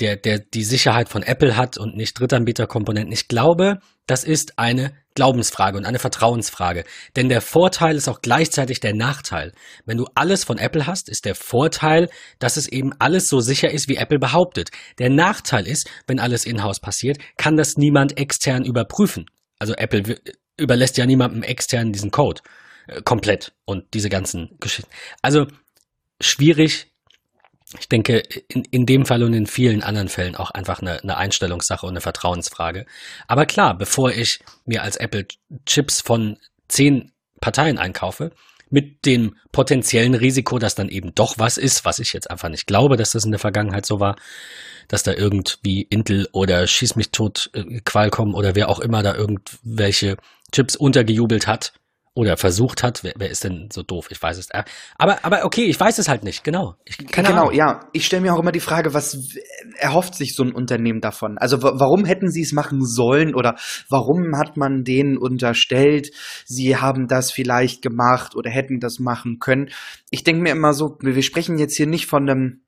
der, 0.00 0.16
der 0.16 0.38
die 0.38 0.64
Sicherheit 0.64 1.08
von 1.08 1.22
Apple 1.22 1.56
hat 1.56 1.78
und 1.78 1.96
nicht 1.96 2.18
Drittanbieterkomponenten. 2.18 3.12
Ich 3.12 3.28
glaube, 3.28 3.78
das 4.06 4.24
ist 4.24 4.58
eine 4.58 4.92
Glaubensfrage 5.14 5.78
und 5.78 5.86
eine 5.86 5.98
Vertrauensfrage. 5.98 6.84
Denn 7.16 7.28
der 7.28 7.40
Vorteil 7.40 7.96
ist 7.96 8.06
auch 8.08 8.20
gleichzeitig 8.20 8.80
der 8.80 8.94
Nachteil. 8.94 9.52
Wenn 9.86 9.96
du 9.96 10.06
alles 10.14 10.44
von 10.44 10.58
Apple 10.58 10.86
hast, 10.86 11.08
ist 11.08 11.24
der 11.24 11.34
Vorteil, 11.34 12.08
dass 12.38 12.56
es 12.56 12.68
eben 12.68 12.92
alles 12.98 13.28
so 13.28 13.40
sicher 13.40 13.70
ist, 13.70 13.88
wie 13.88 13.96
Apple 13.96 14.18
behauptet. 14.18 14.70
Der 14.98 15.10
Nachteil 15.10 15.66
ist, 15.66 15.90
wenn 16.06 16.20
alles 16.20 16.44
in-house 16.44 16.80
passiert, 16.80 17.18
kann 17.38 17.56
das 17.56 17.76
niemand 17.76 18.18
extern 18.18 18.64
überprüfen. 18.64 19.26
Also 19.58 19.74
Apple 19.74 20.20
überlässt 20.58 20.98
ja 20.98 21.06
niemandem 21.06 21.42
extern 21.42 21.92
diesen 21.92 22.10
Code 22.10 22.42
äh, 22.86 23.00
komplett 23.02 23.54
und 23.64 23.94
diese 23.94 24.10
ganzen 24.10 24.56
Geschichten. 24.60 24.90
Also 25.22 25.46
schwierig, 26.20 26.92
ich 27.78 27.88
denke, 27.88 28.18
in, 28.48 28.64
in 28.64 28.86
dem 28.86 29.06
Fall 29.06 29.22
und 29.22 29.32
in 29.32 29.46
vielen 29.46 29.82
anderen 29.82 30.08
Fällen 30.08 30.36
auch 30.36 30.50
einfach 30.50 30.80
eine, 30.80 31.02
eine 31.02 31.16
Einstellungssache 31.16 31.84
und 31.84 31.92
eine 31.92 32.00
Vertrauensfrage. 32.00 32.86
Aber 33.26 33.46
klar, 33.46 33.76
bevor 33.76 34.12
ich 34.12 34.40
mir 34.64 34.82
als 34.82 34.96
Apple 34.96 35.26
Chips 35.64 36.00
von 36.00 36.38
zehn 36.68 37.12
Parteien 37.40 37.78
einkaufe, 37.78 38.30
mit 38.68 39.04
dem 39.06 39.36
potenziellen 39.52 40.14
Risiko, 40.14 40.58
dass 40.58 40.74
dann 40.74 40.88
eben 40.88 41.14
doch 41.14 41.38
was 41.38 41.56
ist, 41.56 41.84
was 41.84 41.98
ich 41.98 42.12
jetzt 42.12 42.30
einfach 42.30 42.48
nicht 42.48 42.66
glaube, 42.66 42.96
dass 42.96 43.12
das 43.12 43.24
in 43.24 43.30
der 43.30 43.38
Vergangenheit 43.38 43.86
so 43.86 44.00
war, 44.00 44.16
dass 44.88 45.02
da 45.02 45.12
irgendwie 45.12 45.82
Intel 45.82 46.28
oder 46.32 46.66
Schieß 46.66 46.96
mich 46.96 47.10
tot 47.10 47.50
äh, 47.54 47.80
Qualcomm 47.84 48.34
oder 48.34 48.54
wer 48.54 48.68
auch 48.68 48.80
immer 48.80 49.02
da 49.02 49.14
irgendwelche 49.14 50.16
Chips 50.52 50.76
untergejubelt 50.76 51.46
hat, 51.46 51.72
oder 52.16 52.38
versucht 52.38 52.82
hat. 52.82 53.04
Wer, 53.04 53.12
wer, 53.16 53.30
ist 53.30 53.44
denn 53.44 53.68
so 53.70 53.82
doof? 53.82 54.08
Ich 54.10 54.20
weiß 54.20 54.38
es. 54.38 54.48
Äh, 54.50 54.64
aber, 54.96 55.18
aber 55.22 55.44
okay, 55.44 55.66
ich 55.66 55.78
weiß 55.78 55.98
es 55.98 56.08
halt 56.08 56.24
nicht. 56.24 56.42
Genau. 56.44 56.74
Ich, 56.86 56.96
genau, 56.96 57.42
Ahnung. 57.42 57.52
ja. 57.52 57.80
Ich 57.92 58.06
stelle 58.06 58.22
mir 58.22 58.34
auch 58.34 58.40
immer 58.40 58.52
die 58.52 58.60
Frage, 58.60 58.94
was 58.94 59.36
erhofft 59.76 60.14
sich 60.14 60.34
so 60.34 60.42
ein 60.42 60.52
Unternehmen 60.52 61.02
davon? 61.02 61.36
Also 61.36 61.62
warum 61.62 62.06
hätten 62.06 62.30
sie 62.30 62.40
es 62.40 62.52
machen 62.52 62.84
sollen 62.84 63.34
oder 63.34 63.56
warum 63.90 64.34
hat 64.38 64.56
man 64.56 64.82
denen 64.82 65.18
unterstellt, 65.18 66.10
sie 66.46 66.78
haben 66.78 67.06
das 67.06 67.30
vielleicht 67.30 67.82
gemacht 67.82 68.34
oder 68.34 68.50
hätten 68.50 68.80
das 68.80 68.98
machen 68.98 69.36
können? 69.38 69.68
Ich 70.08 70.24
denke 70.24 70.40
mir 70.40 70.52
immer 70.52 70.72
so, 70.72 70.96
wir 71.00 71.22
sprechen 71.22 71.58
jetzt 71.58 71.76
hier 71.76 71.86
nicht 71.86 72.06
von 72.06 72.28
einem 72.28 72.62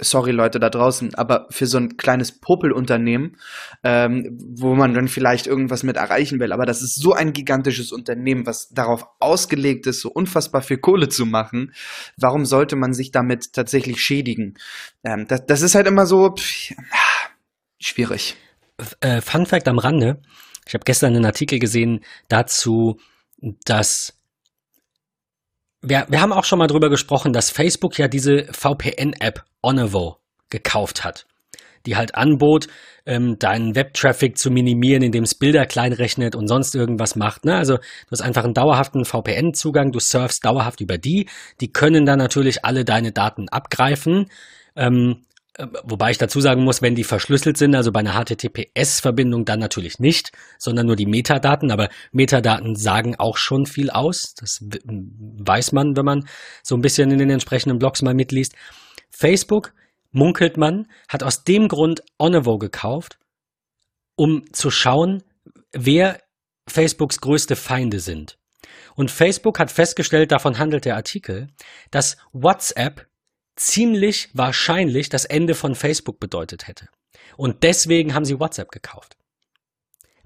sorry 0.00 0.32
Leute 0.32 0.58
da 0.58 0.70
draußen, 0.70 1.14
aber 1.14 1.46
für 1.50 1.66
so 1.66 1.78
ein 1.78 1.96
kleines 1.96 2.40
Popelunternehmen, 2.40 3.36
ähm, 3.84 4.36
wo 4.38 4.74
man 4.74 4.92
dann 4.94 5.08
vielleicht 5.08 5.46
irgendwas 5.46 5.82
mit 5.82 5.96
erreichen 5.96 6.40
will, 6.40 6.52
aber 6.52 6.66
das 6.66 6.82
ist 6.82 6.96
so 6.96 7.12
ein 7.12 7.32
gigantisches 7.32 7.92
Unternehmen, 7.92 8.46
was 8.46 8.68
darauf 8.70 9.06
ausgelegt 9.20 9.86
ist, 9.86 10.00
so 10.00 10.10
unfassbar 10.10 10.62
viel 10.62 10.78
Kohle 10.78 11.08
zu 11.08 11.26
machen, 11.26 11.72
warum 12.16 12.44
sollte 12.44 12.76
man 12.76 12.92
sich 12.92 13.12
damit 13.12 13.52
tatsächlich 13.52 14.00
schädigen? 14.00 14.58
Ähm, 15.04 15.26
das, 15.28 15.46
das 15.46 15.62
ist 15.62 15.74
halt 15.74 15.86
immer 15.86 16.06
so 16.06 16.34
pff, 16.34 16.74
schwierig. 17.78 18.36
Äh, 19.00 19.20
Fun 19.20 19.46
Fact 19.46 19.68
am 19.68 19.78
Rande, 19.78 20.20
ich 20.66 20.74
habe 20.74 20.84
gestern 20.84 21.14
einen 21.14 21.26
Artikel 21.26 21.58
gesehen 21.60 22.00
dazu, 22.28 22.98
dass 23.64 24.18
wir, 25.84 26.06
wir 26.08 26.20
haben 26.20 26.32
auch 26.32 26.44
schon 26.44 26.58
mal 26.58 26.66
drüber 26.66 26.90
gesprochen, 26.90 27.32
dass 27.32 27.50
Facebook 27.50 27.98
ja 27.98 28.08
diese 28.08 28.46
VPN-App 28.50 29.44
Onevo 29.62 30.18
gekauft 30.50 31.04
hat, 31.04 31.26
die 31.86 31.96
halt 31.96 32.14
anbot, 32.14 32.68
ähm, 33.06 33.38
deinen 33.38 33.74
Web-Traffic 33.74 34.38
zu 34.38 34.50
minimieren, 34.50 35.02
indem 35.02 35.24
es 35.24 35.34
Bilder 35.34 35.66
kleinrechnet 35.66 36.34
und 36.34 36.48
sonst 36.48 36.74
irgendwas 36.74 37.16
macht. 37.16 37.44
Ne? 37.44 37.56
Also 37.56 37.76
du 37.76 38.10
hast 38.10 38.22
einfach 38.22 38.44
einen 38.44 38.54
dauerhaften 38.54 39.04
VPN-Zugang, 39.04 39.92
du 39.92 40.00
surfst 40.00 40.44
dauerhaft 40.44 40.80
über 40.80 40.98
die. 40.98 41.28
Die 41.60 41.72
können 41.72 42.06
dann 42.06 42.18
natürlich 42.18 42.64
alle 42.64 42.84
deine 42.84 43.12
Daten 43.12 43.48
abgreifen. 43.48 44.30
Ähm, 44.76 45.18
äh, 45.20 45.33
Wobei 45.84 46.10
ich 46.10 46.18
dazu 46.18 46.40
sagen 46.40 46.64
muss, 46.64 46.82
wenn 46.82 46.96
die 46.96 47.04
verschlüsselt 47.04 47.56
sind, 47.56 47.76
also 47.76 47.92
bei 47.92 48.00
einer 48.00 48.14
HTTPS-Verbindung 48.14 49.44
dann 49.44 49.60
natürlich 49.60 50.00
nicht, 50.00 50.32
sondern 50.58 50.86
nur 50.86 50.96
die 50.96 51.06
Metadaten. 51.06 51.70
Aber 51.70 51.88
Metadaten 52.10 52.74
sagen 52.74 53.14
auch 53.16 53.36
schon 53.36 53.66
viel 53.66 53.90
aus. 53.90 54.34
Das 54.34 54.64
weiß 54.64 55.70
man, 55.70 55.96
wenn 55.96 56.04
man 56.04 56.28
so 56.64 56.74
ein 56.74 56.80
bisschen 56.80 57.12
in 57.12 57.18
den 57.18 57.30
entsprechenden 57.30 57.78
Blogs 57.78 58.02
mal 58.02 58.14
mitliest. 58.14 58.54
Facebook, 59.10 59.72
munkelt 60.10 60.56
man, 60.56 60.88
hat 61.08 61.22
aus 61.22 61.44
dem 61.44 61.68
Grund 61.68 62.02
Onevo 62.18 62.58
gekauft, 62.58 63.18
um 64.16 64.52
zu 64.52 64.72
schauen, 64.72 65.22
wer 65.72 66.20
Facebooks 66.68 67.20
größte 67.20 67.54
Feinde 67.54 68.00
sind. 68.00 68.38
Und 68.96 69.10
Facebook 69.10 69.60
hat 69.60 69.70
festgestellt, 69.70 70.32
davon 70.32 70.58
handelt 70.58 70.84
der 70.84 70.96
Artikel, 70.96 71.48
dass 71.90 72.16
WhatsApp 72.32 73.06
ziemlich 73.56 74.30
wahrscheinlich 74.32 75.08
das 75.08 75.24
Ende 75.24 75.54
von 75.54 75.74
Facebook 75.74 76.20
bedeutet 76.20 76.66
hätte. 76.66 76.88
Und 77.36 77.62
deswegen 77.62 78.14
haben 78.14 78.24
sie 78.24 78.38
WhatsApp 78.38 78.70
gekauft. 78.70 79.16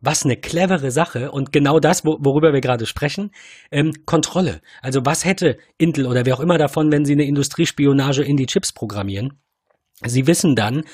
Was 0.00 0.24
eine 0.24 0.36
clevere 0.36 0.92
Sache 0.92 1.32
und 1.32 1.52
genau 1.52 1.80
das, 1.80 2.04
worüber 2.04 2.52
wir 2.52 2.60
gerade 2.60 2.86
sprechen, 2.86 3.32
ähm, 3.72 3.92
Kontrolle. 4.06 4.60
Also 4.80 5.04
was 5.04 5.24
hätte 5.24 5.58
Intel 5.76 6.06
oder 6.06 6.24
wer 6.24 6.36
auch 6.36 6.40
immer 6.40 6.58
davon, 6.58 6.92
wenn 6.92 7.04
sie 7.04 7.14
eine 7.14 7.24
Industriespionage 7.24 8.22
in 8.22 8.36
die 8.36 8.46
Chips 8.46 8.72
programmieren? 8.72 9.40
Sie 10.06 10.28
wissen 10.28 10.54
dann, 10.54 10.84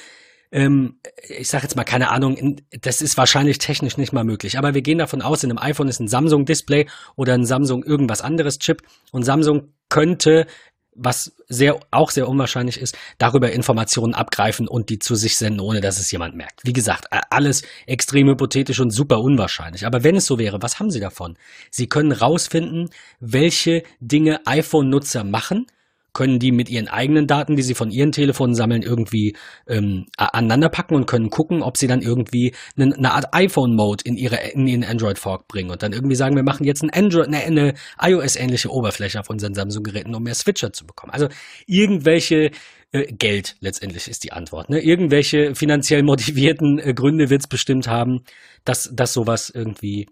ähm, 0.52 1.00
ich 1.28 1.48
sage 1.48 1.64
jetzt 1.64 1.76
mal 1.76 1.84
keine 1.84 2.10
Ahnung, 2.10 2.60
das 2.80 3.02
ist 3.02 3.18
wahrscheinlich 3.18 3.58
technisch 3.58 3.98
nicht 3.98 4.14
mal 4.14 4.24
möglich, 4.24 4.56
aber 4.56 4.72
wir 4.72 4.82
gehen 4.82 4.98
davon 4.98 5.20
aus, 5.20 5.44
in 5.44 5.50
einem 5.50 5.58
iPhone 5.58 5.88
ist 5.88 6.00
ein 6.00 6.08
Samsung-Display 6.08 6.86
oder 7.16 7.34
ein 7.34 7.44
Samsung 7.44 7.84
irgendwas 7.84 8.22
anderes 8.22 8.58
Chip 8.58 8.82
und 9.12 9.24
Samsung 9.24 9.74
könnte 9.90 10.46
was 10.94 11.32
sehr, 11.48 11.78
auch 11.90 12.10
sehr 12.10 12.28
unwahrscheinlich 12.28 12.80
ist, 12.80 12.96
darüber 13.18 13.52
Informationen 13.52 14.14
abgreifen 14.14 14.68
und 14.68 14.88
die 14.90 14.98
zu 14.98 15.14
sich 15.14 15.36
senden, 15.36 15.60
ohne 15.60 15.80
dass 15.80 15.98
es 15.98 16.10
jemand 16.10 16.36
merkt. 16.36 16.60
Wie 16.64 16.72
gesagt, 16.72 17.06
alles 17.30 17.62
extrem 17.86 18.28
hypothetisch 18.28 18.80
und 18.80 18.90
super 18.90 19.20
unwahrscheinlich. 19.20 19.86
Aber 19.86 20.04
wenn 20.04 20.16
es 20.16 20.26
so 20.26 20.38
wäre, 20.38 20.62
was 20.62 20.78
haben 20.78 20.90
Sie 20.90 21.00
davon? 21.00 21.36
Sie 21.70 21.88
können 21.88 22.12
rausfinden, 22.12 22.90
welche 23.20 23.82
Dinge 24.00 24.46
iPhone-Nutzer 24.46 25.24
machen, 25.24 25.66
können 26.14 26.38
die 26.38 26.52
mit 26.52 26.70
ihren 26.70 26.88
eigenen 26.88 27.26
Daten, 27.26 27.56
die 27.56 27.62
sie 27.62 27.74
von 27.74 27.90
ihren 27.90 28.12
Telefonen 28.12 28.54
sammeln, 28.54 28.82
irgendwie 28.82 29.36
ähm, 29.68 30.06
aneinanderpacken 30.16 30.96
und 30.96 31.06
können 31.06 31.28
gucken, 31.28 31.62
ob 31.62 31.76
sie 31.76 31.86
dann 31.86 32.00
irgendwie 32.00 32.54
eine, 32.76 32.94
eine 32.96 33.12
Art 33.12 33.34
iPhone-Mode 33.34 34.04
in 34.06 34.16
ihre 34.16 34.36
in 34.52 34.66
ihren 34.66 34.84
Android-Fork 34.84 35.48
bringen 35.48 35.70
und 35.70 35.82
dann 35.82 35.92
irgendwie 35.92 36.14
sagen, 36.14 36.36
wir 36.36 36.42
machen 36.42 36.64
jetzt 36.64 36.82
ein 36.82 36.90
Android, 36.90 37.26
eine, 37.26 37.42
eine 37.42 37.74
iOS-ähnliche 38.00 38.70
Oberfläche 38.70 39.20
auf 39.20 39.28
unseren 39.28 39.54
Samsung-Geräten, 39.54 40.14
um 40.14 40.22
mehr 40.22 40.34
Switcher 40.34 40.72
zu 40.72 40.86
bekommen. 40.86 41.12
Also 41.12 41.28
irgendwelche 41.66 42.52
äh, 42.94 43.12
Geld 43.12 43.56
letztendlich 43.60 44.06
ist 44.06 44.22
die 44.22 44.32
Antwort. 44.32 44.70
Ne? 44.70 44.80
Irgendwelche 44.80 45.56
finanziell 45.56 46.04
motivierten 46.04 46.78
äh, 46.78 46.94
Gründe 46.94 47.28
wird 47.28 47.40
es 47.42 47.48
bestimmt 47.48 47.88
haben, 47.88 48.22
dass, 48.64 48.90
dass 48.94 49.12
sowas 49.12 49.50
irgendwie 49.50 50.06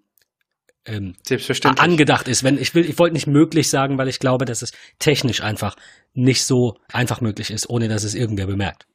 ähm, 0.86 1.14
angedacht 1.76 2.28
ist. 2.28 2.44
Wenn 2.44 2.58
ich 2.58 2.74
will, 2.74 2.88
ich 2.88 2.98
wollte 2.98 3.14
nicht 3.14 3.26
möglich 3.26 3.70
sagen, 3.70 3.98
weil 3.98 4.08
ich 4.08 4.18
glaube, 4.18 4.44
dass 4.44 4.62
es 4.62 4.72
technisch 4.98 5.42
einfach 5.42 5.76
nicht 6.14 6.44
so 6.44 6.78
einfach 6.92 7.20
möglich 7.20 7.50
ist, 7.50 7.68
ohne 7.68 7.88
dass 7.88 8.04
es 8.04 8.14
irgendwer 8.14 8.46
bemerkt. 8.46 8.86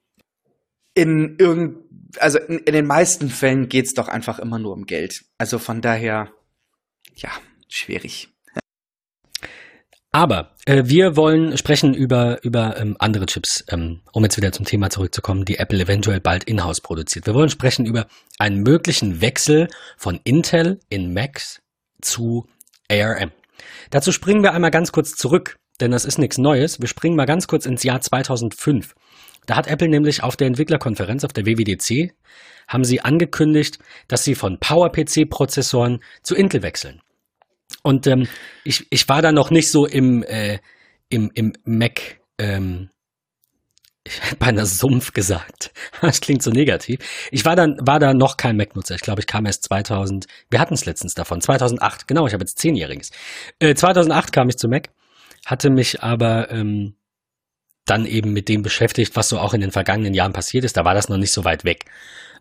In 0.94 1.36
irgend, 1.38 1.78
also 2.20 2.40
in, 2.40 2.60
in 2.60 2.74
den 2.74 2.86
meisten 2.86 3.30
Fällen 3.30 3.70
geht 3.70 3.86
es 3.86 3.94
doch 3.94 4.08
einfach 4.08 4.40
immer 4.40 4.60
nur 4.60 4.74
um 4.74 4.86
Geld. 4.86 5.26
Also 5.38 5.60
von 5.60 5.82
daher, 5.82 6.32
ja, 7.16 7.32
schwierig. 7.68 8.30
Aber 10.12 10.56
äh, 10.66 10.84
wir 10.86 11.16
wollen 11.16 11.58
sprechen 11.58 11.94
über, 11.94 12.44
über 12.44 12.78
ähm, 12.80 12.96
andere 12.98 13.28
Chips, 13.28 13.64
ähm, 13.70 14.02
um 14.14 14.24
jetzt 14.24 14.38
wieder 14.38 14.52
zum 14.52 14.66
Thema 14.66 14.90
zurückzukommen, 14.90 15.46
die 15.46 15.58
Apple 15.60 15.80
eventuell 15.80 16.20
bald 16.20 16.46
in-house 16.46 16.82
produziert. 16.82 17.28
Wir 17.28 17.36
wollen 17.36 17.50
sprechen 17.50 17.86
über 17.86 18.08
einen 18.40 18.64
möglichen 18.64 19.22
Wechsel 19.22 19.68
von 19.98 20.20
Intel 20.24 20.80
in 20.90 21.14
Macs 21.14 21.62
zu 22.02 22.48
ARM. 22.90 23.32
Dazu 23.90 24.12
springen 24.12 24.44
wir 24.44 24.54
einmal 24.54 24.72
ganz 24.72 24.92
kurz 24.92 25.16
zurück, 25.16 25.58
denn 25.80 25.92
das 25.92 26.06
ist 26.06 26.18
nichts 26.18 26.38
Neues. 26.38 26.80
Wir 26.80 26.88
springen 26.88 27.16
mal 27.16 27.26
ganz 27.26 27.48
kurz 27.48 27.66
ins 27.66 27.84
Jahr 27.84 28.02
2005. 28.02 28.96
Da 29.46 29.56
hat 29.56 29.68
Apple 29.68 29.88
nämlich 29.88 30.24
auf 30.24 30.36
der 30.36 30.48
Entwicklerkonferenz, 30.48 31.24
auf 31.24 31.34
der 31.34 31.46
WWDC, 31.46 32.14
haben 32.68 32.84
sie 32.84 33.02
angekündigt, 33.02 33.80
dass 34.08 34.24
sie 34.24 34.36
von 34.36 34.60
PowerPC-Prozessoren 34.60 36.04
zu 36.22 36.36
Intel 36.36 36.64
wechseln. 36.64 37.02
Und 37.84 38.08
ähm, 38.08 38.28
ich, 38.64 38.86
ich 38.90 39.08
war 39.08 39.22
da 39.22 39.32
noch 39.32 39.52
nicht 39.52 39.72
so 39.72 39.86
im, 39.86 40.24
äh, 40.24 40.60
im, 41.10 41.32
im 41.34 41.54
Mac, 41.64 42.20
ähm, 42.38 42.90
ich 44.08 44.22
hätte 44.22 44.36
beinahe 44.38 44.66
Sumpf 44.66 45.14
gesagt. 45.14 45.72
Das 46.02 46.22
klingt 46.22 46.44
so 46.44 46.52
negativ. 46.52 47.00
Ich 47.32 47.44
war 47.46 47.56
dann, 47.56 47.78
war 47.82 48.00
da 48.00 48.14
noch 48.14 48.38
kein 48.38 48.56
Mac-Nutzer. 48.56 48.96
Ich 48.96 49.02
glaube, 49.02 49.20
ich 49.20 49.28
kam 49.28 49.46
erst 49.46 49.64
2000, 49.64 50.26
wir 50.50 50.60
hatten 50.60 50.76
es 50.76 50.86
letztens 50.86 51.16
davon, 51.16 51.42
2008, 51.42 52.08
genau, 52.08 52.28
ich 52.28 52.34
habe 52.34 52.44
jetzt 52.44 52.60
zehnjähriges. 52.60 53.12
Äh, 53.60 53.76
2008 53.76 54.32
kam 54.32 54.50
ich 54.50 54.58
zu 54.58 54.68
Mac, 54.68 54.90
hatte 55.46 55.70
mich 55.70 56.04
aber 56.04 56.52
ähm, 56.52 56.96
dann 57.86 58.06
eben 58.06 58.34
mit 58.34 58.50
dem 58.50 58.62
beschäftigt, 58.62 59.16
was 59.16 59.30
so 59.30 59.40
auch 59.40 59.54
in 59.54 59.62
den 59.62 59.72
vergangenen 59.72 60.14
Jahren 60.14 60.34
passiert 60.34 60.66
ist. 60.66 60.78
Da 60.78 60.86
war 60.86 60.94
das 60.94 61.10
noch 61.10 61.18
nicht 61.18 61.32
so 61.32 61.46
weit 61.46 61.64
weg. 61.64 61.86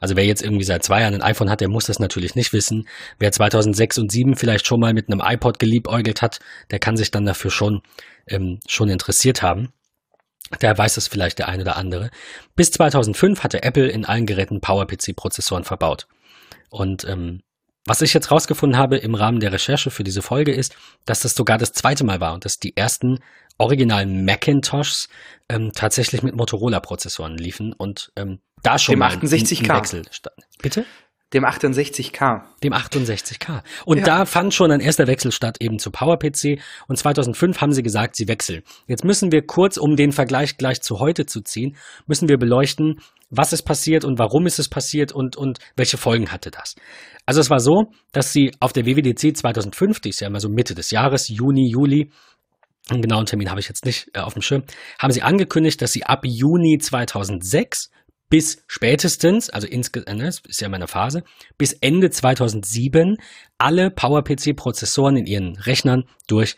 Also 0.00 0.16
wer 0.16 0.24
jetzt 0.24 0.42
irgendwie 0.42 0.64
seit 0.64 0.82
zwei 0.82 1.00
Jahren 1.00 1.14
ein 1.14 1.22
iPhone 1.22 1.50
hat, 1.50 1.60
der 1.60 1.68
muss 1.68 1.86
das 1.86 1.98
natürlich 1.98 2.34
nicht 2.34 2.52
wissen. 2.52 2.86
Wer 3.18 3.32
2006 3.32 3.98
und 3.98 4.10
2007 4.10 4.36
vielleicht 4.36 4.66
schon 4.66 4.80
mal 4.80 4.92
mit 4.92 5.08
einem 5.08 5.22
iPod 5.24 5.58
geliebäugelt 5.58 6.20
hat, 6.20 6.40
der 6.70 6.78
kann 6.78 6.96
sich 6.96 7.10
dann 7.10 7.24
dafür 7.24 7.50
schon, 7.50 7.82
ähm, 8.26 8.58
schon 8.66 8.88
interessiert 8.88 9.42
haben. 9.42 9.72
Der 10.60 10.76
weiß 10.76 10.96
es 10.96 11.08
vielleicht 11.08 11.38
der 11.38 11.48
eine 11.48 11.62
oder 11.62 11.76
andere. 11.76 12.10
Bis 12.54 12.70
2005 12.70 13.42
hatte 13.42 13.62
Apple 13.62 13.88
in 13.88 14.04
allen 14.04 14.26
Geräten 14.26 14.60
PowerPC-Prozessoren 14.60 15.64
verbaut. 15.64 16.06
Und 16.70 17.04
ähm, 17.04 17.42
was 17.84 18.02
ich 18.02 18.14
jetzt 18.14 18.30
rausgefunden 18.30 18.78
habe 18.78 18.96
im 18.96 19.14
Rahmen 19.14 19.40
der 19.40 19.52
Recherche 19.52 19.90
für 19.90 20.04
diese 20.04 20.22
Folge 20.22 20.52
ist, 20.52 20.76
dass 21.04 21.20
das 21.20 21.34
sogar 21.34 21.56
das 21.56 21.72
zweite 21.72 22.04
Mal 22.04 22.20
war 22.20 22.34
und 22.34 22.44
dass 22.44 22.58
die 22.58 22.76
ersten 22.76 23.20
originalen 23.58 24.24
Macintoshs 24.24 25.08
ähm, 25.48 25.72
tatsächlich 25.72 26.22
mit 26.22 26.34
Motorola-Prozessoren 26.34 27.38
liefen 27.38 27.72
und 27.72 28.12
ähm, 28.16 28.40
da 28.62 28.78
schon 28.78 28.96
Dem 28.96 29.02
68K. 29.02 29.76
Wechsel 29.76 30.02
stand. 30.10 30.36
Bitte? 30.60 30.84
Dem 31.32 31.44
68K. 31.44 32.42
Dem 32.62 32.72
68K. 32.72 33.62
Und 33.84 33.98
ja. 33.98 34.04
da 34.04 34.26
fand 34.26 34.54
schon 34.54 34.70
ein 34.70 34.80
erster 34.80 35.08
Wechsel 35.08 35.32
statt 35.32 35.56
eben 35.60 35.80
zu 35.80 35.90
PowerPC. 35.90 36.60
Und 36.86 36.96
2005 36.96 37.60
haben 37.60 37.72
sie 37.72 37.82
gesagt, 37.82 38.14
sie 38.14 38.28
wechseln. 38.28 38.62
Jetzt 38.86 39.04
müssen 39.04 39.32
wir 39.32 39.44
kurz, 39.44 39.76
um 39.76 39.96
den 39.96 40.12
Vergleich 40.12 40.56
gleich 40.56 40.82
zu 40.82 41.00
heute 41.00 41.26
zu 41.26 41.40
ziehen, 41.40 41.76
müssen 42.06 42.28
wir 42.28 42.38
beleuchten, 42.38 43.00
was 43.28 43.52
ist 43.52 43.62
passiert 43.62 44.04
und 44.04 44.20
warum 44.20 44.46
ist 44.46 44.60
es 44.60 44.68
passiert 44.68 45.10
und, 45.10 45.36
und 45.36 45.58
welche 45.74 45.96
Folgen 45.96 46.30
hatte 46.30 46.52
das. 46.52 46.76
Also 47.26 47.40
es 47.40 47.50
war 47.50 47.58
so, 47.58 47.90
dass 48.12 48.32
sie 48.32 48.52
auf 48.60 48.72
der 48.72 48.86
WWDC 48.86 49.36
2005, 49.36 50.00
die 50.00 50.10
ist 50.10 50.20
ja 50.20 50.28
immer 50.28 50.38
so 50.38 50.48
Mitte 50.48 50.76
des 50.76 50.92
Jahres, 50.92 51.28
Juni, 51.28 51.68
Juli, 51.68 52.12
einen 52.88 53.02
genauen 53.02 53.26
Termin 53.26 53.50
habe 53.50 53.58
ich 53.58 53.68
jetzt 53.68 53.84
nicht 53.84 54.10
äh, 54.14 54.20
auf 54.20 54.34
dem 54.34 54.42
Schirm, 54.42 54.62
haben 55.00 55.10
sie 55.10 55.22
angekündigt, 55.22 55.82
dass 55.82 55.92
sie 55.92 56.04
ab 56.04 56.20
Juni 56.24 56.78
2006 56.78 57.90
bis 58.28 58.64
spätestens, 58.66 59.50
also 59.50 59.66
insgesamt, 59.66 60.18
ne, 60.18 60.28
ist 60.28 60.60
ja 60.60 60.68
meine 60.68 60.88
Phase, 60.88 61.22
bis 61.58 61.72
Ende 61.72 62.10
2007 62.10 63.16
alle 63.58 63.90
PowerPC-Prozessoren 63.90 65.16
in 65.16 65.26
ihren 65.26 65.56
Rechnern 65.56 66.04
durch 66.26 66.56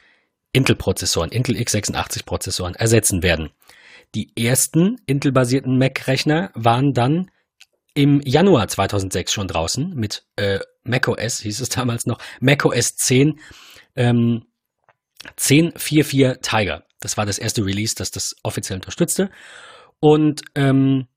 Intel-Prozessoren, 0.52 1.30
Intel 1.30 1.56
x86-Prozessoren 1.56 2.74
ersetzen 2.74 3.22
werden. 3.22 3.50
Die 4.14 4.32
ersten 4.36 4.96
Intel-basierten 5.06 5.76
Mac-Rechner 5.76 6.50
waren 6.54 6.94
dann 6.94 7.30
im 7.94 8.20
Januar 8.24 8.68
2006 8.68 9.32
schon 9.32 9.48
draußen 9.48 9.94
mit 9.94 10.24
äh, 10.36 10.60
macOS, 10.84 11.40
hieß 11.40 11.60
es 11.60 11.68
damals 11.68 12.06
noch, 12.06 12.18
macOS 12.40 12.96
10, 12.96 13.40
ähm, 13.96 14.44
10.4.4 15.36 16.40
Tiger. 16.40 16.84
Das 17.00 17.16
war 17.16 17.26
das 17.26 17.38
erste 17.38 17.64
Release, 17.64 17.94
das 17.94 18.10
das 18.10 18.36
offiziell 18.42 18.78
unterstützte. 18.78 19.30
Und 20.00 20.42
ähm, 20.54 21.08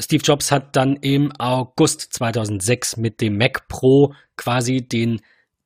Steve 0.00 0.22
Jobs 0.22 0.50
hat 0.50 0.74
dann 0.76 0.96
im 0.96 1.32
August 1.38 2.12
2006 2.12 2.96
mit 2.96 3.20
dem 3.20 3.38
Mac 3.38 3.68
Pro 3.68 4.14
quasi 4.36 4.82
den, 4.82 5.20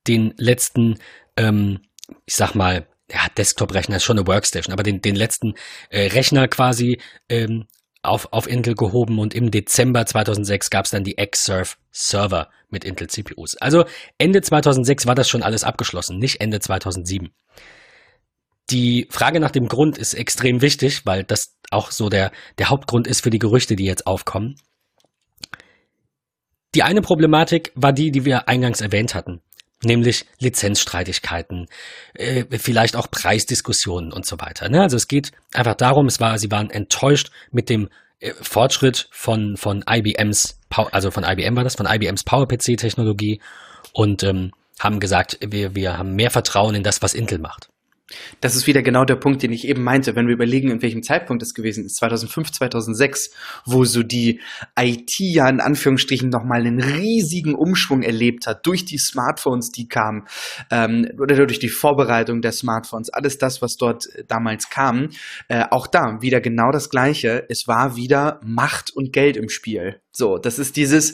den 0.07 0.33
letzten, 0.37 0.99
ähm, 1.35 1.79
ich 2.25 2.35
sag 2.35 2.53
mal, 2.53 2.87
ja, 3.11 3.21
Desktop-Rechner 3.37 3.97
ist 3.97 4.03
schon 4.03 4.17
eine 4.17 4.27
Workstation, 4.27 4.73
aber 4.73 4.83
den, 4.83 5.01
den 5.01 5.15
letzten 5.15 5.55
äh, 5.89 6.07
Rechner 6.07 6.47
quasi 6.47 6.99
ähm, 7.29 7.65
auf, 8.03 8.31
auf 8.31 8.47
Intel 8.47 8.75
gehoben 8.75 9.19
und 9.19 9.33
im 9.33 9.51
Dezember 9.51 10.05
2006 10.05 10.69
gab 10.69 10.85
es 10.85 10.91
dann 10.91 11.03
die 11.03 11.15
Xserve 11.15 11.75
Server 11.91 12.49
mit 12.69 12.83
Intel 12.83 13.09
CPUs. 13.09 13.55
Also 13.57 13.85
Ende 14.17 14.41
2006 14.41 15.07
war 15.07 15.15
das 15.15 15.29
schon 15.29 15.43
alles 15.43 15.63
abgeschlossen, 15.63 16.19
nicht 16.19 16.41
Ende 16.41 16.59
2007. 16.59 17.31
Die 18.69 19.07
Frage 19.09 19.39
nach 19.39 19.51
dem 19.51 19.67
Grund 19.67 19.97
ist 19.97 20.13
extrem 20.13 20.61
wichtig, 20.61 21.05
weil 21.05 21.23
das 21.23 21.55
auch 21.71 21.91
so 21.91 22.09
der, 22.09 22.31
der 22.57 22.69
Hauptgrund 22.69 23.07
ist 23.07 23.21
für 23.21 23.29
die 23.29 23.39
Gerüchte, 23.39 23.75
die 23.75 23.85
jetzt 23.85 24.07
aufkommen. 24.07 24.55
Die 26.75 26.83
eine 26.83 27.01
Problematik 27.01 27.71
war 27.75 27.93
die, 27.93 28.11
die 28.11 28.25
wir 28.25 28.47
eingangs 28.47 28.81
erwähnt 28.81 29.15
hatten, 29.15 29.41
nämlich 29.83 30.25
Lizenzstreitigkeiten, 30.39 31.67
äh, 32.13 32.45
vielleicht 32.59 32.95
auch 32.95 33.09
Preisdiskussionen 33.09 34.11
und 34.11 34.25
so 34.25 34.39
weiter. 34.39 34.69
Ne? 34.69 34.81
Also 34.81 34.97
es 34.97 35.07
geht 35.07 35.31
einfach 35.53 35.75
darum, 35.75 36.07
es 36.07 36.19
war, 36.19 36.37
sie 36.37 36.51
waren 36.51 36.69
enttäuscht 36.69 37.31
mit 37.51 37.69
dem 37.69 37.89
äh, 38.19 38.33
Fortschritt 38.41 39.07
von, 39.11 39.55
von 39.55 39.83
IBMs, 39.89 40.59
also 40.69 41.09
von 41.09 41.23
IBM 41.23 41.55
war 41.55 41.63
das, 41.63 41.75
von 41.75 41.87
IBMs 41.87 42.25
PowerPC-Technologie 42.25 43.41
und 43.93 44.23
ähm, 44.23 44.51
haben 44.79 44.99
gesagt, 44.99 45.39
wir, 45.41 45.73
wir 45.73 45.97
haben 45.97 46.15
mehr 46.15 46.31
Vertrauen 46.31 46.75
in 46.75 46.83
das, 46.83 47.01
was 47.01 47.13
Intel 47.13 47.39
macht. 47.39 47.69
Das 48.39 48.55
ist 48.55 48.67
wieder 48.67 48.81
genau 48.81 49.03
der 49.03 49.15
Punkt, 49.15 49.43
den 49.43 49.51
ich 49.51 49.67
eben 49.67 49.83
meinte, 49.83 50.15
wenn 50.15 50.27
wir 50.27 50.33
überlegen, 50.33 50.71
in 50.71 50.81
welchem 50.81 51.03
Zeitpunkt 51.03 51.43
es 51.43 51.53
gewesen 51.53 51.85
ist, 51.85 51.97
2005, 51.97 52.51
2006, 52.51 53.31
wo 53.65 53.83
so 53.83 54.01
die 54.01 54.39
IT 54.79 55.19
ja 55.19 55.49
in 55.49 55.59
Anführungsstrichen 55.59 56.29
nochmal 56.29 56.61
einen 56.61 56.81
riesigen 56.81 57.53
Umschwung 57.53 58.03
erlebt 58.03 58.47
hat, 58.47 58.65
durch 58.65 58.85
die 58.85 58.97
Smartphones, 58.97 59.71
die 59.71 59.89
kamen, 59.89 60.25
ähm, 60.71 61.07
oder 61.19 61.35
durch 61.35 61.59
die 61.59 61.69
Vorbereitung 61.69 62.41
der 62.41 62.53
Smartphones, 62.53 63.09
alles 63.09 63.37
das, 63.37 63.61
was 63.61 63.75
dort 63.75 64.05
äh, 64.15 64.23
damals 64.25 64.69
kam, 64.69 65.09
äh, 65.49 65.65
auch 65.69 65.87
da 65.87 66.21
wieder 66.21 66.39
genau 66.39 66.71
das 66.71 66.89
Gleiche. 66.89 67.45
Es 67.49 67.67
war 67.67 67.97
wieder 67.97 68.39
Macht 68.43 68.95
und 68.95 69.11
Geld 69.11 69.35
im 69.35 69.49
Spiel. 69.49 69.99
So, 70.11 70.37
das 70.37 70.59
ist 70.59 70.77
dieses, 70.77 71.13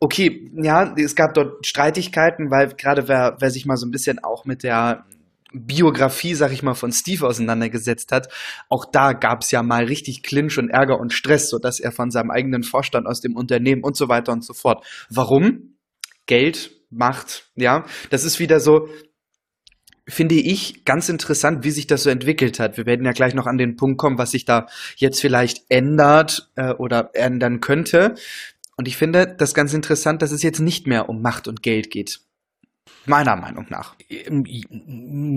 okay, 0.00 0.50
ja, 0.56 0.94
es 0.96 1.14
gab 1.14 1.34
dort 1.34 1.66
Streitigkeiten, 1.66 2.50
weil 2.50 2.68
gerade 2.74 3.08
wer, 3.08 3.36
wer 3.38 3.50
sich 3.50 3.66
mal 3.66 3.76
so 3.76 3.86
ein 3.86 3.90
bisschen 3.90 4.18
auch 4.24 4.44
mit 4.44 4.62
der 4.62 5.04
Biografie, 5.52 6.34
sag 6.34 6.52
ich 6.52 6.62
mal, 6.62 6.74
von 6.74 6.92
Steve 6.92 7.26
auseinandergesetzt 7.26 8.12
hat, 8.12 8.28
auch 8.68 8.84
da 8.84 9.12
gab 9.12 9.42
es 9.42 9.50
ja 9.50 9.62
mal 9.62 9.84
richtig 9.84 10.22
Clinch 10.22 10.58
und 10.58 10.68
Ärger 10.68 10.98
und 10.98 11.12
Stress, 11.12 11.48
so 11.48 11.58
dass 11.58 11.80
er 11.80 11.92
von 11.92 12.10
seinem 12.10 12.30
eigenen 12.30 12.62
Vorstand 12.62 13.06
aus 13.06 13.20
dem 13.20 13.36
Unternehmen 13.36 13.82
und 13.82 13.96
so 13.96 14.08
weiter 14.08 14.32
und 14.32 14.44
so 14.44 14.54
fort. 14.54 14.84
Warum? 15.08 15.76
Geld, 16.26 16.70
Macht, 16.90 17.50
ja. 17.54 17.84
Das 18.10 18.24
ist 18.24 18.40
wieder 18.40 18.58
so, 18.58 18.88
finde 20.08 20.34
ich 20.34 20.84
ganz 20.84 21.08
interessant, 21.08 21.64
wie 21.64 21.70
sich 21.70 21.86
das 21.86 22.02
so 22.02 22.10
entwickelt 22.10 22.58
hat. 22.58 22.76
Wir 22.76 22.86
werden 22.86 23.06
ja 23.06 23.12
gleich 23.12 23.34
noch 23.34 23.46
an 23.46 23.58
den 23.58 23.76
Punkt 23.76 23.98
kommen, 23.98 24.18
was 24.18 24.32
sich 24.32 24.44
da 24.44 24.66
jetzt 24.96 25.20
vielleicht 25.20 25.64
ändert 25.68 26.50
äh, 26.56 26.72
oder 26.72 27.10
ändern 27.14 27.60
könnte. 27.60 28.14
Und 28.76 28.88
ich 28.88 28.96
finde 28.96 29.26
das 29.26 29.54
ganz 29.54 29.74
interessant, 29.74 30.22
dass 30.22 30.32
es 30.32 30.42
jetzt 30.42 30.60
nicht 30.60 30.86
mehr 30.86 31.08
um 31.08 31.22
Macht 31.22 31.48
und 31.48 31.62
Geld 31.62 31.90
geht. 31.90 32.20
Meiner 33.06 33.36
Meinung 33.36 33.66
nach. 33.68 33.94
Ähm, 34.08 34.44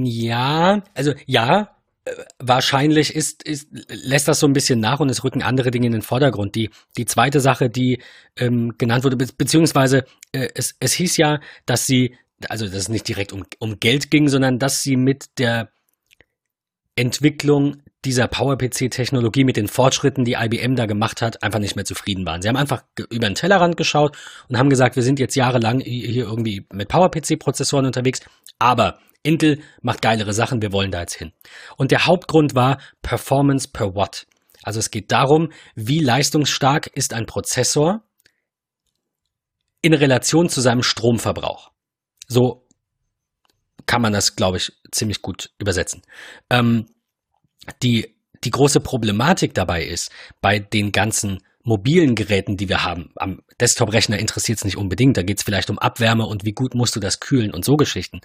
ja, 0.05 0.83
also 0.93 1.13
ja, 1.25 1.69
wahrscheinlich 2.39 3.15
ist, 3.15 3.43
ist, 3.43 3.69
lässt 3.89 4.27
das 4.27 4.39
so 4.39 4.47
ein 4.47 4.53
bisschen 4.53 4.79
nach 4.79 4.99
und 4.99 5.09
es 5.09 5.23
rücken 5.23 5.41
andere 5.41 5.71
Dinge 5.71 5.87
in 5.87 5.93
den 5.93 6.01
Vordergrund. 6.01 6.55
Die, 6.55 6.69
die 6.97 7.05
zweite 7.05 7.39
Sache, 7.39 7.69
die 7.69 8.01
ähm, 8.37 8.73
genannt 8.77 9.03
wurde, 9.03 9.15
be 9.15 9.27
beziehungsweise 9.37 10.05
äh, 10.33 10.49
es, 10.55 10.75
es 10.79 10.93
hieß 10.93 11.17
ja, 11.17 11.39
dass 11.65 11.85
sie, 11.85 12.15
also 12.49 12.65
dass 12.65 12.75
es 12.75 12.89
nicht 12.89 13.07
direkt 13.07 13.31
um, 13.31 13.45
um 13.59 13.79
Geld 13.79 14.11
ging, 14.11 14.27
sondern 14.27 14.59
dass 14.59 14.81
sie 14.83 14.97
mit 14.97 15.39
der 15.39 15.69
Entwicklung 16.95 17.82
dieser 18.05 18.27
PowerPC-Technologie 18.27 19.43
mit 19.43 19.57
den 19.57 19.67
Fortschritten, 19.67 20.25
die 20.25 20.33
IBM 20.33 20.75
da 20.75 20.85
gemacht 20.85 21.21
hat, 21.21 21.41
einfach 21.43 21.59
nicht 21.59 21.75
mehr 21.75 21.85
zufrieden 21.85 22.25
waren. 22.25 22.41
Sie 22.41 22.49
haben 22.49 22.57
einfach 22.57 22.83
über 22.97 23.27
den 23.27 23.35
Tellerrand 23.35 23.77
geschaut 23.77 24.17
und 24.49 24.57
haben 24.57 24.69
gesagt, 24.69 24.95
wir 24.95 25.03
sind 25.03 25.19
jetzt 25.19 25.35
jahrelang 25.35 25.79
hier 25.79 26.25
irgendwie 26.25 26.65
mit 26.71 26.89
PowerPC-Prozessoren 26.89 27.85
unterwegs, 27.85 28.21
aber 28.59 28.99
Intel 29.23 29.61
macht 29.81 30.01
geilere 30.01 30.33
Sachen, 30.33 30.61
wir 30.61 30.73
wollen 30.73 30.91
da 30.91 30.99
jetzt 30.99 31.15
hin. 31.15 31.31
Und 31.77 31.91
der 31.91 32.05
Hauptgrund 32.05 32.55
war 32.55 32.79
Performance 33.01 33.69
per 33.71 33.95
Watt. 33.95 34.27
Also 34.63 34.79
es 34.79 34.91
geht 34.91 35.11
darum, 35.11 35.51
wie 35.75 35.99
leistungsstark 35.99 36.87
ist 36.87 37.13
ein 37.13 37.25
Prozessor 37.25 38.03
in 39.81 39.93
Relation 39.93 40.49
zu 40.49 40.61
seinem 40.61 40.83
Stromverbrauch. 40.83 41.71
So 42.27 42.65
kann 43.85 44.01
man 44.01 44.13
das, 44.13 44.35
glaube 44.35 44.57
ich, 44.57 44.71
ziemlich 44.91 45.21
gut 45.21 45.51
übersetzen. 45.57 46.01
Ähm, 46.49 46.87
die, 47.81 48.15
die 48.43 48.51
große 48.51 48.79
Problematik 48.79 49.53
dabei 49.53 49.83
ist, 49.83 50.11
bei 50.41 50.59
den 50.59 50.91
ganzen 50.91 51.39
mobilen 51.63 52.15
Geräten, 52.15 52.57
die 52.57 52.67
wir 52.67 52.83
haben, 52.83 53.11
am 53.15 53.41
Desktop-Rechner 53.59 54.19
interessiert 54.19 54.57
es 54.57 54.65
nicht 54.65 54.77
unbedingt, 54.77 55.15
da 55.15 55.23
geht 55.23 55.37
es 55.37 55.43
vielleicht 55.43 55.69
um 55.69 55.79
Abwärme 55.79 56.25
und 56.25 56.43
wie 56.43 56.51
gut 56.51 56.75
musst 56.75 56.95
du 56.95 56.99
das 56.99 57.21
kühlen 57.21 57.53
und 57.53 57.63
so 57.63 57.77
Geschichten. 57.77 58.19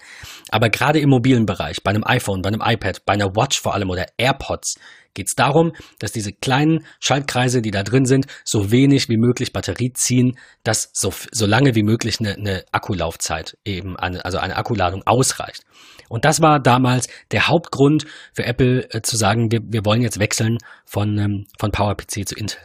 Aber 0.49 0.69
gerade 0.69 0.99
im 0.99 1.09
mobilen 1.09 1.45
Bereich, 1.45 1.81
bei 1.81 1.91
einem 1.91 2.03
iPhone, 2.03 2.41
bei 2.41 2.49
einem 2.49 2.61
iPad, 2.61 3.05
bei 3.05 3.13
einer 3.13 3.35
Watch 3.35 3.61
vor 3.61 3.73
allem 3.73 3.89
oder 3.89 4.07
AirPods, 4.17 4.75
geht 5.13 5.27
es 5.27 5.35
darum, 5.35 5.73
dass 5.99 6.11
diese 6.11 6.31
kleinen 6.31 6.85
Schaltkreise, 6.99 7.61
die 7.61 7.71
da 7.71 7.83
drin 7.83 8.05
sind, 8.05 8.25
so 8.43 8.71
wenig 8.71 9.09
wie 9.09 9.17
möglich 9.17 9.53
Batterie 9.53 9.93
ziehen, 9.93 10.37
dass 10.63 10.91
so, 10.93 11.13
so 11.31 11.45
lange 11.45 11.75
wie 11.75 11.83
möglich 11.83 12.19
eine, 12.19 12.35
eine 12.35 12.65
Akkulaufzeit 12.71 13.57
eben, 13.65 13.97
eine, 13.97 14.23
also 14.25 14.37
eine 14.37 14.55
Akkuladung 14.55 15.03
ausreicht. 15.05 15.63
Und 16.09 16.25
das 16.25 16.41
war 16.41 16.59
damals 16.59 17.07
der 17.31 17.47
Hauptgrund 17.47 18.05
für 18.33 18.45
Apple 18.45 18.89
äh, 18.91 19.01
zu 19.01 19.15
sagen, 19.15 19.51
wir, 19.51 19.61
wir 19.63 19.85
wollen 19.85 20.01
jetzt 20.01 20.19
wechseln 20.19 20.57
von, 20.85 21.17
ähm, 21.17 21.45
von 21.57 21.71
PowerPC 21.71 22.27
zu 22.27 22.35
Intel. 22.35 22.59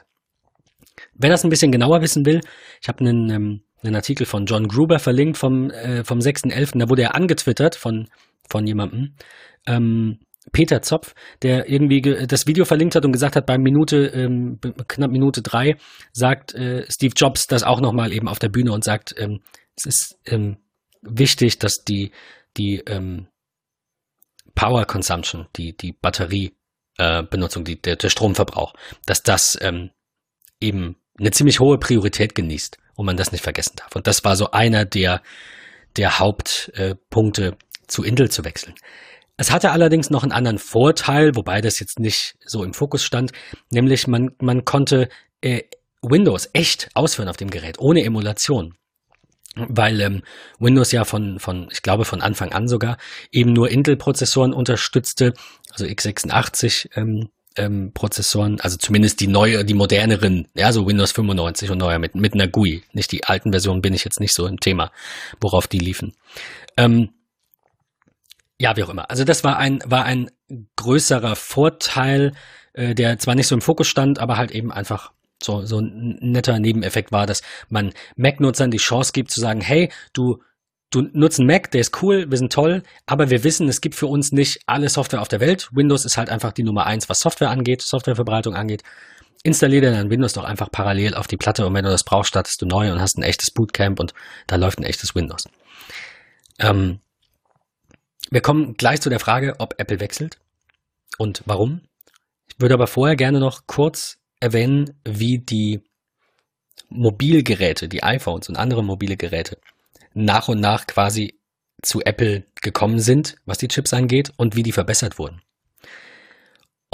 Wer 1.15 1.31
das 1.31 1.45
ein 1.45 1.51
bisschen 1.51 1.73
genauer 1.73 2.01
wissen 2.01 2.25
will, 2.27 2.41
ich 2.81 2.89
habe 2.89 3.01
einen, 3.01 3.31
ähm, 3.31 3.63
einen 3.83 3.97
Artikel 3.97 4.27
von 4.27 4.47
John 4.47 4.67
Gruber 4.67 4.99
verlinkt 4.99 5.37
vom, 5.37 5.71
äh, 5.71 6.05
vom 6.05 6.19
6.11., 6.19 6.79
da 6.79 6.89
wurde 6.89 7.03
er 7.03 7.15
angetwittert 7.15 7.77
von, 7.77 8.09
von 8.49 8.67
jemandem, 8.67 9.15
ähm, 9.67 10.19
Peter 10.53 10.83
Zopf, 10.83 11.15
der 11.43 11.69
irgendwie 11.69 12.01
das 12.27 12.47
Video 12.47 12.65
verlinkt 12.65 12.95
hat 12.95 13.05
und 13.05 13.13
gesagt 13.13 13.37
hat, 13.37 13.47
bei 13.47 13.59
Minute, 13.59 14.07
ähm, 14.07 14.61
knapp 14.89 15.11
Minute 15.11 15.43
drei, 15.43 15.77
sagt 16.13 16.55
äh, 16.55 16.85
Steve 16.91 17.15
Jobs 17.17 17.47
das 17.47 17.63
auch 17.63 17.81
nochmal 17.81 18.13
eben 18.13 18.29
auf 18.29 18.39
der 18.39 18.51
Bühne 18.51 18.73
und 18.73 18.85
sagt, 18.85 19.15
ähm, 19.19 19.41
es 19.77 19.87
ist 19.87 20.19
ähm, 20.27 20.59
wichtig, 21.03 21.59
dass 21.59 21.85
die, 21.85 22.13
die 22.57 22.83
ähm, 22.87 23.29
Power 24.55 24.85
Consumption, 24.85 25.47
die, 25.57 25.77
die 25.77 25.93
Batteriebenutzung, 25.93 27.63
äh, 27.63 27.65
die, 27.65 27.83
der, 27.83 27.97
der 27.97 28.11
Stromverbrauch, 28.11 28.75
dass 29.07 29.23
das 29.23 29.59
ähm, 29.61 29.91
eben 30.61 30.97
eine 31.19 31.31
ziemlich 31.31 31.61
hohe 31.61 31.79
Priorität 31.79 32.35
genießt 32.35 32.79
und 32.95 33.07
man 33.07 33.17
das 33.17 33.33
nicht 33.33 33.43
vergessen 33.43 33.77
darf. 33.77 33.95
Und 33.97 34.07
das 34.07 34.25
war 34.25 34.37
so 34.37 34.51
einer 34.51 34.85
der, 34.85 35.23
der 35.97 36.19
Hauptpunkte, 36.19 37.47
äh, 37.47 37.53
zu 37.87 38.03
Intel 38.03 38.31
zu 38.31 38.45
wechseln. 38.45 38.75
Es 39.37 39.51
hatte 39.51 39.73
allerdings 39.73 40.11
noch 40.11 40.23
einen 40.23 40.33
anderen 40.33 40.59
Vorteil, 40.59 41.35
wobei 41.35 41.61
das 41.61 41.81
jetzt 41.81 41.99
nicht 41.99 42.37
so 42.45 42.63
im 42.63 42.73
Fokus 42.73 43.03
stand, 43.03 43.33
nämlich 43.71 44.07
man, 44.07 44.31
man 44.41 44.65
konnte 44.65 45.09
äh, 45.41 45.63
Windows 46.03 46.51
echt 46.53 46.89
ausführen 46.95 47.29
auf 47.29 47.37
dem 47.37 47.51
Gerät, 47.51 47.79
ohne 47.79 48.05
Emulation. 48.05 48.75
Weil 49.57 50.01
ähm, 50.01 50.23
Windows 50.59 50.93
ja 50.93 51.05
von, 51.05 51.39
von, 51.39 51.69
ich 51.71 51.83
glaube 51.83 52.05
von 52.05 52.21
Anfang 52.21 52.53
an 52.53 52.69
sogar, 52.69 52.97
eben 53.31 53.53
nur 53.53 53.71
Intel-Prozessoren 53.71 54.53
unterstützte, 54.53 55.33
also 55.71 55.85
x86 55.85 56.91
ähm, 56.97 57.29
ähm, 57.57 57.93
Prozessoren, 57.93 58.61
also 58.61 58.77
zumindest 58.77 59.21
die 59.21 59.29
neue, 59.29 59.65
die 59.65 59.75
moderneren, 59.75 60.49
ja, 60.55 60.73
so 60.73 60.87
Windows 60.87 61.13
95 61.13 61.71
und 61.71 61.79
neuer 61.79 61.99
mit, 61.99 62.15
mit 62.15 62.35
einer 62.35 62.49
GUI. 62.49 62.83
Nicht 62.93 63.13
die 63.13 63.25
alten 63.25 63.53
Versionen 63.53 63.83
bin 63.83 63.95
ich 63.95 64.05
jetzt 64.05 64.21
nicht 64.21 64.35
so 64.35 64.47
im 64.47 64.59
Thema, 64.59 64.91
worauf 65.41 65.69
die 65.69 65.79
liefen. 65.79 66.15
Ähm, 66.77 67.11
ja, 68.65 68.79
wie 68.79 68.83
auch 68.83 68.89
immer. 68.89 69.11
Also 69.11 69.25
das 69.25 69.45
war 69.45 69.59
ein, 69.59 69.81
war 69.85 70.07
ein 70.07 70.31
größerer 70.77 71.37
Vorteil, 71.37 72.33
äh, 72.73 72.95
der 72.95 73.19
zwar 73.19 73.35
nicht 73.35 73.47
so 73.47 73.55
im 73.55 73.61
Fokus 73.61 73.89
stand, 73.89 74.19
aber 74.19 74.39
halt 74.39 74.53
eben 74.53 74.73
einfach 74.73 75.13
so, 75.43 75.67
so 75.67 75.81
ein 75.81 76.17
netter 76.23 76.59
Nebeneffekt 76.59 77.13
war, 77.13 77.27
dass 77.27 77.43
man 77.69 77.93
Mac-Nutzern 78.17 78.71
die 78.71 78.79
Chance 78.79 79.13
gibt 79.13 79.31
zu 79.31 79.39
sagen, 79.39 79.61
hey, 79.61 79.93
du 80.15 80.43
du 80.91 81.03
nutzt 81.13 81.41
einen 81.41 81.49
Mac, 81.49 81.73
der 81.73 81.83
ist 81.83 82.03
cool, 82.03 82.31
wir 82.31 82.39
sind 82.39 82.53
toll, 82.53 82.85
aber 83.05 83.29
wir 83.29 83.45
wissen, 83.45 83.69
es 83.69 83.83
gibt 83.83 83.97
für 83.97 84.07
uns 84.07 84.33
nicht 84.33 84.61
alle 84.67 84.89
Software 84.89 85.21
auf 85.21 85.29
der 85.29 85.41
Welt. 85.41 85.69
Windows 85.73 86.07
ist 86.07 86.17
halt 86.17 86.31
einfach 86.31 86.53
die 86.53 86.63
Nummer 86.63 86.87
eins, 86.87 87.09
was 87.11 87.21
Software 87.21 87.51
angeht, 87.51 87.83
Softwareverbreitung 87.83 88.55
angeht. 88.55 88.83
Installiere 89.43 89.91
dann 89.91 90.09
Windows 90.09 90.35
doch 90.35 90.45
einfach 90.45 90.71
parallel 90.71 91.17
auf 91.17 91.27
die 91.27 91.37
Platte 91.37 91.67
und 91.67 91.75
wenn 91.75 91.85
du 91.85 91.91
das 91.91 92.05
brauchst, 92.05 92.29
startest 92.29 92.63
du 92.63 92.67
neu 92.67 92.93
und 92.93 93.01
hast 93.01 93.19
ein 93.19 93.25
echtes 93.25 93.51
Bootcamp 93.51 94.01
und 94.01 94.15
da 94.47 94.57
läuft 94.57 94.79
ein 94.79 94.85
echtes 94.85 95.15
Windows. 95.15 95.49
Ähm, 96.61 97.01
wir 98.35 98.41
kommen 98.41 98.75
gleich 98.75 99.01
zu 99.01 99.11
der 99.11 99.21
Frage, 99.21 99.55
ob 99.59 99.77
Apple 99.79 100.01
wechselt 100.01 100.39
und 101.19 101.43
warum. 101.47 101.83
Ich 102.49 102.59
würde 102.59 102.75
aber 102.75 102.89
vorher 102.89 103.15
gerne 103.15 103.39
noch 103.39 103.69
kurz 103.69 104.19
erwähnen, 104.41 105.01
wie 105.05 105.39
die 105.39 105.83
Mobilgeräte, 106.89 107.89
die 107.89 108.03
iPhones 108.03 108.49
und 108.49 108.57
andere 108.57 108.83
mobile 108.83 109.17
Geräte 109.17 109.59
nach 110.15 110.49
und 110.49 110.61
nach 110.61 110.89
quasi 110.89 111.39
zu 111.81 112.01
Apple 112.03 112.45
gekommen 112.61 112.99
sind, 112.99 113.37
was 113.45 113.59
die 113.59 113.69
Chips 113.69 113.95
angeht 113.95 114.33
und 114.37 114.57
wie 114.57 114.65
die 114.65 114.73
verbessert 114.73 115.17
wurden. 115.19 115.41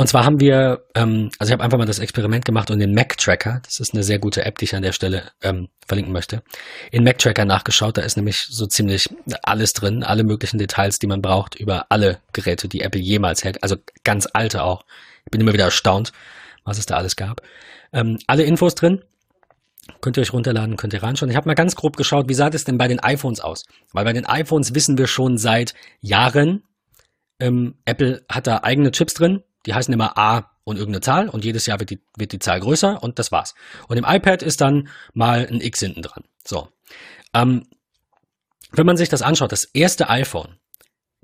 Und 0.00 0.06
zwar 0.06 0.24
haben 0.24 0.40
wir, 0.40 0.86
ähm, 0.94 1.30
also 1.38 1.50
ich 1.50 1.52
habe 1.52 1.62
einfach 1.62 1.76
mal 1.76 1.84
das 1.84 1.98
Experiment 1.98 2.46
gemacht 2.46 2.70
und 2.70 2.78
den 2.78 2.94
Mac 2.94 3.18
Tracker, 3.18 3.60
das 3.66 3.80
ist 3.80 3.92
eine 3.92 4.02
sehr 4.02 4.18
gute 4.18 4.46
App, 4.46 4.56
die 4.56 4.64
ich 4.64 4.74
an 4.74 4.80
der 4.80 4.92
Stelle 4.92 5.30
ähm, 5.42 5.68
verlinken 5.86 6.10
möchte, 6.10 6.42
in 6.90 7.04
Mac 7.04 7.18
Tracker 7.18 7.44
nachgeschaut. 7.44 7.98
Da 7.98 8.00
ist 8.00 8.16
nämlich 8.16 8.46
so 8.48 8.66
ziemlich 8.66 9.10
alles 9.42 9.74
drin, 9.74 10.02
alle 10.02 10.24
möglichen 10.24 10.56
Details, 10.56 11.00
die 11.00 11.06
man 11.06 11.20
braucht 11.20 11.54
über 11.54 11.84
alle 11.90 12.16
Geräte, 12.32 12.66
die 12.66 12.80
Apple 12.80 12.98
jemals 12.98 13.44
hält, 13.44 13.62
also 13.62 13.76
ganz 14.02 14.26
alte 14.32 14.62
auch. 14.62 14.86
Ich 15.26 15.32
bin 15.32 15.42
immer 15.42 15.52
wieder 15.52 15.64
erstaunt, 15.64 16.14
was 16.64 16.78
es 16.78 16.86
da 16.86 16.96
alles 16.96 17.16
gab. 17.16 17.42
Ähm, 17.92 18.18
alle 18.26 18.44
Infos 18.44 18.74
drin. 18.74 19.04
Könnt 20.00 20.16
ihr 20.16 20.22
euch 20.22 20.32
runterladen, 20.32 20.78
könnt 20.78 20.94
ihr 20.94 21.02
reinschauen. 21.02 21.28
Ich 21.28 21.36
habe 21.36 21.46
mal 21.46 21.54
ganz 21.54 21.76
grob 21.76 21.98
geschaut, 21.98 22.26
wie 22.30 22.34
sah 22.34 22.48
das 22.48 22.64
denn 22.64 22.78
bei 22.78 22.88
den 22.88 23.00
iPhones 23.00 23.40
aus? 23.40 23.66
Weil 23.92 24.06
bei 24.06 24.14
den 24.14 24.24
iPhones 24.24 24.74
wissen 24.74 24.96
wir 24.96 25.08
schon 25.08 25.36
seit 25.36 25.74
Jahren, 26.00 26.62
ähm, 27.38 27.74
Apple 27.84 28.24
hat 28.30 28.46
da 28.46 28.60
eigene 28.62 28.92
Chips 28.92 29.12
drin, 29.12 29.42
die 29.66 29.75
heißen 29.75 29.92
immer 29.92 30.16
A 30.16 30.51
und 30.64 30.77
irgendeine 30.77 31.01
Zahl 31.01 31.29
und 31.29 31.44
jedes 31.44 31.66
Jahr 31.66 31.81
wird 31.81 31.90
die, 31.90 32.01
wird 32.16 32.33
die 32.33 32.38
Zahl 32.38 32.61
größer 32.61 33.03
und 33.03 33.18
das 33.18 33.33
war's. 33.33 33.55
Und 33.88 33.96
im 33.96 34.05
iPad 34.05 34.42
ist 34.42 34.61
dann 34.61 34.88
mal 35.12 35.46
ein 35.46 35.61
X 35.61 35.81
hinten 35.81 36.03
dran. 36.03 36.25
So. 36.46 36.68
Ähm, 37.35 37.66
wenn 38.73 38.87
man 38.87 38.96
sich 38.96 39.09
das 39.09 39.23
anschaut, 39.23 39.53
das 39.53 39.64
erste 39.64 40.09
iPhone 40.09 40.57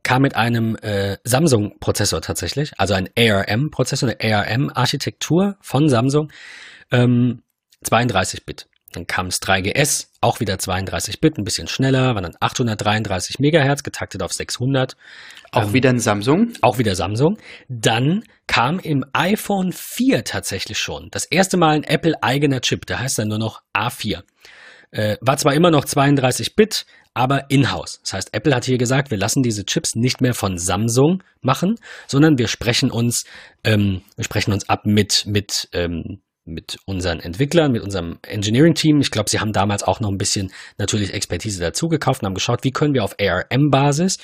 kam 0.02 0.22
mit 0.22 0.36
einem 0.36 0.76
äh, 0.76 1.18
Samsung-Prozessor 1.24 2.22
tatsächlich, 2.22 2.78
also 2.78 2.94
ein 2.94 3.08
ARM-Prozessor, 3.16 4.08
eine 4.08 4.36
ARM-Architektur 4.36 5.56
von 5.60 5.88
Samsung. 5.88 6.30
Ähm, 6.92 7.42
32-Bit. 7.84 8.68
Dann 8.92 9.06
kam 9.06 9.26
das 9.26 9.42
3GS, 9.42 10.08
auch 10.20 10.40
wieder 10.40 10.54
32-Bit, 10.54 11.38
ein 11.38 11.44
bisschen 11.44 11.68
schneller, 11.68 12.14
war 12.14 12.22
dann 12.22 12.36
833 12.40 13.38
Megahertz, 13.38 13.82
getaktet 13.82 14.22
auf 14.22 14.32
600. 14.32 14.96
Auch 15.52 15.64
ähm, 15.64 15.72
wieder 15.72 15.90
ein 15.90 15.98
Samsung? 15.98 16.52
Auch 16.62 16.78
wieder 16.78 16.94
Samsung. 16.94 17.38
Dann 17.68 18.24
kam 18.46 18.78
im 18.78 19.04
iPhone 19.12 19.72
4 19.72 20.24
tatsächlich 20.24 20.78
schon 20.78 21.08
das 21.10 21.24
erste 21.24 21.56
Mal 21.56 21.76
ein 21.76 21.84
Apple-eigener 21.84 22.60
Chip, 22.60 22.86
der 22.86 23.00
heißt 23.00 23.18
dann 23.18 23.28
nur 23.28 23.38
noch 23.38 23.62
A4. 23.74 24.22
Äh, 24.92 25.16
war 25.20 25.36
zwar 25.36 25.54
immer 25.54 25.70
noch 25.70 25.84
32-Bit, 25.84 26.86
aber 27.12 27.50
in-house. 27.50 28.00
Das 28.02 28.12
heißt, 28.12 28.34
Apple 28.34 28.54
hat 28.54 28.66
hier 28.66 28.78
gesagt, 28.78 29.10
wir 29.10 29.18
lassen 29.18 29.42
diese 29.42 29.64
Chips 29.64 29.94
nicht 29.94 30.20
mehr 30.20 30.34
von 30.34 30.58
Samsung 30.58 31.22
machen, 31.40 31.76
sondern 32.06 32.38
wir 32.38 32.46
sprechen 32.46 32.90
uns, 32.90 33.24
ähm, 33.64 34.02
wir 34.16 34.24
sprechen 34.24 34.52
uns 34.52 34.68
ab 34.68 34.84
mit, 34.84 35.24
mit 35.26 35.68
ähm, 35.72 36.20
mit 36.46 36.78
unseren 36.86 37.20
Entwicklern, 37.20 37.72
mit 37.72 37.82
unserem 37.82 38.18
Engineering-Team. 38.22 39.00
Ich 39.00 39.10
glaube, 39.10 39.28
sie 39.28 39.40
haben 39.40 39.52
damals 39.52 39.82
auch 39.82 40.00
noch 40.00 40.10
ein 40.10 40.18
bisschen 40.18 40.52
natürlich 40.78 41.12
Expertise 41.12 41.60
dazu 41.60 41.88
gekauft 41.88 42.22
und 42.22 42.26
haben 42.26 42.34
geschaut, 42.34 42.64
wie 42.64 42.70
können 42.70 42.94
wir 42.94 43.04
auf 43.04 43.16
ARM-Basis 43.20 44.18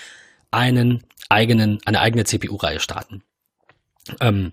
einen 0.50 1.02
eigenen, 1.28 1.78
eine 1.84 2.00
eigene 2.00 2.24
CPU-Reihe 2.24 2.80
starten. 2.80 3.22
Ähm, 4.20 4.52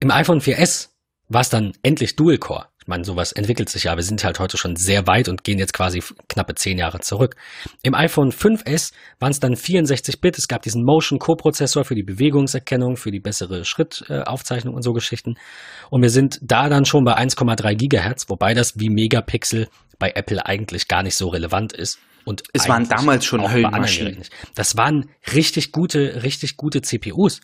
Im 0.00 0.10
iPhone 0.10 0.40
4S 0.40 0.88
war 1.28 1.42
es 1.42 1.48
dann 1.48 1.72
endlich 1.82 2.16
Dual-Core. 2.16 2.66
Meine, 2.90 3.04
sowas 3.04 3.32
entwickelt 3.32 3.70
sich 3.70 3.84
ja. 3.84 3.96
Wir 3.96 4.02
sind 4.02 4.22
halt 4.22 4.38
heute 4.38 4.58
schon 4.58 4.76
sehr 4.76 5.06
weit 5.06 5.28
und 5.28 5.44
gehen 5.44 5.58
jetzt 5.58 5.72
quasi 5.72 6.02
knappe 6.28 6.54
zehn 6.54 6.76
Jahre 6.76 7.00
zurück. 7.00 7.36
Im 7.82 7.94
iPhone 7.94 8.32
5S 8.32 8.92
waren 9.18 9.30
es 9.30 9.40
dann 9.40 9.56
64 9.56 10.20
Bit. 10.20 10.36
Es 10.36 10.48
gab 10.48 10.60
diesen 10.62 10.84
Motion 10.84 11.18
Co-Prozessor 11.18 11.84
für 11.86 11.94
die 11.94 12.02
Bewegungserkennung, 12.02 12.98
für 12.98 13.10
die 13.10 13.20
bessere 13.20 13.64
Schrittaufzeichnung 13.64 14.74
und 14.74 14.82
so 14.82 14.92
Geschichten. 14.92 15.36
Und 15.88 16.02
wir 16.02 16.10
sind 16.10 16.38
da 16.42 16.68
dann 16.68 16.84
schon 16.84 17.04
bei 17.04 17.16
1,3 17.16 17.74
Gigahertz, 17.74 18.28
wobei 18.28 18.52
das 18.52 18.78
wie 18.78 18.90
Megapixel 18.90 19.68
bei 19.98 20.10
Apple 20.14 20.44
eigentlich 20.44 20.88
gar 20.88 21.02
nicht 21.02 21.16
so 21.16 21.28
relevant 21.28 21.72
ist. 21.72 21.98
Und 22.24 22.42
es 22.52 22.68
waren 22.68 22.88
damals 22.88 23.24
schon 23.24 23.50
Höllenmaschinen. 23.50 24.22
Das 24.54 24.76
waren 24.76 25.08
richtig 25.32 25.72
gute, 25.72 26.22
richtig 26.22 26.56
gute 26.56 26.82
CPUs. 26.82 27.40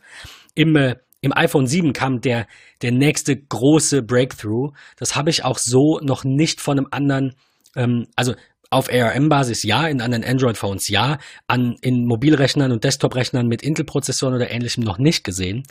Im 0.54 0.76
äh, 0.76 0.96
im 1.20 1.32
iPhone 1.36 1.66
7 1.66 1.92
kam 1.92 2.20
der, 2.20 2.46
der 2.82 2.92
nächste 2.92 3.36
große 3.36 4.02
Breakthrough. 4.02 4.72
Das 4.96 5.16
habe 5.16 5.30
ich 5.30 5.44
auch 5.44 5.58
so 5.58 5.98
noch 6.02 6.24
nicht 6.24 6.60
von 6.60 6.78
einem 6.78 6.88
anderen, 6.90 7.34
ähm, 7.74 8.06
also 8.16 8.34
auf 8.70 8.90
ARM-Basis 8.92 9.62
ja, 9.62 9.86
in 9.86 10.00
anderen 10.00 10.24
Android-Phones 10.24 10.88
ja, 10.88 11.18
an, 11.46 11.76
in 11.80 12.04
Mobilrechnern 12.04 12.72
und 12.72 12.84
Desktop-Rechnern 12.84 13.46
mit 13.46 13.62
Intel-Prozessoren 13.62 14.34
oder 14.34 14.50
ähnlichem 14.50 14.82
noch 14.82 14.98
nicht 14.98 15.24
gesehen. 15.24 15.62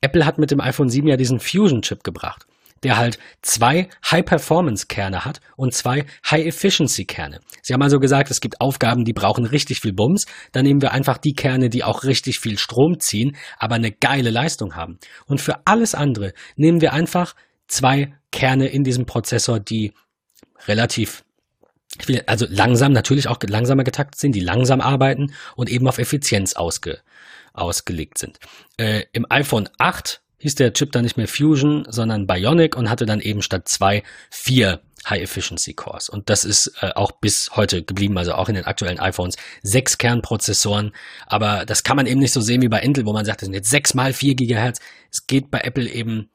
Apple 0.00 0.24
hat 0.24 0.38
mit 0.38 0.50
dem 0.50 0.60
iPhone 0.60 0.88
7 0.88 1.06
ja 1.06 1.16
diesen 1.16 1.40
Fusion-Chip 1.40 2.02
gebracht 2.02 2.46
der 2.82 2.96
halt 2.96 3.18
zwei 3.42 3.88
High-Performance-Kerne 4.10 5.24
hat 5.24 5.40
und 5.56 5.74
zwei 5.74 6.06
High-Efficiency-Kerne. 6.30 7.40
Sie 7.62 7.74
haben 7.74 7.82
also 7.82 8.00
gesagt, 8.00 8.30
es 8.30 8.40
gibt 8.40 8.60
Aufgaben, 8.60 9.04
die 9.04 9.12
brauchen 9.12 9.44
richtig 9.44 9.80
viel 9.80 9.92
Bums. 9.92 10.26
Dann 10.52 10.64
nehmen 10.64 10.82
wir 10.82 10.92
einfach 10.92 11.18
die 11.18 11.34
Kerne, 11.34 11.68
die 11.68 11.84
auch 11.84 12.04
richtig 12.04 12.40
viel 12.40 12.58
Strom 12.58 12.98
ziehen, 13.00 13.36
aber 13.58 13.74
eine 13.74 13.92
geile 13.92 14.30
Leistung 14.30 14.76
haben. 14.76 14.98
Und 15.26 15.40
für 15.40 15.66
alles 15.66 15.94
andere 15.94 16.32
nehmen 16.56 16.80
wir 16.80 16.92
einfach 16.92 17.34
zwei 17.68 18.14
Kerne 18.32 18.68
in 18.68 18.84
diesem 18.84 19.06
Prozessor, 19.06 19.60
die 19.60 19.92
relativ 20.66 21.24
also 22.26 22.46
langsam, 22.48 22.92
natürlich 22.92 23.28
auch 23.28 23.38
langsamer 23.42 23.84
getaktet 23.84 24.20
sind, 24.20 24.34
die 24.34 24.40
langsam 24.40 24.80
arbeiten 24.80 25.34
und 25.56 25.68
eben 25.68 25.88
auf 25.88 25.98
Effizienz 25.98 26.54
ausge, 26.54 27.00
ausgelegt 27.52 28.16
sind. 28.18 28.38
Äh, 28.76 29.04
Im 29.12 29.26
iPhone 29.28 29.68
8 29.78 30.22
hieß 30.40 30.56
der 30.56 30.72
Chip 30.72 30.92
dann 30.92 31.04
nicht 31.04 31.16
mehr 31.16 31.28
Fusion, 31.28 31.86
sondern 31.88 32.26
Bionic 32.26 32.76
und 32.76 32.90
hatte 32.90 33.06
dann 33.06 33.20
eben 33.20 33.42
statt 33.42 33.68
zwei 33.68 34.02
vier 34.30 34.80
High-Efficiency-Cores. 35.08 36.08
Und 36.08 36.28
das 36.28 36.44
ist 36.44 36.72
äh, 36.80 36.90
auch 36.94 37.12
bis 37.12 37.50
heute 37.56 37.82
geblieben, 37.82 38.18
also 38.18 38.34
auch 38.34 38.48
in 38.48 38.54
den 38.54 38.64
aktuellen 38.64 38.98
iPhones, 38.98 39.36
sechs 39.62 39.98
Kernprozessoren. 39.98 40.92
Aber 41.26 41.64
das 41.64 41.82
kann 41.82 41.96
man 41.96 42.06
eben 42.06 42.20
nicht 42.20 42.32
so 42.32 42.40
sehen 42.40 42.62
wie 42.62 42.68
bei 42.68 42.80
Intel, 42.80 43.06
wo 43.06 43.12
man 43.12 43.24
sagt, 43.24 43.40
das 43.40 43.46
sind 43.46 43.54
jetzt 43.54 43.70
sechs 43.70 43.94
mal 43.94 44.12
vier 44.12 44.34
Gigahertz. 44.34 44.80
Es 45.10 45.26
geht 45.26 45.50
bei 45.50 45.60
Apple 45.60 45.88
eben 45.88 46.30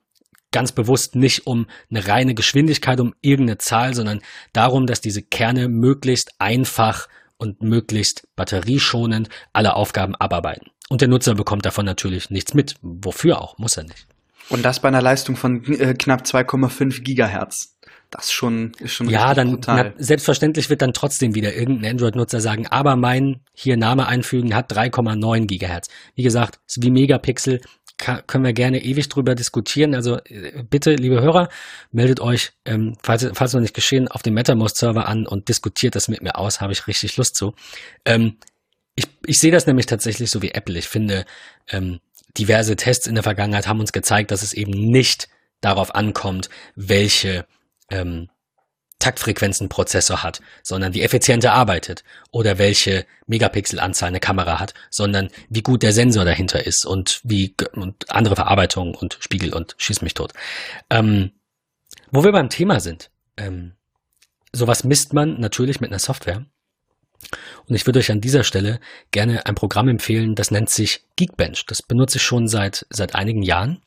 ganz 0.52 0.72
bewusst 0.72 1.16
nicht 1.16 1.48
um 1.48 1.68
eine 1.90 2.08
reine 2.08 2.34
Geschwindigkeit, 2.34 3.00
um 3.00 3.14
irgendeine 3.22 3.58
Zahl, 3.58 3.94
sondern 3.94 4.22
darum, 4.54 4.88
dass 4.88 5.02
diese 5.02 5.22
Kerne 5.22 5.68
möglichst 5.68 6.32
einfach 6.40 7.08
und 7.38 7.62
möglichst 7.62 8.28
batterieschonend 8.36 9.30
alle 9.52 9.76
Aufgaben 9.76 10.16
abarbeiten. 10.16 10.72
Und 10.90 11.02
der 11.02 11.08
Nutzer 11.08 11.36
bekommt 11.36 11.66
davon 11.66 11.86
natürlich 11.86 12.30
nichts 12.30 12.54
mit. 12.54 12.76
Wofür 12.82 13.42
auch, 13.42 13.58
muss 13.58 13.78
er 13.78 13.84
nicht. 13.84 14.08
Und 14.50 14.64
das 14.64 14.80
bei 14.80 14.88
einer 14.88 15.02
Leistung 15.02 15.36
von 15.36 15.64
äh, 15.66 15.94
knapp 15.96 16.22
2,5 16.22 17.02
Gigahertz. 17.02 17.76
Das 18.12 18.32
schon, 18.32 18.72
ist 18.80 18.94
schon 18.94 19.10
Ja, 19.10 19.34
dann 19.34 19.60
na, 19.66 19.92
selbstverständlich 19.98 20.70
wird 20.70 20.82
dann 20.82 20.94
trotzdem 20.94 21.34
wieder 21.34 21.56
irgendein 21.56 21.94
Android-Nutzer 21.94 22.40
sagen, 22.40 22.68
aber 22.68 22.96
mein 22.96 23.42
hier 23.54 23.78
Name 23.78 24.08
einfügen 24.08 24.54
hat 24.54 24.72
3,9 24.72 25.48
Gigahertz. 25.48 25.90
Wie 26.14 26.24
gesagt, 26.24 26.60
ist 26.68 26.84
wie 26.84 26.92
Megapixel, 26.92 27.62
kann, 27.98 28.22
können 28.28 28.44
wir 28.44 28.54
gerne 28.54 28.84
ewig 28.84 29.10
drüber 29.10 29.36
diskutieren. 29.36 29.96
Also 29.96 30.18
äh, 30.26 30.64
bitte, 30.70 30.96
liebe 30.96 31.22
Hörer, 31.22 31.50
meldet 31.92 32.20
euch, 32.20 32.54
ähm, 32.66 32.96
falls, 33.02 33.28
falls 33.34 33.54
noch 33.54 33.62
nicht 33.62 33.74
geschehen, 33.74 34.08
auf 34.08 34.22
dem 34.22 34.36
MetaMost-Server 34.36 35.08
an 35.08 35.26
und 35.26 35.50
diskutiert 35.50 35.96
das 35.96 36.08
mit 36.08 36.22
mir 36.22 36.38
aus, 36.38 36.62
habe 36.62 36.74
ich 36.74 36.88
richtig 36.88 37.18
Lust 37.18 37.36
zu. 37.36 37.54
Ähm, 38.06 38.38
ich, 39.28 39.40
sehe 39.40 39.52
das 39.52 39.68
nämlich 39.68 39.86
tatsächlich 39.86 40.30
so 40.32 40.42
wie 40.42 40.52
Apple. 40.52 40.78
Ich 40.78 40.88
finde, 40.88 41.26
ähm, 41.70 42.00
diverse 42.38 42.76
Tests 42.76 43.08
in 43.08 43.16
der 43.16 43.24
Vergangenheit 43.24 43.68
haben 43.68 43.80
uns 43.80 43.92
gezeigt, 43.92 44.32
dass 44.32 44.44
es 44.44 44.54
eben 44.54 44.72
nicht 44.72 45.30
darauf 45.62 45.96
ankommt, 45.96 46.50
welche 46.76 47.46
ähm, 47.90 48.30
Taktfrequenzen 49.00 49.70
Prozessor 49.70 50.24
hat, 50.24 50.42
sondern 50.64 50.94
wie 50.94 51.02
effizient 51.02 51.44
er 51.44 51.54
arbeitet 51.54 52.04
oder 52.32 52.58
welche 52.58 53.06
Megapixelanzahl 53.28 54.08
eine 54.08 54.20
Kamera 54.20 54.60
hat, 54.60 54.74
sondern 54.90 55.30
wie 55.50 55.62
gut 55.62 55.84
der 55.84 55.94
Sensor 55.94 56.26
dahinter 56.26 56.66
ist 56.66 56.86
und 56.86 57.22
wie 57.24 57.54
und 57.74 58.10
andere 58.10 58.36
Verarbeitung 58.36 58.96
und 58.96 59.18
Spiegel 59.20 59.54
und 59.54 59.76
schieß 59.78 60.02
mich 60.02 60.14
tot. 60.14 60.34
Ähm, 60.90 61.32
wo 62.12 62.24
wir 62.24 62.32
beim 62.32 62.50
Thema 62.50 62.80
sind, 62.80 63.12
ähm, 63.38 63.74
sowas 64.54 64.84
misst 64.84 65.14
man 65.14 65.40
natürlich 65.40 65.82
mit 65.82 65.92
einer 65.92 66.00
Software. 66.00 66.46
Und 67.68 67.76
ich 67.76 67.86
würde 67.86 68.00
euch 68.00 68.12
an 68.12 68.22
dieser 68.22 68.44
Stelle 68.44 68.80
gerne 69.12 69.46
ein 69.46 69.56
Programm 69.56 69.88
empfehlen, 69.88 70.36
das 70.36 70.52
nennt 70.52 70.70
sich 70.70 71.06
Geekbench. 71.16 71.66
Das 71.66 71.82
benutze 71.82 72.18
ich 72.18 72.24
schon 72.24 72.48
seit, 72.48 72.86
seit 72.90 73.16
einigen 73.16 73.42
Jahren. 73.42 73.82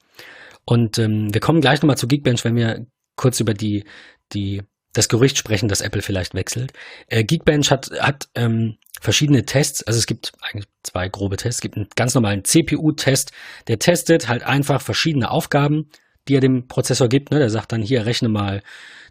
Und 0.65 0.99
ähm, 0.99 1.33
wir 1.33 1.41
kommen 1.41 1.61
gleich 1.61 1.81
nochmal 1.81 1.99
zu 1.99 2.09
Geekbench, 2.09 2.45
wenn 2.45 2.57
wir 2.57 2.87
kurz 3.17 3.41
über 3.41 3.55
die, 3.55 3.85
die, 4.33 4.63
das 4.93 5.09
Gerücht 5.09 5.39
sprechen, 5.39 5.69
dass 5.69 5.81
Apple 5.81 6.03
vielleicht 6.03 6.35
wechselt. 6.35 6.73
Äh, 7.07 7.25
Geekbench 7.25 7.71
hat, 7.71 7.91
hat 8.01 8.29
ähm, 8.35 8.77
verschiedene 9.01 9.45
Tests, 9.45 9.83
also 9.83 9.99
es 9.99 10.07
gibt 10.07 10.33
eigentlich 10.41 10.67
zwei 10.83 11.09
grobe 11.09 11.37
Tests. 11.37 11.59
Es 11.59 11.63
gibt 11.63 11.77
einen 11.77 11.89
ganz 11.97 12.15
normalen 12.15 12.45
CPU-Test, 12.45 13.33
der 13.67 13.79
testet 13.79 14.29
halt 14.29 14.43
einfach 14.43 14.83
verschiedene 14.83 15.31
Aufgaben, 15.31 15.89
die 16.27 16.37
er 16.37 16.41
dem 16.41 16.69
Prozessor 16.69 17.09
gibt. 17.09 17.31
Ne? 17.31 17.39
Der 17.39 17.51
sagt 17.51 17.73
dann 17.73 17.83
hier, 17.83 18.07
rechne 18.07 18.29
mal 18.29 18.63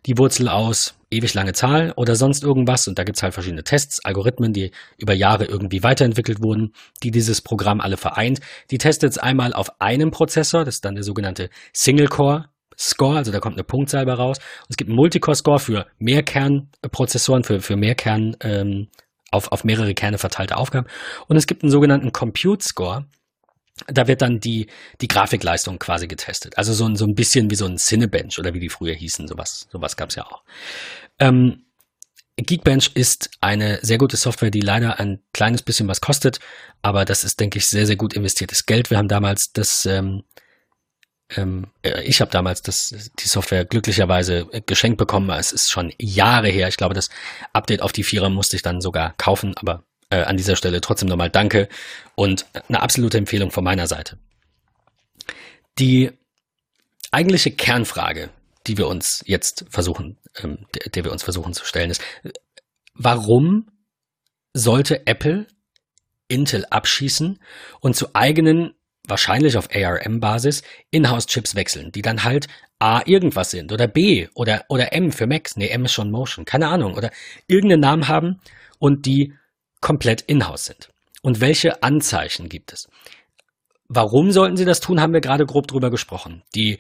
die 0.06 0.18
Wurzel 0.18 0.50
aus 0.50 0.97
ewig 1.10 1.34
lange 1.34 1.54
Zahl 1.54 1.94
oder 1.96 2.16
sonst 2.16 2.44
irgendwas. 2.44 2.88
Und 2.88 3.00
da 3.00 3.04
gibt's 3.04 3.24
halt 3.24 3.34
verschiedene 3.34 3.64
Tests, 3.64 4.04
Algorithmen, 4.04 4.54
die 4.54 4.72
über 4.98 5.14
Jahre 5.14 5.46
irgendwie 5.46 5.84
weiterentwickelt 5.84 6.42
wurden, 6.42 6.74
die 7.04 7.12
dieses 7.12 7.42
Programm 7.42 7.82
alle 7.82 7.98
vereint. 7.98 8.40
Die 8.72 8.78
testet 8.78 9.12
es 9.12 9.18
einmal 9.18 9.54
auf 9.54 9.80
einem 9.80 10.12
Prozessor, 10.12 10.66
das 10.66 10.76
ist 10.76 10.86
dann 10.86 10.96
der 10.96 11.04
sogenannte 11.04 11.50
Single 11.74 12.08
Core 12.08 12.50
Score, 12.80 13.18
also 13.18 13.32
da 13.32 13.40
kommt 13.40 13.56
eine 13.56 13.64
Punktzahl 13.64 14.06
bei 14.06 14.14
raus. 14.14 14.38
Und 14.38 14.70
es 14.70 14.78
gibt 14.78 14.90
einen 14.90 14.98
Multicore-Score 14.98 15.60
für 15.60 15.88
Mehrkernprozessoren, 15.98 17.44
für, 17.44 17.60
für 17.60 17.76
Mehrkern, 17.76 18.38
ähm, 18.42 18.88
auf, 19.32 19.52
auf 19.52 19.64
mehrere 19.64 19.94
Kerne 19.94 20.18
verteilte 20.18 20.58
Aufgaben. 20.58 20.88
Und 21.28 21.38
es 21.38 21.48
gibt 21.48 21.64
einen 21.64 21.72
sogenannten 21.72 22.14
Compute 22.14 22.64
Score, 22.64 23.06
da 23.88 24.08
wird 24.08 24.22
dann 24.22 24.40
die, 24.40 24.68
die 25.02 25.08
Grafikleistung 25.08 25.80
quasi 25.80 26.08
getestet. 26.08 26.58
Also 26.58 26.74
so 26.74 26.86
ein, 26.86 26.96
so 26.96 27.06
ein 27.06 27.16
bisschen 27.16 27.50
wie 27.52 27.56
so 27.56 27.66
ein 27.66 27.78
Cinebench 27.78 28.40
oder 28.40 28.54
wie 28.54 28.60
die 28.60 28.70
früher 28.70 28.94
hießen. 28.94 29.28
Sowas, 29.28 29.68
sowas 29.72 29.96
gab 29.98 30.10
es 30.10 30.16
ja 30.16 30.26
auch. 30.26 30.44
Ähm, 31.20 31.64
Geekbench 32.38 32.92
ist 32.94 33.32
eine 33.42 33.80
sehr 33.82 33.98
gute 33.98 34.16
Software, 34.16 34.52
die 34.52 34.62
leider 34.62 35.00
ein 35.00 35.20
kleines 35.34 35.64
bisschen 35.64 35.88
was 35.88 36.02
kostet, 36.02 36.40
aber 36.84 37.04
das 37.04 37.24
ist, 37.24 37.40
denke 37.40 37.58
ich, 37.58 37.66
sehr, 37.66 37.88
sehr 37.88 37.96
gut 37.96 38.14
investiertes 38.14 38.68
Geld. 38.68 38.92
Wir 38.92 39.00
haben 39.00 39.08
damals 39.08 39.52
das, 39.54 39.88
ähm, 39.88 40.24
ähm, 41.36 41.68
äh, 41.82 42.04
ich 42.04 42.22
habe 42.22 42.30
damals 42.30 42.62
das, 42.62 43.12
die 43.20 43.28
Software 43.28 43.66
glücklicherweise 43.66 44.46
geschenkt 44.68 45.00
bekommen. 45.00 45.32
Es 45.32 45.52
ist 45.52 45.72
schon 45.72 45.92
Jahre 45.98 46.50
her. 46.50 46.68
Ich 46.68 46.78
glaube, 46.78 46.94
das 46.94 47.10
Update 47.54 47.82
auf 47.82 47.92
die 47.92 48.04
Vierer 48.04 48.30
musste 48.30 48.56
ich 48.56 48.62
dann 48.62 48.82
sogar 48.82 49.16
kaufen, 49.18 49.56
aber 49.58 49.84
äh, 50.10 50.24
an 50.24 50.38
dieser 50.38 50.56
Stelle 50.56 50.82
trotzdem 50.82 51.10
nochmal 51.10 51.30
Danke 51.30 51.68
und 52.16 52.46
eine 52.68 52.82
absolute 52.82 53.18
Empfehlung 53.18 53.52
von 53.52 53.64
meiner 53.64 53.88
Seite. 53.88 54.18
Die 55.80 56.12
eigentliche 57.12 57.52
Kernfrage, 57.52 58.30
die 58.68 58.78
wir 58.78 58.88
uns 58.88 59.24
jetzt 59.26 59.66
versuchen, 59.70 60.18
ähm, 60.42 60.66
der, 60.74 60.92
der 60.92 61.04
wir 61.06 61.12
uns 61.12 61.24
versuchen 61.24 61.54
zu 61.54 61.66
stellen, 61.66 61.92
ist, 61.92 62.02
warum 62.94 63.68
sollte 64.54 65.06
Apple 65.06 65.48
Intel 66.28 66.66
abschießen 66.70 67.40
und 67.80 67.96
zu 67.96 68.14
eigenen, 68.14 68.74
wahrscheinlich 69.08 69.58
auf 69.58 69.70
ARM-Basis, 69.74 70.64
Inhouse-Chips 70.92 71.56
wechseln, 71.56 71.92
die 71.92 72.02
dann 72.02 72.24
halt 72.24 72.48
A 72.80 73.02
irgendwas 73.06 73.52
sind 73.52 73.72
oder 73.72 73.88
B 73.88 74.28
oder, 74.36 74.66
oder 74.68 74.94
M 74.94 75.12
für 75.12 75.28
Macs, 75.28 75.56
nee, 75.56 75.70
M 75.70 75.86
ist 75.86 75.94
schon 75.94 76.12
Motion, 76.12 76.46
keine 76.46 76.68
Ahnung, 76.68 76.96
oder 76.96 77.12
irgendeinen 77.48 77.82
Namen 77.82 78.08
haben 78.08 78.42
und 78.80 79.06
die 79.06 79.34
komplett 79.88 80.20
in-house 80.24 80.66
sind. 80.66 80.90
Und 81.22 81.40
welche 81.40 81.82
Anzeichen 81.82 82.50
gibt 82.50 82.74
es? 82.74 82.90
Warum 83.88 84.32
sollten 84.32 84.58
sie 84.58 84.66
das 84.66 84.82
tun, 84.82 85.00
haben 85.00 85.14
wir 85.14 85.22
gerade 85.22 85.46
grob 85.46 85.66
drüber 85.66 85.90
gesprochen. 85.90 86.44
Die, 86.56 86.80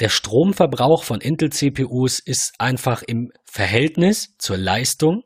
der 0.00 0.08
Stromverbrauch 0.08 1.04
von 1.04 1.20
Intel-CPUs 1.20 2.18
ist 2.18 2.54
einfach 2.58 3.02
im 3.02 3.30
Verhältnis 3.44 4.38
zur 4.38 4.56
Leistung 4.56 5.22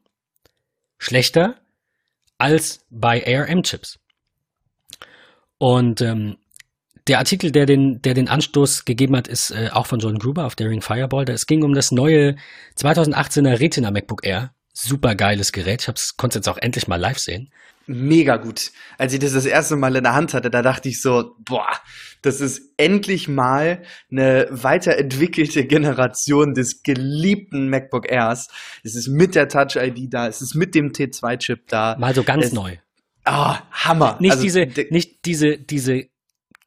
schlechter 0.98 1.60
als 2.36 2.84
bei 2.90 3.24
ARM-Chips. 3.24 4.00
Und 5.58 6.00
ähm, 6.00 6.36
der 7.06 7.18
Artikel, 7.18 7.52
der 7.52 7.66
den, 7.66 8.02
der 8.02 8.14
den 8.14 8.28
Anstoß 8.28 8.84
gegeben 8.84 9.16
hat, 9.16 9.28
ist 9.28 9.52
äh, 9.52 9.70
auch 9.72 9.86
von 9.86 10.00
John 10.00 10.18
Gruber 10.18 10.46
auf 10.46 10.56
Daring 10.56 10.80
Fireball. 10.80 11.30
Es 11.30 11.46
ging 11.46 11.62
um 11.62 11.74
das 11.74 11.92
neue 11.92 12.34
2018er 12.76 13.60
Retina 13.60 13.92
MacBook 13.92 14.26
Air 14.26 14.52
super 14.72 15.14
geiles 15.14 15.52
Gerät. 15.52 15.86
Ich 15.86 16.16
konnte 16.16 16.38
es 16.38 16.46
jetzt 16.46 16.48
auch 16.48 16.58
endlich 16.58 16.88
mal 16.88 16.96
live 16.96 17.18
sehen. 17.18 17.50
Mega 17.86 18.36
gut. 18.36 18.70
Als 18.98 19.12
ich 19.12 19.18
das 19.18 19.32
das 19.32 19.46
erste 19.46 19.74
Mal 19.74 19.96
in 19.96 20.04
der 20.04 20.14
Hand 20.14 20.32
hatte, 20.32 20.50
da 20.50 20.62
dachte 20.62 20.88
ich 20.88 21.02
so, 21.02 21.34
boah, 21.40 21.68
das 22.22 22.40
ist 22.40 22.62
endlich 22.76 23.26
mal 23.26 23.82
eine 24.10 24.46
weiterentwickelte 24.50 25.64
Generation 25.64 26.54
des 26.54 26.82
geliebten 26.82 27.68
MacBook 27.68 28.08
Airs. 28.08 28.48
Es 28.84 28.94
ist 28.94 29.08
mit 29.08 29.34
der 29.34 29.48
Touch 29.48 29.76
ID 29.76 30.12
da, 30.12 30.28
es 30.28 30.40
ist 30.40 30.54
mit 30.54 30.74
dem 30.74 30.92
T2-Chip 30.92 31.66
da. 31.68 31.96
Mal 31.98 32.14
so 32.14 32.22
ganz 32.22 32.46
es, 32.46 32.52
neu. 32.52 32.76
Ah, 33.24 33.54
oh, 33.54 33.62
Hammer. 33.72 34.18
Nicht 34.20 34.32
also, 34.32 34.42
diese, 34.44 34.68
nicht 34.90 35.24
diese, 35.24 35.58
diese 35.58 36.06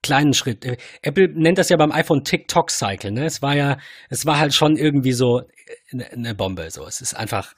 kleinen 0.01 0.33
Schritt. 0.33 0.65
Apple 1.01 1.29
nennt 1.29 1.57
das 1.57 1.69
ja 1.69 1.77
beim 1.77 1.91
iPhone 1.91 2.23
TikTok 2.23 2.69
Cycle, 2.69 3.11
ne? 3.11 3.25
Es 3.25 3.41
war 3.41 3.55
ja, 3.55 3.77
es 4.09 4.25
war 4.25 4.39
halt 4.39 4.53
schon 4.53 4.75
irgendwie 4.75 5.13
so 5.13 5.43
eine 5.91 6.35
Bombe, 6.35 6.69
so. 6.69 6.85
Es 6.85 6.99
ist 6.99 7.13
einfach, 7.13 7.53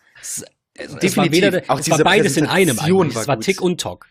es, 0.74 0.96
Definitiv. 0.96 1.18
war, 1.18 1.32
weder, 1.32 1.62
auch 1.68 1.80
es 1.80 1.90
war 1.90 2.00
beides 2.00 2.38
in 2.38 2.48
einem 2.48 2.80
eigentlich. 2.80 3.16
es 3.16 3.28
war 3.28 3.40
Tick 3.40 3.62
und 3.62 3.80
Talk. 3.80 4.08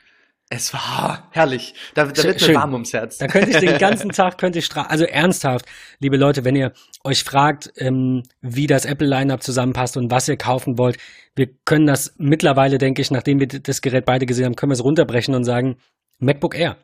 Es 0.50 0.74
war 0.74 1.28
herrlich. 1.32 1.74
Da, 1.94 2.04
da 2.04 2.22
wird 2.22 2.46
mir 2.46 2.54
warm 2.54 2.74
ums 2.74 2.92
Herz. 2.92 3.18
Da 3.18 3.26
könnte 3.26 3.50
ich 3.50 3.56
den 3.56 3.78
ganzen 3.78 4.10
Tag, 4.10 4.38
könnte 4.38 4.58
ich 4.58 4.74
also 4.76 5.04
ernsthaft, 5.04 5.64
liebe 6.00 6.16
Leute, 6.16 6.44
wenn 6.44 6.54
ihr 6.54 6.72
euch 7.02 7.24
fragt, 7.24 7.72
ähm, 7.76 8.22
wie 8.40 8.66
das 8.66 8.84
Apple-Lineup 8.84 9.42
zusammenpasst 9.42 9.96
und 9.96 10.10
was 10.10 10.28
ihr 10.28 10.36
kaufen 10.36 10.78
wollt, 10.78 10.98
wir 11.34 11.48
können 11.64 11.86
das 11.86 12.14
mittlerweile, 12.18 12.78
denke 12.78 13.00
ich, 13.00 13.10
nachdem 13.10 13.40
wir 13.40 13.48
das 13.48 13.80
Gerät 13.80 14.04
beide 14.04 14.26
gesehen 14.26 14.46
haben, 14.46 14.56
können 14.56 14.70
wir 14.70 14.74
es 14.74 14.84
runterbrechen 14.84 15.34
und 15.34 15.44
sagen, 15.44 15.76
MacBook 16.18 16.54
Air. 16.54 16.76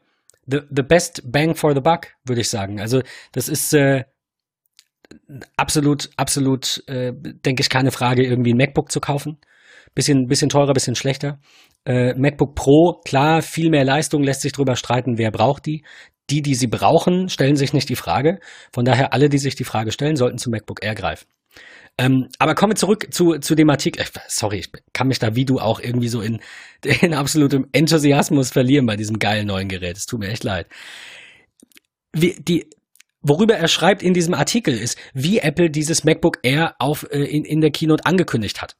The, 0.47 0.61
the 0.71 0.83
best 0.83 1.23
bang 1.31 1.55
for 1.55 1.75
the 1.75 1.81
buck, 1.81 2.09
würde 2.25 2.41
ich 2.41 2.49
sagen. 2.49 2.81
Also 2.81 3.03
das 3.33 3.49
ist 3.49 3.73
äh, 3.75 4.05
absolut, 5.57 6.11
absolut, 6.17 6.83
äh, 6.89 7.13
denke 7.15 7.63
ich, 7.63 7.71
keine 7.71 7.91
Frage, 7.91 8.25
irgendwie 8.25 8.53
ein 8.53 8.57
MacBook 8.57 8.91
zu 8.91 9.01
kaufen. 9.01 9.39
Bisschen, 9.95 10.27
bisschen 10.27 10.49
teurer, 10.49 10.73
bisschen 10.73 10.95
schlechter. 10.95 11.41
Äh, 11.85 12.15
MacBook 12.15 12.55
Pro, 12.55 13.01
klar, 13.05 13.43
viel 13.43 13.71
mehr 13.71 13.85
Leistung, 13.85 14.23
lässt 14.23 14.43
sich 14.43 14.53
drüber 14.53 14.77
streiten, 14.77 15.19
wer 15.19 15.31
braucht 15.31 15.67
die. 15.67 15.85
Die, 16.31 16.43
die 16.43 16.55
sie 16.55 16.69
brauchen, 16.69 17.29
stellen 17.29 17.57
sich 17.57 17.73
nicht 17.73 17.89
die 17.89 17.97
Frage. 17.97 18.39
Von 18.73 18.85
daher, 18.85 19.13
alle, 19.13 19.29
die 19.29 19.39
sich 19.39 19.57
die 19.57 19.65
Frage 19.65 19.91
stellen, 19.91 20.15
sollten 20.15 20.39
zum 20.39 20.53
MacBook 20.53 20.85
Air 20.85 20.95
greifen. 20.95 21.27
Ähm, 21.99 22.29
aber 22.39 22.55
kommen 22.55 22.73
wir 22.73 22.77
zurück 22.77 23.09
zu, 23.11 23.39
zu 23.39 23.55
dem 23.55 23.69
Artikel. 23.69 24.05
Sorry, 24.29 24.59
ich 24.59 24.71
kann 24.93 25.09
mich 25.09 25.19
da 25.19 25.35
wie 25.35 25.45
du 25.45 25.59
auch 25.59 25.81
irgendwie 25.81 26.09
so 26.09 26.21
in, 26.21 26.41
in 27.01 27.15
absolutem 27.15 27.67
Enthusiasmus 27.73 28.51
verlieren 28.51 28.87
bei 28.87 28.97
diesem 28.97 29.19
geilen 29.19 29.49
neuen 29.49 29.69
Gerät. 29.69 29.97
Es 29.97 30.07
tut 30.07 30.21
mir 30.21 30.29
echt 30.29 30.45
leid. 30.45 30.67
Wie, 32.13 32.37
die, 32.41 32.71
worüber 33.23 33.55
er 33.55 33.69
schreibt 33.69 34.03
in 34.03 34.15
diesem 34.15 34.35
Artikel 34.35 34.77
ist, 34.77 34.99
wie 35.15 35.39
Apple 35.39 35.71
dieses 35.71 36.05
MacBook 36.05 36.39
Air 36.43 36.75
auf, 36.79 37.07
äh, 37.11 37.23
in, 37.23 37.45
in 37.45 37.61
der 37.61 37.71
Keynote 37.71 38.07
angekündigt 38.07 38.63
hat. 38.63 38.77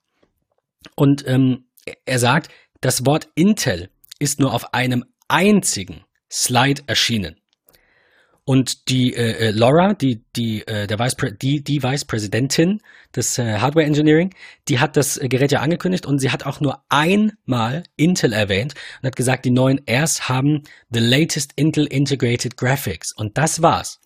Und 0.97 1.27
ähm, 1.27 1.67
er 2.05 2.19
sagt, 2.19 2.51
das 2.81 3.05
Wort 3.07 3.29
Intel 3.35 3.91
ist 4.19 4.41
nur 4.41 4.55
auf 4.55 4.75
einem 4.75 5.05
einzigen 5.29 6.05
Slide 6.31 6.83
erschienen. 6.87 7.37
Und 8.45 8.89
die 8.89 9.15
äh, 9.15 9.49
äh 9.49 9.51
Laura, 9.51 9.95
die, 9.95 10.25
die, 10.35 10.67
äh, 10.67 10.87
der 10.87 10.99
Vice 10.99 11.15
die, 11.41 11.63
die 11.63 11.83
Vice 11.83 12.05
Präsidentin 12.05 12.81
des 13.15 13.39
äh, 13.39 13.59
Hardware 13.59 13.87
Engineering, 13.87 14.35
die 14.67 14.81
hat 14.81 14.97
das 14.97 15.19
äh, 15.19 15.29
Gerät 15.29 15.53
ja 15.53 15.61
angekündigt 15.61 16.07
und 16.07 16.19
sie 16.19 16.31
hat 16.31 16.47
auch 16.47 16.61
nur 16.61 16.83
einmal 16.89 17.85
Intel 17.97 18.33
erwähnt 18.33 18.75
und 19.01 19.07
hat 19.07 19.17
gesagt, 19.17 19.45
die 19.45 19.51
neuen 19.51 19.81
Airs 19.87 20.29
haben 20.29 20.63
the 20.91 21.01
latest 21.01 21.53
Intel 21.57 21.87
Integrated 21.87 22.57
Graphics. 22.57 23.13
Und 23.15 23.37
das 23.39 23.63
war's. 23.63 24.00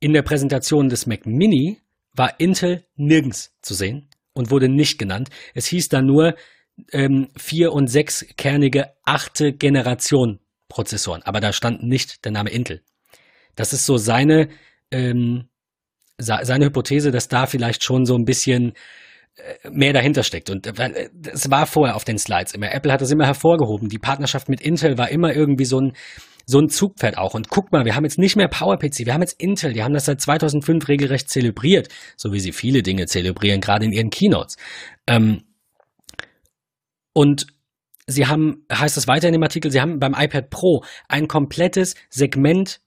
In 0.00 0.12
der 0.12 0.22
Präsentation 0.22 0.88
des 0.88 1.06
Mac 1.06 1.26
Mini 1.26 1.80
war 2.14 2.38
Intel 2.38 2.84
nirgends 2.96 3.56
zu 3.62 3.74
sehen 3.74 4.08
und 4.32 4.50
wurde 4.50 4.68
nicht 4.68 4.98
genannt. 4.98 5.30
Es 5.54 5.66
hieß 5.66 5.88
da 5.88 6.02
nur 6.02 6.34
ähm, 6.92 7.28
vier- 7.36 7.72
und 7.72 7.88
sechskernige 7.88 8.90
achte 9.04 9.52
Generation 9.52 10.40
Prozessoren, 10.68 11.22
aber 11.22 11.40
da 11.40 11.52
stand 11.52 11.82
nicht 11.82 12.24
der 12.24 12.32
Name 12.32 12.50
Intel. 12.50 12.82
Das 13.54 13.72
ist 13.72 13.86
so 13.86 13.96
seine, 13.96 14.48
ähm, 14.90 15.48
seine 16.18 16.66
Hypothese, 16.66 17.10
dass 17.10 17.28
da 17.28 17.46
vielleicht 17.46 17.84
schon 17.84 18.04
so 18.04 18.16
ein 18.16 18.24
bisschen 18.24 18.72
äh, 19.36 19.70
mehr 19.70 19.92
dahinter 19.92 20.22
steckt. 20.22 20.50
Und 20.50 20.66
äh, 20.66 21.10
es 21.32 21.50
war 21.50 21.66
vorher 21.66 21.96
auf 21.96 22.04
den 22.04 22.18
Slides 22.18 22.54
immer. 22.54 22.72
Apple 22.72 22.92
hat 22.92 23.00
das 23.00 23.10
immer 23.10 23.26
hervorgehoben. 23.26 23.88
Die 23.88 23.98
Partnerschaft 23.98 24.48
mit 24.48 24.60
Intel 24.60 24.98
war 24.98 25.10
immer 25.10 25.34
irgendwie 25.34 25.64
so 25.64 25.80
ein, 25.80 25.92
so 26.46 26.58
ein 26.58 26.68
Zugpferd 26.68 27.18
auch. 27.18 27.34
Und 27.34 27.48
guck 27.48 27.72
mal, 27.72 27.84
wir 27.84 27.94
haben 27.94 28.04
jetzt 28.04 28.18
nicht 28.18 28.36
mehr 28.36 28.48
PowerPC, 28.48 29.06
wir 29.06 29.14
haben 29.14 29.22
jetzt 29.22 29.40
Intel, 29.40 29.72
die 29.72 29.82
haben 29.82 29.94
das 29.94 30.06
seit 30.06 30.20
2005 30.20 30.88
regelrecht 30.88 31.28
zelebriert, 31.28 31.88
so 32.16 32.32
wie 32.32 32.40
sie 32.40 32.52
viele 32.52 32.82
Dinge 32.82 33.06
zelebrieren, 33.06 33.60
gerade 33.60 33.84
in 33.84 33.92
ihren 33.92 34.10
Keynotes. 34.10 34.56
Ähm, 35.06 35.42
und 37.12 37.46
sie 38.06 38.26
haben, 38.26 38.66
heißt 38.72 38.96
es 38.96 39.08
weiter 39.08 39.28
in 39.28 39.32
dem 39.32 39.42
Artikel, 39.42 39.70
sie 39.70 39.80
haben 39.80 39.98
beim 39.98 40.14
iPad 40.14 40.50
Pro 40.50 40.84
ein 41.08 41.28
komplettes 41.28 41.94
Segment 42.10 42.80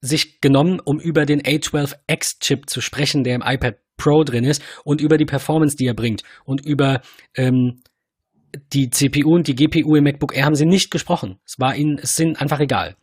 sich 0.00 0.40
genommen, 0.40 0.80
um 0.84 1.00
über 1.00 1.24
den 1.24 1.40
A12X-Chip 1.40 2.68
zu 2.68 2.80
sprechen, 2.80 3.24
der 3.24 3.36
im 3.36 3.42
iPad 3.44 3.78
Pro 3.96 4.24
drin 4.24 4.44
ist 4.44 4.62
und 4.84 5.00
über 5.00 5.16
die 5.16 5.24
Performance, 5.24 5.76
die 5.76 5.86
er 5.86 5.94
bringt 5.94 6.22
und 6.44 6.64
über 6.64 7.00
ähm, 7.36 7.80
die 8.72 8.90
CPU 8.90 9.34
und 9.34 9.46
die 9.46 9.54
GPU 9.54 9.96
im 9.96 10.04
MacBook 10.04 10.36
Air 10.36 10.44
haben 10.46 10.54
sie 10.54 10.66
nicht 10.66 10.90
gesprochen. 10.90 11.40
Es 11.46 11.58
war 11.58 11.74
ihnen, 11.74 11.98
es 11.98 12.14
sind 12.14 12.40
einfach 12.40 12.60
egal. 12.60 12.96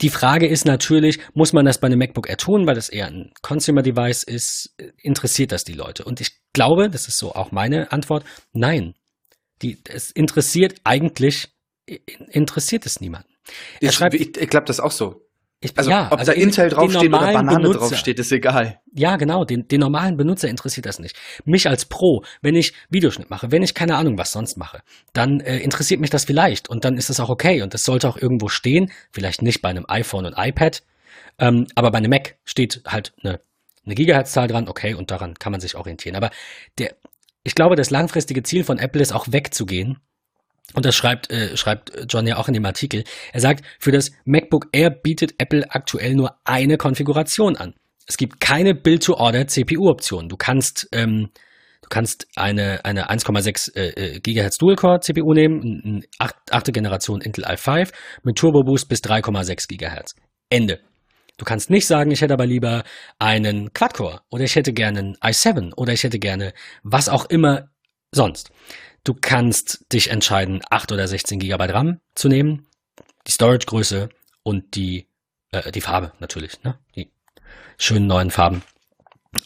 Die 0.00 0.10
Frage 0.10 0.46
ist 0.46 0.64
natürlich, 0.64 1.18
muss 1.34 1.52
man 1.52 1.64
das 1.64 1.80
bei 1.80 1.86
einem 1.86 1.98
MacBook 1.98 2.28
Air 2.28 2.36
tun, 2.36 2.66
weil 2.66 2.76
das 2.76 2.88
eher 2.88 3.08
ein 3.08 3.32
Consumer 3.42 3.82
Device 3.82 4.22
ist? 4.22 4.74
Interessiert 4.96 5.50
das 5.50 5.64
die 5.64 5.72
Leute? 5.72 6.04
Und 6.04 6.20
ich 6.20 6.30
glaube, 6.52 6.88
das 6.88 7.08
ist 7.08 7.18
so 7.18 7.34
auch 7.34 7.50
meine 7.50 7.90
Antwort, 7.90 8.24
nein. 8.52 8.94
Die, 9.62 9.78
es 9.88 10.12
interessiert 10.12 10.80
eigentlich, 10.84 11.48
interessiert 12.28 12.86
es 12.86 13.00
niemanden. 13.00 13.28
Ich, 13.80 13.92
schreibt, 13.92 14.14
ich, 14.14 14.36
ich 14.36 14.48
glaube 14.48 14.66
das 14.66 14.78
auch 14.78 14.92
so. 14.92 15.27
Ich, 15.60 15.76
also, 15.76 15.90
ja, 15.90 16.06
ob 16.12 16.20
also 16.20 16.30
da 16.30 16.38
Intel 16.38 16.68
draufsteht 16.68 17.08
oder 17.08 17.32
Banane 17.32 17.56
Benutzer, 17.56 17.78
draufsteht, 17.80 18.18
ist 18.20 18.30
egal. 18.30 18.80
Ja, 18.94 19.16
genau. 19.16 19.44
Den, 19.44 19.66
den 19.66 19.80
normalen 19.80 20.16
Benutzer 20.16 20.48
interessiert 20.48 20.86
das 20.86 21.00
nicht. 21.00 21.16
Mich 21.44 21.68
als 21.68 21.86
Pro, 21.86 22.22
wenn 22.42 22.54
ich 22.54 22.74
Videoschnitt 22.90 23.28
mache, 23.28 23.50
wenn 23.50 23.64
ich 23.64 23.74
keine 23.74 23.96
Ahnung 23.96 24.16
was 24.18 24.30
sonst 24.30 24.56
mache, 24.56 24.82
dann 25.12 25.40
äh, 25.40 25.58
interessiert 25.58 26.00
mich 26.00 26.10
das 26.10 26.24
vielleicht 26.24 26.68
und 26.70 26.84
dann 26.84 26.96
ist 26.96 27.10
das 27.10 27.18
auch 27.18 27.28
okay 27.28 27.62
und 27.62 27.74
das 27.74 27.82
sollte 27.82 28.08
auch 28.08 28.16
irgendwo 28.16 28.48
stehen. 28.48 28.92
Vielleicht 29.10 29.42
nicht 29.42 29.60
bei 29.60 29.68
einem 29.68 29.84
iPhone 29.88 30.26
und 30.26 30.34
iPad, 30.36 30.84
ähm, 31.40 31.66
aber 31.74 31.90
bei 31.90 31.98
einem 31.98 32.10
Mac 32.10 32.36
steht 32.44 32.82
halt 32.86 33.12
eine, 33.24 33.40
eine 33.84 33.94
Gigahertz-Zahl 33.96 34.46
dran, 34.46 34.68
okay, 34.68 34.94
und 34.94 35.10
daran 35.10 35.34
kann 35.34 35.50
man 35.50 35.60
sich 35.60 35.74
orientieren. 35.74 36.14
Aber 36.14 36.30
der, 36.78 36.94
ich 37.42 37.56
glaube, 37.56 37.74
das 37.74 37.90
langfristige 37.90 38.44
Ziel 38.44 38.62
von 38.62 38.78
Apple 38.78 39.02
ist 39.02 39.12
auch 39.12 39.26
wegzugehen 39.32 39.98
und 40.74 40.84
das 40.84 40.94
schreibt, 40.94 41.30
äh, 41.30 41.56
schreibt 41.56 41.92
John 42.08 42.26
ja 42.26 42.36
auch 42.36 42.48
in 42.48 42.54
dem 42.54 42.64
Artikel. 42.64 43.04
Er 43.32 43.40
sagt, 43.40 43.64
für 43.78 43.92
das 43.92 44.12
MacBook 44.24 44.68
Air 44.72 44.90
bietet 44.90 45.34
Apple 45.38 45.66
aktuell 45.70 46.14
nur 46.14 46.36
eine 46.44 46.76
Konfiguration 46.76 47.56
an. 47.56 47.74
Es 48.06 48.16
gibt 48.16 48.40
keine 48.40 48.74
Build-to-Order 48.74 49.46
CPU-Option. 49.46 50.28
Du 50.28 50.36
kannst, 50.36 50.88
ähm, 50.92 51.30
du 51.82 51.88
kannst 51.88 52.26
eine, 52.36 52.84
eine 52.84 53.10
1,6 53.10 53.76
äh, 53.76 53.88
äh 53.88 54.20
GHz 54.20 54.58
Dual-Core 54.58 55.00
CPU 55.00 55.32
nehmen, 55.32 56.04
eine 56.18 56.30
8. 56.50 56.72
Generation 56.72 57.20
Intel 57.20 57.44
i5 57.44 57.90
mit 58.22 58.36
Turbo 58.36 58.62
Boost 58.62 58.88
bis 58.88 59.00
3,6 59.00 59.68
GHz. 59.68 60.14
Ende. 60.50 60.80
Du 61.36 61.44
kannst 61.44 61.70
nicht 61.70 61.86
sagen, 61.86 62.10
ich 62.10 62.20
hätte 62.20 62.34
aber 62.34 62.46
lieber 62.46 62.82
einen 63.18 63.72
Quad-Core 63.72 64.20
oder 64.30 64.44
ich 64.44 64.56
hätte 64.56 64.72
gerne 64.72 64.98
einen 64.98 65.14
i7 65.16 65.74
oder 65.74 65.92
ich 65.92 66.02
hätte 66.02 66.18
gerne 66.18 66.52
was 66.82 67.08
auch 67.08 67.26
immer 67.26 67.68
sonst. 68.10 68.50
Du 69.08 69.14
kannst 69.14 69.90
dich 69.90 70.10
entscheiden, 70.10 70.60
8 70.68 70.92
oder 70.92 71.08
16 71.08 71.40
GB 71.40 71.72
RAM 71.72 71.98
zu 72.14 72.28
nehmen, 72.28 72.66
die 73.26 73.32
Storage-Größe 73.32 74.10
und 74.42 74.74
die, 74.74 75.06
äh, 75.50 75.72
die 75.72 75.80
Farbe 75.80 76.12
natürlich, 76.18 76.62
ne? 76.62 76.78
die 76.94 77.10
schönen 77.78 78.06
neuen 78.06 78.30
Farben. 78.30 78.62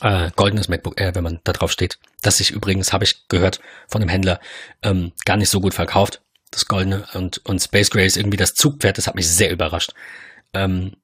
Äh, 0.00 0.32
goldenes 0.34 0.66
MacBook 0.66 1.00
Air, 1.00 1.14
wenn 1.14 1.22
man 1.22 1.40
da 1.44 1.52
drauf 1.52 1.70
steht. 1.70 2.00
Das 2.22 2.38
sich 2.38 2.50
übrigens, 2.50 2.92
habe 2.92 3.04
ich 3.04 3.28
gehört 3.28 3.60
von 3.86 4.02
einem 4.02 4.08
Händler, 4.08 4.40
ähm, 4.82 5.12
gar 5.24 5.36
nicht 5.36 5.48
so 5.48 5.60
gut 5.60 5.74
verkauft. 5.74 6.22
Das 6.50 6.66
goldene 6.66 7.06
und, 7.12 7.46
und 7.46 7.62
Space 7.62 7.90
Gray 7.90 8.04
ist 8.04 8.16
irgendwie 8.16 8.38
das 8.38 8.54
Zugpferd, 8.54 8.98
das 8.98 9.06
hat 9.06 9.14
mich 9.14 9.28
sehr 9.28 9.52
überrascht. 9.52 9.92
Ähm, 10.54 10.96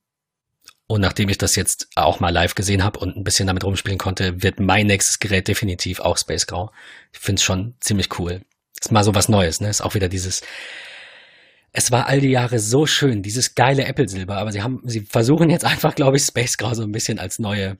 und 0.88 1.00
nachdem 1.00 1.28
ich 1.28 1.38
das 1.38 1.54
jetzt 1.54 1.86
auch 1.94 2.18
mal 2.18 2.30
live 2.30 2.56
gesehen 2.56 2.82
habe 2.82 2.98
und 2.98 3.16
ein 3.16 3.22
bisschen 3.22 3.46
damit 3.46 3.62
rumspielen 3.62 3.98
konnte, 3.98 4.42
wird 4.42 4.58
mein 4.58 4.88
nächstes 4.88 5.20
Gerät 5.20 5.46
definitiv 5.46 6.00
auch 6.00 6.16
Space 6.18 6.48
Grau. 6.48 6.72
Ich 7.12 7.20
finde 7.20 7.38
es 7.38 7.44
schon 7.44 7.76
ziemlich 7.78 8.18
cool. 8.18 8.40
Ist 8.80 8.92
mal 8.92 9.04
so 9.04 9.14
was 9.14 9.28
Neues, 9.28 9.60
ne? 9.60 9.68
Ist 9.68 9.80
auch 9.80 9.94
wieder 9.94 10.08
dieses. 10.08 10.42
Es 11.72 11.92
war 11.92 12.06
all 12.06 12.20
die 12.20 12.30
Jahre 12.30 12.58
so 12.58 12.86
schön, 12.86 13.22
dieses 13.22 13.54
geile 13.54 13.84
Apple-Silber, 13.84 14.38
aber 14.38 14.52
sie 14.52 14.62
haben, 14.62 14.80
sie 14.84 15.02
versuchen 15.02 15.50
jetzt 15.50 15.64
einfach, 15.64 15.94
glaube 15.94 16.16
ich, 16.16 16.22
Space 16.22 16.56
Grau 16.56 16.72
so 16.74 16.82
ein 16.82 16.92
bisschen 16.92 17.18
als 17.18 17.38
neue. 17.38 17.76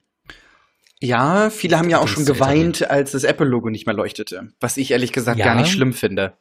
Ja, 1.01 1.49
viele 1.51 1.78
haben 1.78 1.88
ja 1.88 1.99
auch 1.99 2.09
schon 2.09 2.26
geweint, 2.26 2.88
als 2.90 3.12
das 3.12 3.24
Apple-Logo 3.24 3.70
nicht 3.70 3.86
mehr 3.86 3.94
leuchtete. 3.94 4.49
Was 4.61 4.76
ich 4.76 4.90
ehrlich 4.90 5.12
gesagt 5.12 5.38
ja. 5.38 5.46
gar 5.46 5.55
nicht 5.55 5.70
schlimm 5.70 5.92
finde. 5.92 6.36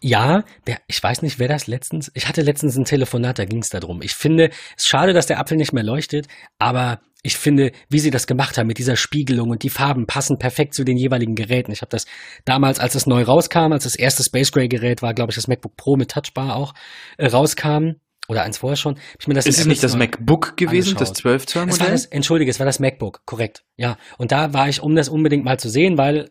Ja, 0.00 0.44
der, 0.66 0.78
ich 0.86 1.02
weiß 1.02 1.22
nicht, 1.22 1.38
wer 1.38 1.48
das 1.48 1.66
letztens, 1.66 2.10
ich 2.14 2.28
hatte 2.28 2.42
letztens 2.42 2.76
ein 2.76 2.84
Telefonat, 2.84 3.38
da 3.38 3.44
ging 3.44 3.60
es 3.60 3.68
darum. 3.68 4.02
Ich 4.02 4.14
finde, 4.14 4.50
es 4.76 4.84
ist 4.84 4.88
schade, 4.88 5.12
dass 5.12 5.26
der 5.26 5.38
Apfel 5.38 5.56
nicht 5.56 5.72
mehr 5.72 5.82
leuchtet, 5.82 6.26
aber 6.58 7.00
ich 7.22 7.36
finde, 7.36 7.72
wie 7.88 7.98
sie 7.98 8.10
das 8.10 8.26
gemacht 8.26 8.58
haben 8.58 8.68
mit 8.68 8.78
dieser 8.78 8.96
Spiegelung 8.96 9.50
und 9.50 9.62
die 9.62 9.70
Farben 9.70 10.06
passen 10.06 10.38
perfekt 10.38 10.74
zu 10.74 10.84
den 10.84 10.96
jeweiligen 10.96 11.34
Geräten. 11.34 11.72
Ich 11.72 11.80
habe 11.80 11.90
das 11.90 12.06
damals, 12.44 12.78
als 12.78 12.94
es 12.94 13.06
neu 13.06 13.22
rauskam, 13.22 13.72
als 13.72 13.84
das 13.84 13.96
erste 13.96 14.22
Space 14.22 14.52
Gray 14.52 14.68
Gerät 14.68 15.02
war, 15.02 15.14
glaube 15.14 15.32
ich, 15.32 15.36
das 15.36 15.48
MacBook 15.48 15.76
Pro 15.76 15.96
mit 15.96 16.10
Touchbar 16.10 16.56
auch 16.56 16.74
äh, 17.16 17.26
rauskam, 17.26 17.96
oder 18.28 18.42
eins 18.42 18.58
vorher 18.58 18.76
schon. 18.76 18.98
Ich 19.18 19.26
mir 19.26 19.34
das 19.34 19.46
ist 19.46 19.58
es 19.58 19.66
nicht 19.66 19.82
das 19.82 19.96
MacBook 19.96 20.56
gewesen, 20.56 20.90
angeschaut. 20.90 21.00
das 21.00 21.12
12 21.14 21.46
Zoll 21.46 21.62
Modell? 21.62 21.74
Es 21.74 21.80
war 21.80 21.90
das, 21.90 22.06
entschuldige, 22.06 22.50
es 22.50 22.58
war 22.58 22.66
das 22.66 22.78
MacBook, 22.78 23.22
korrekt. 23.24 23.64
Ja, 23.76 23.96
und 24.18 24.32
da 24.32 24.52
war 24.52 24.68
ich, 24.68 24.82
um 24.82 24.94
das 24.94 25.08
unbedingt 25.08 25.44
mal 25.44 25.58
zu 25.58 25.70
sehen, 25.70 25.96
weil 25.96 26.28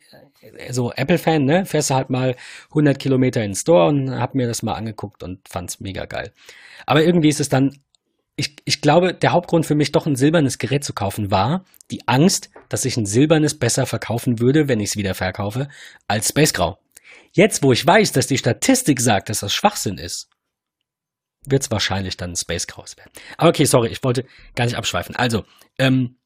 so 0.72 0.92
Apple-Fan, 0.92 1.46
ne, 1.46 1.66
fährst 1.66 1.90
du 1.90 1.96
halt 1.96 2.10
mal 2.10 2.36
100 2.70 3.00
Kilometer 3.00 3.44
in 3.44 3.52
den 3.52 3.56
Store 3.56 3.88
und 3.88 4.12
hab 4.12 4.36
mir 4.36 4.48
das 4.48 4.64
mal 4.64 4.74
angeguckt 4.74 5.24
und 5.24 5.48
fand's 5.48 5.80
mega 5.80 6.06
geil. 6.06 6.32
Aber 6.86 7.04
irgendwie 7.04 7.30
ist 7.30 7.40
es 7.40 7.50
dann, 7.50 7.78
ich, 8.36 8.56
ich 8.66 8.82
glaube, 8.82 9.14
der 9.14 9.32
Hauptgrund 9.32 9.66
für 9.66 9.76
mich 9.76 9.92
doch 9.92 10.06
ein 10.06 10.16
silbernes 10.16 10.58
Gerät 10.58 10.84
zu 10.84 10.94
kaufen 10.94 11.32
war 11.32 11.66
die 11.92 12.08
Angst, 12.08 12.50
dass 12.70 12.86
ich 12.86 12.98
ein 12.98 13.06
silbernes 13.06 13.58
besser 13.58 13.86
verkaufen 13.86 14.40
würde, 14.40 14.68
wenn 14.68 14.80
ich 14.80 14.90
es 14.90 14.98
wieder 14.98 15.14
verkaufe, 15.14 15.70
als 16.08 16.30
Space 16.30 16.54
Grau. 16.54 16.78
Jetzt, 17.32 17.64
wo 17.64 17.72
ich 17.72 17.86
weiß, 17.86 18.12
dass 18.12 18.28
die 18.28 18.38
Statistik 18.38 19.00
sagt, 19.00 19.30
dass 19.30 19.40
das 19.40 19.54
Schwachsinn 19.54 19.98
ist, 19.98 20.30
wird 21.46 21.64
es 21.64 21.72
wahrscheinlich 21.72 22.18
dann 22.18 22.36
Space 22.36 22.68
Kraus 22.68 22.98
werden. 22.98 23.12
Aber 23.38 23.50
okay, 23.50 23.66
sorry, 23.66 23.90
ich 23.90 24.04
wollte 24.04 24.26
gar 24.56 24.66
nicht 24.66 24.76
abschweifen. 24.76 25.16
Also, 25.16 25.46
ähm, 25.78 26.17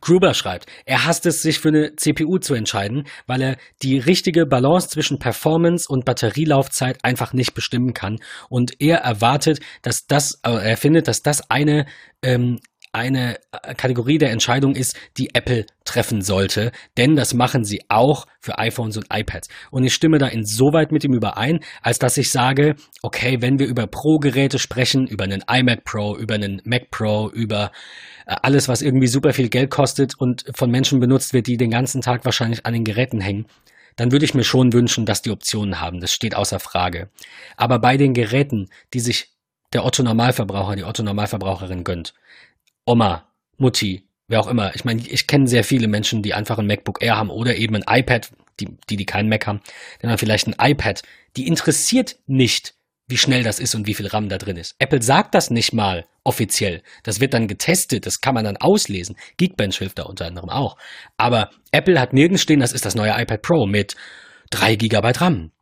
Gruber 0.00 0.34
schreibt, 0.34 0.66
er 0.84 1.04
hasst 1.04 1.26
es, 1.26 1.42
sich 1.42 1.58
für 1.58 1.68
eine 1.68 1.96
CPU 1.96 2.38
zu 2.38 2.54
entscheiden, 2.54 3.04
weil 3.26 3.42
er 3.42 3.56
die 3.82 3.98
richtige 3.98 4.46
Balance 4.46 4.88
zwischen 4.88 5.18
Performance 5.18 5.86
und 5.88 6.04
Batterielaufzeit 6.04 6.98
einfach 7.04 7.32
nicht 7.32 7.54
bestimmen 7.54 7.94
kann. 7.94 8.18
Und 8.48 8.80
er 8.80 8.98
erwartet, 8.98 9.60
dass 9.82 10.06
das, 10.06 10.40
äh, 10.42 10.50
er 10.50 10.76
findet, 10.76 11.08
dass 11.08 11.22
das 11.22 11.50
eine 11.50 11.86
ähm, 12.22 12.60
eine 12.92 13.38
äh, 13.52 13.74
Kategorie 13.74 14.18
der 14.18 14.30
Entscheidung 14.30 14.74
ist, 14.74 14.96
die 15.16 15.34
Apple 15.34 15.66
treffen 15.84 16.22
sollte, 16.22 16.72
denn 16.96 17.16
das 17.16 17.34
machen 17.34 17.64
sie 17.64 17.82
auch 17.88 18.26
für 18.40 18.58
iPhones 18.58 18.96
und 18.96 19.06
iPads. 19.12 19.48
Und 19.70 19.84
ich 19.84 19.94
stimme 19.94 20.18
da 20.18 20.26
insoweit 20.26 20.92
mit 20.92 21.04
ihm 21.04 21.14
überein, 21.14 21.60
als 21.82 21.98
dass 21.98 22.16
ich 22.16 22.30
sage, 22.30 22.76
okay, 23.02 23.40
wenn 23.40 23.58
wir 23.58 23.66
über 23.66 23.86
Pro-Geräte 23.86 24.58
sprechen, 24.58 25.06
über 25.06 25.24
einen 25.24 25.44
iMac 25.48 25.84
Pro, 25.84 26.16
über 26.16 26.34
einen 26.34 26.60
Mac 26.64 26.90
Pro, 26.90 27.30
über 27.30 27.70
äh, 28.26 28.36
alles, 28.42 28.68
was 28.68 28.82
irgendwie 28.82 29.08
super 29.08 29.32
viel 29.32 29.48
Geld 29.48 29.70
kostet 29.70 30.14
und 30.18 30.44
von 30.54 30.70
Menschen 30.70 31.00
benutzt 31.00 31.32
wird, 31.32 31.46
die 31.46 31.56
den 31.56 31.70
ganzen 31.70 32.00
Tag 32.00 32.24
wahrscheinlich 32.24 32.66
an 32.66 32.72
den 32.72 32.84
Geräten 32.84 33.20
hängen, 33.20 33.46
dann 33.96 34.12
würde 34.12 34.24
ich 34.24 34.34
mir 34.34 34.44
schon 34.44 34.72
wünschen, 34.72 35.06
dass 35.06 35.22
die 35.22 35.30
Optionen 35.30 35.80
haben. 35.80 36.00
Das 36.00 36.12
steht 36.12 36.34
außer 36.34 36.60
Frage. 36.60 37.10
Aber 37.56 37.78
bei 37.78 37.96
den 37.96 38.14
Geräten, 38.14 38.68
die 38.94 39.00
sich 39.00 39.32
der 39.72 39.84
Otto 39.84 40.02
Normalverbraucher, 40.02 40.76
die 40.76 40.84
Otto 40.84 41.02
Normalverbraucherin 41.02 41.84
gönnt, 41.84 42.14
Oma, 42.90 43.24
Mutti, 43.56 44.04
wer 44.26 44.40
auch 44.40 44.48
immer. 44.48 44.74
Ich 44.74 44.84
meine, 44.84 45.00
ich 45.06 45.28
kenne 45.28 45.46
sehr 45.46 45.62
viele 45.62 45.86
Menschen, 45.86 46.22
die 46.22 46.34
einfach 46.34 46.58
ein 46.58 46.66
MacBook 46.66 47.00
Air 47.00 47.18
haben 47.18 47.30
oder 47.30 47.54
eben 47.54 47.76
ein 47.76 47.84
iPad, 47.86 48.32
die, 48.58 48.66
die, 48.88 48.96
die 48.96 49.06
keinen 49.06 49.28
Mac 49.28 49.46
haben, 49.46 49.60
die 50.02 50.08
haben 50.08 50.18
vielleicht 50.18 50.48
ein 50.48 50.56
iPad. 50.58 51.02
Die 51.36 51.46
interessiert 51.46 52.16
nicht, 52.26 52.74
wie 53.06 53.16
schnell 53.16 53.44
das 53.44 53.60
ist 53.60 53.76
und 53.76 53.86
wie 53.86 53.94
viel 53.94 54.08
RAM 54.08 54.28
da 54.28 54.38
drin 54.38 54.56
ist. 54.56 54.74
Apple 54.80 55.02
sagt 55.02 55.36
das 55.36 55.50
nicht 55.50 55.72
mal 55.72 56.04
offiziell. 56.24 56.82
Das 57.04 57.20
wird 57.20 57.32
dann 57.32 57.46
getestet, 57.46 58.06
das 58.06 58.20
kann 58.20 58.34
man 58.34 58.44
dann 58.44 58.56
auslesen. 58.56 59.16
Geekbench 59.36 59.78
hilft 59.78 60.00
da 60.00 60.02
unter 60.02 60.26
anderem 60.26 60.50
auch. 60.50 60.76
Aber 61.16 61.50
Apple 61.70 62.00
hat 62.00 62.12
nirgends 62.12 62.42
stehen, 62.42 62.58
das 62.58 62.72
ist 62.72 62.84
das 62.84 62.96
neue 62.96 63.14
iPad 63.22 63.40
Pro 63.40 63.66
mit 63.66 63.94
3 64.50 64.74
GB 64.74 65.12
RAM. 65.16 65.52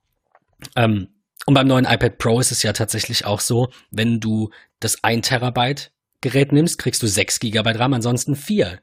Ähm, 0.77 1.09
und 1.45 1.55
beim 1.55 1.67
neuen 1.67 1.85
iPad 1.85 2.17
Pro 2.17 2.41
ist 2.41 2.53
es 2.53 2.63
ja 2.63 2.73
tatsächlich 2.73 3.27
auch 3.27 3.41
so, 3.41 3.69
wenn 3.91 4.19
du 4.19 4.49
das 4.81 5.05
1 5.05 5.29
Terabyte 5.29 5.91
Gerät 6.21 6.53
nimmst, 6.53 6.79
kriegst 6.79 7.03
du 7.03 7.07
6 7.07 7.41
GB 7.41 7.71
RAM, 7.73 7.95
ansonsten 7.95 8.35
4. 8.35 8.81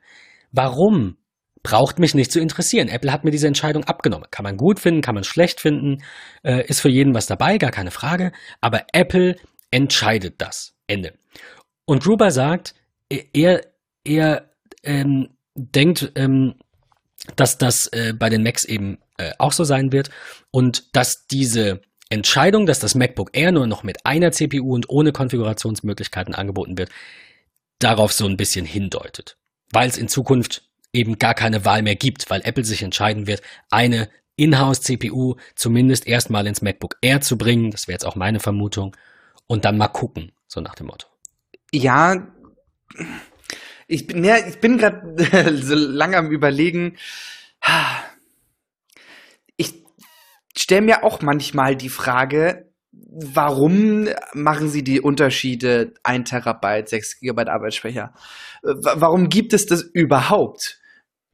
Warum? 0.51 1.17
Braucht 1.63 1.97
mich 1.97 2.13
nicht 2.13 2.31
zu 2.31 2.39
interessieren. 2.39 2.89
Apple 2.89 3.11
hat 3.11 3.23
mir 3.23 3.31
diese 3.31 3.47
Entscheidung 3.47 3.85
abgenommen. 3.85 4.27
Kann 4.29 4.43
man 4.43 4.55
gut 4.55 4.79
finden, 4.79 5.01
kann 5.01 5.15
man 5.15 5.23
schlecht 5.23 5.59
finden, 5.59 6.03
äh, 6.43 6.63
ist 6.67 6.79
für 6.79 6.89
jeden 6.89 7.15
was 7.15 7.25
dabei, 7.25 7.57
gar 7.57 7.71
keine 7.71 7.89
Frage. 7.89 8.31
Aber 8.61 8.83
Apple 8.93 9.35
entscheidet 9.71 10.35
das. 10.37 10.75
Ende. 10.87 11.13
Und 11.85 12.03
Gruber 12.03 12.31
sagt, 12.31 12.75
er, 13.09 13.61
er 14.03 14.51
ähm, 14.83 15.29
denkt, 15.55 16.11
ähm, 16.15 16.55
dass 17.35 17.57
das 17.57 17.87
äh, 17.87 18.13
bei 18.17 18.29
den 18.29 18.43
Macs 18.43 18.65
eben 18.65 18.99
äh, 19.17 19.31
auch 19.39 19.51
so 19.51 19.63
sein 19.63 19.91
wird 19.91 20.09
und 20.51 20.95
dass 20.95 21.27
diese 21.27 21.81
Entscheidung, 22.09 22.65
dass 22.65 22.79
das 22.79 22.95
MacBook 22.95 23.31
Air 23.33 23.51
nur 23.51 23.67
noch 23.67 23.83
mit 23.83 24.05
einer 24.05 24.31
CPU 24.31 24.73
und 24.73 24.89
ohne 24.89 25.11
Konfigurationsmöglichkeiten 25.11 26.35
angeboten 26.35 26.77
wird, 26.77 26.89
darauf 27.79 28.13
so 28.13 28.25
ein 28.25 28.37
bisschen 28.37 28.65
hindeutet. 28.65 29.37
Weil 29.71 29.89
es 29.89 29.97
in 29.97 30.07
Zukunft 30.07 30.69
eben 30.93 31.19
gar 31.19 31.33
keine 31.33 31.65
Wahl 31.65 31.81
mehr 31.81 31.95
gibt, 31.95 32.29
weil 32.29 32.41
Apple 32.43 32.63
sich 32.63 32.81
entscheiden 32.81 33.27
wird, 33.27 33.41
eine 33.69 34.09
Inhouse-CPU 34.37 35.35
zumindest 35.55 36.07
erstmal 36.07 36.47
ins 36.47 36.61
MacBook 36.61 36.97
Air 37.01 37.21
zu 37.21 37.37
bringen. 37.37 37.71
Das 37.71 37.87
wäre 37.87 37.95
jetzt 37.95 38.05
auch 38.05 38.15
meine 38.15 38.39
Vermutung. 38.39 38.95
Und 39.47 39.65
dann 39.65 39.77
mal 39.77 39.87
gucken, 39.87 40.31
so 40.47 40.61
nach 40.61 40.75
dem 40.75 40.87
Motto. 40.87 41.07
Ja, 41.71 42.27
ich 43.87 44.07
bin, 44.07 44.23
ja, 44.23 44.37
ich 44.37 44.59
bin 44.59 44.77
gerade 44.77 45.57
so 45.61 45.75
lange 45.75 46.17
am 46.17 46.31
Überlegen. 46.31 46.97
Ich 49.57 49.73
stelle 50.57 50.81
mir 50.81 51.03
auch 51.03 51.21
manchmal 51.21 51.75
die 51.75 51.89
Frage, 51.89 52.64
warum 53.15 54.07
machen 54.33 54.69
sie 54.69 54.83
die 54.83 54.99
Unterschiede 54.99 55.93
1 56.03 56.29
Terabyte, 56.29 56.89
6 56.89 57.19
Gigabyte 57.19 57.49
Arbeitsspeicher? 57.49 58.13
Warum 58.61 59.29
gibt 59.29 59.53
es 59.53 59.65
das 59.65 59.81
überhaupt? 59.81 60.79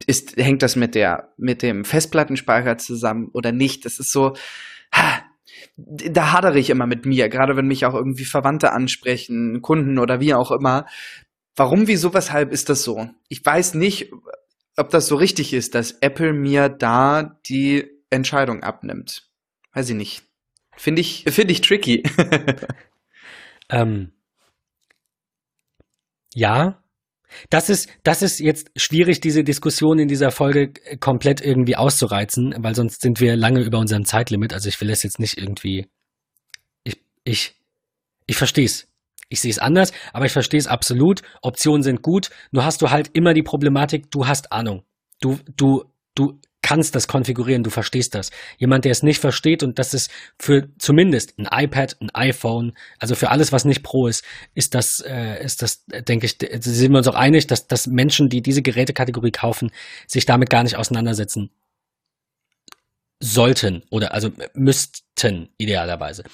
Ist, 0.06 0.36
hängt 0.36 0.62
das 0.62 0.76
mit 0.76 0.94
der, 0.94 1.32
mit 1.36 1.62
dem 1.62 1.84
Festplattenspeicher 1.84 2.78
zusammen 2.78 3.30
oder 3.32 3.52
nicht? 3.52 3.84
Das 3.84 3.98
ist 3.98 4.12
so, 4.12 4.34
da 5.76 6.32
hadere 6.32 6.58
ich 6.58 6.70
immer 6.70 6.86
mit 6.86 7.04
mir, 7.04 7.28
gerade 7.28 7.56
wenn 7.56 7.66
mich 7.66 7.84
auch 7.84 7.94
irgendwie 7.94 8.24
Verwandte 8.24 8.72
ansprechen, 8.72 9.60
Kunden 9.62 9.98
oder 9.98 10.20
wie 10.20 10.34
auch 10.34 10.50
immer. 10.52 10.86
Warum, 11.56 11.88
wieso, 11.88 12.14
weshalb 12.14 12.52
ist 12.52 12.68
das 12.68 12.82
so? 12.82 13.10
Ich 13.28 13.44
weiß 13.44 13.74
nicht, 13.74 14.12
ob 14.76 14.90
das 14.90 15.06
so 15.06 15.16
richtig 15.16 15.52
ist, 15.52 15.74
dass 15.74 15.92
Apple 16.00 16.32
mir 16.32 16.68
da 16.68 17.38
die 17.46 17.90
Entscheidung 18.10 18.62
abnimmt. 18.62 19.28
Weiß 19.72 19.90
ich 19.90 19.96
nicht. 19.96 20.31
Finde 20.82 21.00
ich, 21.00 21.22
finde 21.28 21.52
ich 21.52 21.60
tricky. 21.60 22.02
ähm, 23.70 24.10
ja. 26.34 26.82
Das 27.50 27.70
ist, 27.70 27.88
das 28.02 28.20
ist 28.20 28.40
jetzt 28.40 28.72
schwierig, 28.74 29.20
diese 29.20 29.44
Diskussion 29.44 30.00
in 30.00 30.08
dieser 30.08 30.32
Folge 30.32 30.72
komplett 30.98 31.40
irgendwie 31.40 31.76
auszureizen, 31.76 32.56
weil 32.58 32.74
sonst 32.74 33.00
sind 33.00 33.20
wir 33.20 33.36
lange 33.36 33.60
über 33.60 33.78
unserem 33.78 34.04
Zeitlimit. 34.04 34.52
Also 34.52 34.68
ich 34.68 34.80
will 34.80 34.88
das 34.88 35.04
jetzt 35.04 35.20
nicht 35.20 35.38
irgendwie. 35.38 35.86
Ich, 36.82 37.00
ich, 37.22 37.54
ich 38.26 38.36
verstehe 38.36 38.66
es. 38.66 38.88
Ich 39.28 39.40
sehe 39.40 39.52
es 39.52 39.60
anders, 39.60 39.92
aber 40.12 40.26
ich 40.26 40.32
verstehe 40.32 40.58
es 40.58 40.66
absolut. 40.66 41.22
Optionen 41.42 41.84
sind 41.84 42.02
gut. 42.02 42.30
Nur 42.50 42.64
hast 42.64 42.82
du 42.82 42.90
halt 42.90 43.10
immer 43.12 43.34
die 43.34 43.44
Problematik, 43.44 44.10
du 44.10 44.26
hast 44.26 44.50
Ahnung. 44.50 44.82
Du, 45.20 45.38
du, 45.54 45.84
du 46.16 46.40
kannst 46.62 46.94
das 46.94 47.08
konfigurieren, 47.08 47.64
du 47.64 47.70
verstehst 47.70 48.14
das. 48.14 48.30
Jemand, 48.56 48.84
der 48.84 48.92
es 48.92 49.02
nicht 49.02 49.20
versteht 49.20 49.62
und 49.62 49.78
das 49.78 49.94
ist 49.94 50.10
für 50.38 50.68
zumindest 50.78 51.38
ein 51.38 51.48
iPad, 51.50 51.96
ein 52.00 52.10
iPhone, 52.14 52.72
also 52.98 53.14
für 53.14 53.30
alles, 53.30 53.52
was 53.52 53.64
nicht 53.64 53.82
Pro 53.82 54.06
ist, 54.06 54.24
ist 54.54 54.74
das, 54.74 55.00
äh, 55.06 55.44
ist 55.44 55.60
das, 55.62 55.84
denke 55.86 56.26
ich, 56.26 56.38
sind 56.62 56.92
wir 56.92 56.98
uns 56.98 57.08
auch 57.08 57.16
einig, 57.16 57.48
dass, 57.48 57.66
dass 57.66 57.86
Menschen, 57.88 58.28
die 58.28 58.42
diese 58.42 58.62
Gerätekategorie 58.62 59.32
kaufen, 59.32 59.70
sich 60.06 60.24
damit 60.24 60.50
gar 60.50 60.62
nicht 60.62 60.76
auseinandersetzen 60.76 61.50
sollten 63.20 63.82
oder 63.90 64.14
also 64.14 64.30
müssten 64.54 65.48
idealerweise. 65.58 66.24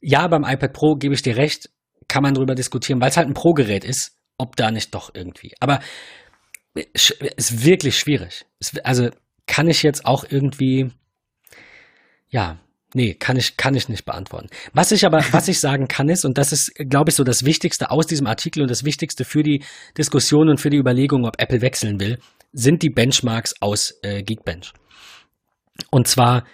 Ja, 0.00 0.26
beim 0.26 0.44
iPad 0.44 0.72
Pro 0.72 0.96
gebe 0.96 1.14
ich 1.14 1.22
dir 1.22 1.36
recht, 1.36 1.70
kann 2.08 2.22
man 2.22 2.34
drüber 2.34 2.54
diskutieren, 2.54 3.00
weil 3.00 3.10
es 3.10 3.16
halt 3.16 3.28
ein 3.28 3.34
Pro-Gerät 3.34 3.84
ist, 3.84 4.18
ob 4.38 4.56
da 4.56 4.70
nicht 4.70 4.94
doch 4.94 5.14
irgendwie. 5.14 5.54
Aber 5.60 5.80
es 6.94 7.10
ist 7.36 7.64
wirklich 7.64 7.98
schwierig. 7.98 8.44
Es, 8.58 8.76
also 8.78 9.10
kann 9.46 9.68
ich 9.68 9.82
jetzt 9.82 10.04
auch 10.04 10.24
irgendwie, 10.28 10.90
ja, 12.28 12.58
nee, 12.94 13.14
kann 13.14 13.36
ich, 13.36 13.56
kann 13.56 13.74
ich 13.74 13.88
nicht 13.88 14.04
beantworten. 14.04 14.48
Was 14.72 14.92
ich 14.92 15.04
aber, 15.04 15.24
was 15.32 15.48
ich 15.48 15.60
sagen 15.60 15.88
kann 15.88 16.08
ist, 16.08 16.24
und 16.24 16.38
das 16.38 16.52
ist, 16.52 16.74
glaube 16.76 17.10
ich, 17.10 17.16
so 17.16 17.24
das 17.24 17.44
Wichtigste 17.44 17.90
aus 17.90 18.06
diesem 18.06 18.26
Artikel 18.26 18.62
und 18.62 18.70
das 18.70 18.84
Wichtigste 18.84 19.24
für 19.24 19.42
die 19.42 19.62
Diskussion 19.96 20.48
und 20.48 20.60
für 20.60 20.70
die 20.70 20.78
Überlegung, 20.78 21.26
ob 21.26 21.40
Apple 21.40 21.60
wechseln 21.60 22.00
will, 22.00 22.18
sind 22.52 22.82
die 22.82 22.90
Benchmarks 22.90 23.54
aus 23.60 23.98
äh, 24.02 24.22
Geekbench. 24.22 24.72
Und 25.90 26.06
zwar 26.06 26.44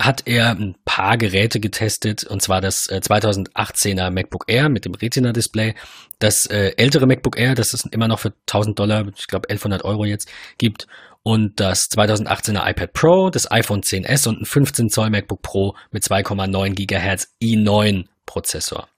hat 0.00 0.22
er 0.26 0.50
ein 0.50 0.76
paar 0.84 1.18
Geräte 1.18 1.58
getestet, 1.58 2.24
und 2.24 2.40
zwar 2.40 2.60
das 2.60 2.86
äh, 2.86 3.00
2018er 3.02 4.10
MacBook 4.10 4.44
Air 4.46 4.68
mit 4.68 4.84
dem 4.84 4.94
Retina-Display, 4.94 5.74
das 6.20 6.46
äh, 6.46 6.72
ältere 6.76 7.06
MacBook 7.06 7.38
Air, 7.38 7.54
das 7.54 7.74
es 7.74 7.84
immer 7.84 8.06
noch 8.06 8.20
für 8.20 8.32
1000 8.46 8.78
Dollar, 8.78 9.06
ich 9.16 9.26
glaube 9.26 9.48
1100 9.48 9.84
Euro 9.84 10.04
jetzt 10.04 10.30
gibt, 10.58 10.86
und 11.24 11.58
das 11.60 11.90
2018er 11.90 12.70
iPad 12.70 12.92
Pro, 12.92 13.30
das 13.30 13.50
iPhone 13.50 13.82
10s 13.82 14.28
und 14.28 14.42
ein 14.42 14.44
15 14.46 14.88
Zoll 14.88 15.10
MacBook 15.10 15.42
Pro 15.42 15.74
mit 15.90 16.04
2,9 16.04 16.74
GHz 16.74 17.34
i9 17.42 18.06
Prozessor. 18.24 18.88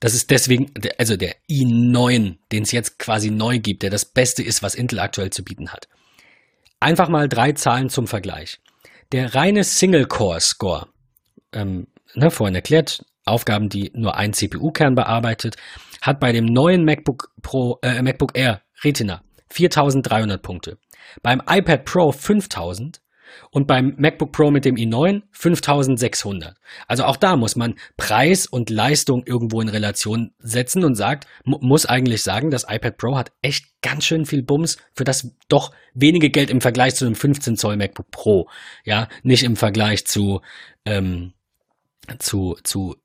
Das 0.00 0.14
ist 0.14 0.30
deswegen, 0.32 0.72
also 0.98 1.16
der 1.16 1.36
i9, 1.48 2.38
den 2.50 2.62
es 2.64 2.72
jetzt 2.72 2.98
quasi 2.98 3.30
neu 3.30 3.60
gibt, 3.60 3.84
der 3.84 3.90
das 3.90 4.04
Beste 4.04 4.42
ist, 4.42 4.62
was 4.62 4.74
Intel 4.74 4.98
aktuell 4.98 5.30
zu 5.30 5.44
bieten 5.44 5.68
hat. 5.68 5.88
Einfach 6.80 7.08
mal 7.08 7.28
drei 7.28 7.52
Zahlen 7.52 7.88
zum 7.88 8.08
Vergleich. 8.08 8.58
Der 9.12 9.34
reine 9.34 9.62
Single-Core-Score, 9.62 10.88
ähm, 11.52 11.86
ne, 12.14 12.30
vorhin 12.30 12.54
erklärt, 12.54 13.04
Aufgaben, 13.26 13.68
die 13.68 13.90
nur 13.94 14.16
ein 14.16 14.32
CPU-Kern 14.32 14.94
bearbeitet, 14.94 15.56
hat 16.00 16.18
bei 16.18 16.32
dem 16.32 16.46
neuen 16.46 16.86
MacBook 16.86 17.30
Pro, 17.42 17.78
äh, 17.82 18.00
MacBook 18.00 18.30
Air 18.34 18.62
Retina 18.82 19.22
4300 19.50 20.40
Punkte. 20.42 20.78
Beim 21.22 21.42
iPad 21.46 21.84
Pro 21.84 22.10
5000 22.10 23.01
und 23.50 23.66
beim 23.66 23.94
MacBook 23.98 24.32
Pro 24.32 24.50
mit 24.50 24.64
dem 24.64 24.76
i9 24.76 25.22
5600. 25.32 26.56
Also 26.86 27.04
auch 27.04 27.16
da 27.16 27.36
muss 27.36 27.56
man 27.56 27.74
Preis 27.96 28.46
und 28.46 28.70
Leistung 28.70 29.24
irgendwo 29.26 29.60
in 29.60 29.68
Relation 29.68 30.32
setzen 30.38 30.84
und 30.84 30.94
sagt, 30.94 31.26
muss 31.44 31.86
eigentlich 31.86 32.22
sagen, 32.22 32.50
das 32.50 32.66
iPad 32.68 32.96
Pro 32.96 33.16
hat 33.16 33.32
echt 33.42 33.66
ganz 33.82 34.04
schön 34.04 34.26
viel 34.26 34.42
Bums 34.42 34.78
für 34.94 35.04
das 35.04 35.30
doch 35.48 35.72
wenige 35.94 36.30
Geld 36.30 36.50
im 36.50 36.60
Vergleich 36.60 36.94
zu 36.94 37.04
einem 37.04 37.14
15 37.14 37.56
Zoll 37.56 37.76
MacBook 37.76 38.10
Pro. 38.10 38.48
Ja, 38.84 39.08
nicht 39.22 39.42
im 39.42 39.56
Vergleich 39.56 40.06
zu, 40.06 40.40
ähm, 40.84 41.32
zu, 42.18 42.56
zu 42.62 42.96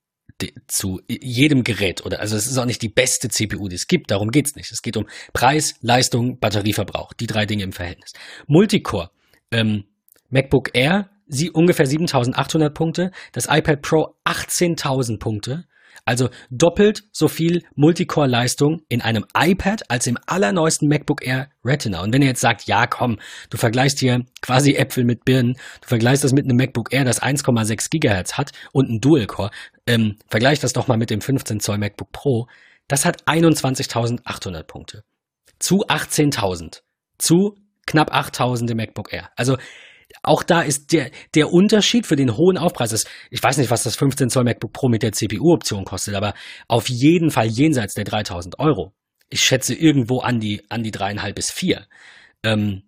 zu 0.68 1.02
jedem 1.08 1.64
Gerät 1.64 2.06
oder 2.06 2.20
also 2.20 2.36
es 2.36 2.46
ist 2.46 2.58
auch 2.58 2.66
nicht 2.66 2.82
die 2.82 2.90
beste 2.90 3.30
CPU, 3.30 3.68
die 3.68 3.76
es 3.76 3.88
gibt, 3.88 4.12
darum 4.12 4.30
geht's 4.30 4.56
nicht. 4.56 4.72
Es 4.72 4.82
geht 4.82 4.98
um 4.98 5.08
Preis, 5.34 5.76
Leistung, 5.82 6.40
Batterieverbrauch, 6.40 7.14
die 7.14 7.28
drei 7.28 7.46
Dinge 7.46 7.64
im 7.64 7.74
Verhältnis. 7.74 8.14
Multicore, 8.46 9.10
ähm, 9.52 9.86
MacBook 10.30 10.72
Air 10.74 11.10
sie 11.28 11.52
ungefähr 11.52 11.86
7800 11.86 12.74
Punkte, 12.74 13.12
das 13.34 13.48
iPad 13.50 13.82
Pro 13.82 14.16
18.000 14.26 15.20
Punkte, 15.20 15.66
also 16.06 16.30
doppelt 16.50 17.04
so 17.12 17.28
viel 17.28 17.64
Multicore-Leistung 17.76 18.82
in 18.88 19.02
einem 19.02 19.26
iPad 19.36 19.90
als 19.90 20.08
im 20.08 20.18
allerneuesten 20.26 20.88
MacBook 20.88 21.26
Air 21.26 21.50
Retina. 21.66 22.02
Und 22.02 22.14
wenn 22.14 22.22
ihr 22.22 22.30
jetzt 22.30 22.42
sagt, 22.42 22.68
ja 22.68 22.88
komm, 22.88 23.20
du 23.50 23.58
vergleichst 23.58 24.00
hier 24.00 24.24
quasi 24.42 24.76
Äpfel 24.76 25.04
mit 25.04 25.26
Birnen, 25.26 25.54
du 25.82 25.88
vergleichst 25.88 26.24
das 26.24 26.34
mit 26.34 26.46
einem 26.46 26.58
MacBook 26.58 26.94
Air, 26.94 27.04
das 27.04 27.22
1,6 27.22 27.90
Gigahertz 27.90 28.38
hat 28.38 28.52
und 28.72 28.90
ein 28.90 29.02
Dual-Core, 29.02 29.52
ähm, 29.86 30.18
vergleich 30.28 30.60
das 30.60 30.74
doch 30.74 30.88
mal 30.88 30.98
mit 30.98 31.10
dem 31.10 31.22
15 31.22 31.60
Zoll 31.60 31.78
MacBook 31.78 32.12
Pro, 32.12 32.48
das 32.88 33.04
hat 33.04 33.24
21.800 33.24 34.64
Punkte. 34.64 35.04
Zu 35.60 35.88
18.000. 35.88 36.84
Zu 37.18 37.56
knapp 37.86 38.14
8.000 38.14 38.72
im 38.72 38.78
MacBook 38.78 39.12
Air. 39.12 39.30
Also 39.36 39.58
auch 40.28 40.44
da 40.44 40.62
ist 40.62 40.92
der, 40.94 41.12
der 41.36 41.52
Unterschied 41.52 42.06
für 42.06 42.16
den 42.16 42.38
hohen 42.38 42.58
Aufpreis, 42.58 42.92
ist, 42.92 43.10
ich 43.30 43.42
weiß 43.42 43.58
nicht, 43.58 43.72
was 43.72 43.84
das 43.84 43.96
15 43.96 44.30
Zoll 44.30 44.44
MacBook 44.44 44.74
Pro 44.74 44.90
mit 44.90 45.04
der 45.04 45.12
CPU-Option 45.12 45.86
kostet, 45.86 46.16
aber 46.16 46.34
auf 46.68 46.90
jeden 46.90 47.32
Fall 47.32 47.48
jenseits 47.48 47.94
der 47.94 48.06
3000 48.06 48.60
Euro. 48.60 48.94
Ich 49.30 49.42
schätze 49.42 49.74
irgendwo 49.74 50.20
an 50.20 50.40
die, 50.40 50.64
an 50.70 50.84
die 50.84 50.92
dreieinhalb 50.92 51.36
bis 51.36 51.52
vier. 51.52 51.86
Ähm, 52.44 52.84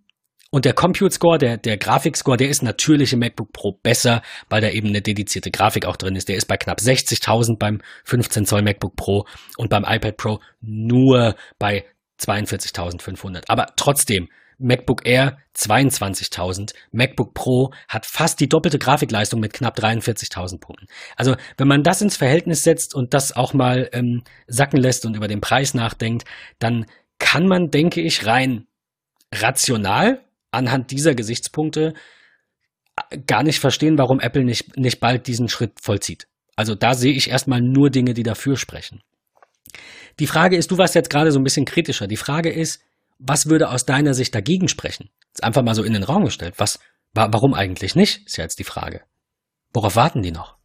und 0.51 0.65
der 0.65 0.73
Compute 0.73 1.13
Score, 1.13 1.37
der, 1.37 1.57
der 1.57 1.77
Grafikscore, 1.77 2.37
der 2.37 2.49
ist 2.49 2.63
natürlich 2.63 3.13
im 3.13 3.19
MacBook 3.19 3.51
Pro 3.53 3.73
besser, 3.83 4.23
weil 4.49 4.61
da 4.61 4.69
eben 4.69 4.87
eine 4.87 5.01
dedizierte 5.01 5.51
Grafik 5.51 5.85
auch 5.85 5.95
drin 5.95 6.15
ist. 6.15 6.27
Der 6.27 6.37
ist 6.37 6.47
bei 6.47 6.57
knapp 6.57 6.79
60.000 6.79 7.59
beim 7.59 7.81
15 8.05 8.45
Zoll 8.45 8.63
MacBook 8.63 8.95
Pro 8.95 9.25
und 9.57 9.69
beim 9.69 9.83
iPad 9.83 10.17
Pro 10.17 10.39
nur 10.59 11.35
bei 11.59 11.85
42.500. 12.19 13.43
Aber 13.47 13.67
trotzdem, 13.75 14.27
MacBook 14.59 15.05
Air 15.05 15.37
22.000, 15.55 16.73
MacBook 16.91 17.33
Pro 17.33 17.71
hat 17.87 18.05
fast 18.05 18.39
die 18.39 18.49
doppelte 18.49 18.77
Grafikleistung 18.77 19.39
mit 19.39 19.53
knapp 19.53 19.77
43.000 19.77 20.59
Punkten. 20.59 20.87
Also 21.15 21.35
wenn 21.57 21.67
man 21.67 21.83
das 21.83 22.01
ins 22.01 22.17
Verhältnis 22.17 22.63
setzt 22.63 22.93
und 22.93 23.13
das 23.13 23.35
auch 23.35 23.53
mal 23.53 23.89
ähm, 23.93 24.23
sacken 24.47 24.79
lässt 24.79 25.05
und 25.05 25.15
über 25.15 25.27
den 25.27 25.41
Preis 25.41 25.73
nachdenkt, 25.73 26.25
dann 26.59 26.85
kann 27.17 27.47
man, 27.47 27.71
denke 27.71 28.01
ich, 28.01 28.25
rein 28.25 28.67
rational 29.33 30.21
anhand 30.51 30.91
dieser 30.91 31.15
Gesichtspunkte 31.15 31.93
äh, 33.09 33.17
gar 33.25 33.43
nicht 33.43 33.59
verstehen, 33.59 33.97
warum 33.97 34.19
Apple 34.19 34.43
nicht, 34.43 34.77
nicht 34.77 34.99
bald 34.99 35.27
diesen 35.27 35.49
Schritt 35.49 35.73
vollzieht. 35.81 36.27
Also 36.55 36.75
da 36.75 36.93
sehe 36.93 37.13
ich 37.13 37.29
erstmal 37.29 37.61
nur 37.61 37.89
Dinge, 37.89 38.13
die 38.13 38.23
dafür 38.23 38.57
sprechen. 38.57 39.01
Die 40.19 40.27
Frage 40.27 40.57
ist, 40.57 40.71
du 40.71 40.77
warst 40.77 40.95
jetzt 40.95 41.09
gerade 41.09 41.31
so 41.31 41.39
ein 41.39 41.43
bisschen 41.43 41.65
kritischer. 41.65 42.07
Die 42.07 42.17
Frage 42.17 42.49
ist, 42.51 42.81
was 43.19 43.49
würde 43.49 43.69
aus 43.69 43.85
deiner 43.85 44.13
Sicht 44.13 44.33
dagegen 44.33 44.67
sprechen? 44.67 45.09
Ist 45.33 45.43
einfach 45.43 45.61
mal 45.61 45.75
so 45.75 45.83
in 45.83 45.93
den 45.93 46.03
Raum 46.03 46.25
gestellt. 46.25 46.55
Was, 46.57 46.79
warum 47.13 47.53
eigentlich 47.53 47.95
nicht, 47.95 48.25
ist 48.25 48.37
ja 48.37 48.43
jetzt 48.43 48.59
die 48.59 48.63
Frage. 48.63 49.01
Worauf 49.73 49.95
warten 49.95 50.23
die 50.23 50.31
noch? 50.31 50.57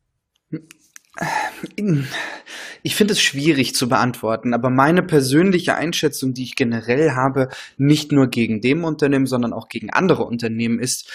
Ich 2.82 2.96
finde 2.96 3.12
es 3.12 3.20
schwierig 3.20 3.74
zu 3.74 3.88
beantworten, 3.88 4.52
aber 4.52 4.70
meine 4.70 5.02
persönliche 5.02 5.74
Einschätzung, 5.74 6.34
die 6.34 6.42
ich 6.42 6.56
generell 6.56 7.12
habe, 7.12 7.48
nicht 7.76 8.12
nur 8.12 8.28
gegen 8.28 8.60
dem 8.60 8.84
Unternehmen, 8.84 9.26
sondern 9.26 9.52
auch 9.52 9.68
gegen 9.68 9.90
andere 9.90 10.24
Unternehmen, 10.24 10.78
ist, 10.78 11.10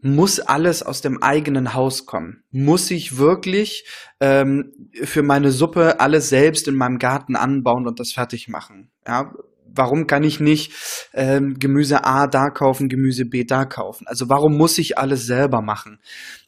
muss 0.00 0.38
alles 0.38 0.82
aus 0.82 1.00
dem 1.00 1.22
eigenen 1.22 1.72
Haus 1.72 2.04
kommen? 2.04 2.44
Muss 2.50 2.90
ich 2.90 3.16
wirklich 3.16 3.86
ähm, 4.20 4.90
für 5.02 5.22
meine 5.22 5.50
Suppe 5.50 5.98
alles 6.00 6.28
selbst 6.28 6.68
in 6.68 6.74
meinem 6.74 6.98
Garten 6.98 7.36
anbauen 7.36 7.86
und 7.86 7.98
das 7.98 8.12
fertig 8.12 8.48
machen? 8.48 8.90
Ja, 9.06 9.32
warum 9.74 10.06
kann 10.06 10.22
ich 10.22 10.40
nicht 10.40 10.72
ähm, 11.12 11.56
Gemüse 11.58 12.04
A 12.04 12.26
da 12.26 12.50
kaufen, 12.50 12.88
Gemüse 12.88 13.24
B 13.24 13.44
da 13.44 13.64
kaufen? 13.64 14.06
Also 14.06 14.28
warum 14.28 14.56
muss 14.56 14.78
ich 14.78 14.98
alles 14.98 15.26
selber 15.26 15.62
machen? 15.62 15.98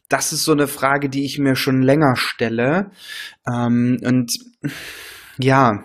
Das 0.09 0.31
ist 0.31 0.43
so 0.43 0.53
eine 0.53 0.67
Frage, 0.67 1.09
die 1.09 1.25
ich 1.25 1.37
mir 1.37 1.55
schon 1.55 1.81
länger 1.81 2.15
stelle. 2.15 2.91
Ähm, 3.47 3.97
und 4.03 4.33
ja, 5.37 5.83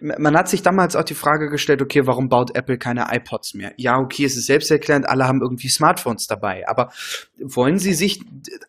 man 0.00 0.36
hat 0.36 0.48
sich 0.48 0.62
damals 0.62 0.96
auch 0.96 1.04
die 1.04 1.14
Frage 1.14 1.48
gestellt, 1.48 1.80
okay, 1.80 2.06
warum 2.06 2.28
baut 2.28 2.54
Apple 2.54 2.78
keine 2.78 3.06
iPods 3.10 3.54
mehr? 3.54 3.72
Ja, 3.76 3.98
okay, 3.98 4.24
es 4.24 4.36
ist 4.36 4.46
selbsterklärend, 4.46 5.08
alle 5.08 5.26
haben 5.26 5.40
irgendwie 5.40 5.68
Smartphones 5.68 6.26
dabei, 6.26 6.68
aber 6.68 6.92
wollen 7.38 7.78
sie 7.78 7.94
sich 7.94 8.20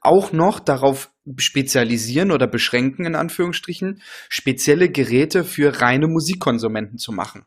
auch 0.01 0.31
noch 0.31 0.59
darauf 0.59 1.11
spezialisieren 1.37 2.31
oder 2.31 2.47
beschränken, 2.47 3.05
in 3.05 3.15
Anführungsstrichen, 3.15 4.01
spezielle 4.29 4.89
Geräte 4.89 5.43
für 5.43 5.81
reine 5.81 6.07
Musikkonsumenten 6.07 6.97
zu 6.97 7.11
machen? 7.11 7.45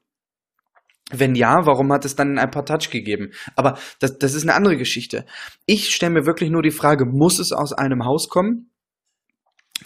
Wenn 1.10 1.34
ja, 1.34 1.66
warum 1.66 1.92
hat 1.92 2.04
es 2.04 2.14
dann 2.14 2.38
ein 2.38 2.48
iPod 2.48 2.68
Touch 2.68 2.90
gegeben? 2.90 3.32
Aber 3.56 3.78
das, 3.98 4.18
das 4.18 4.34
ist 4.34 4.42
eine 4.42 4.54
andere 4.54 4.76
Geschichte. 4.76 5.24
Ich 5.66 5.92
stelle 5.94 6.12
mir 6.12 6.26
wirklich 6.26 6.50
nur 6.50 6.62
die 6.62 6.70
Frage, 6.70 7.04
muss 7.04 7.40
es 7.40 7.52
aus 7.52 7.72
einem 7.72 8.04
Haus 8.04 8.28
kommen? 8.28 8.70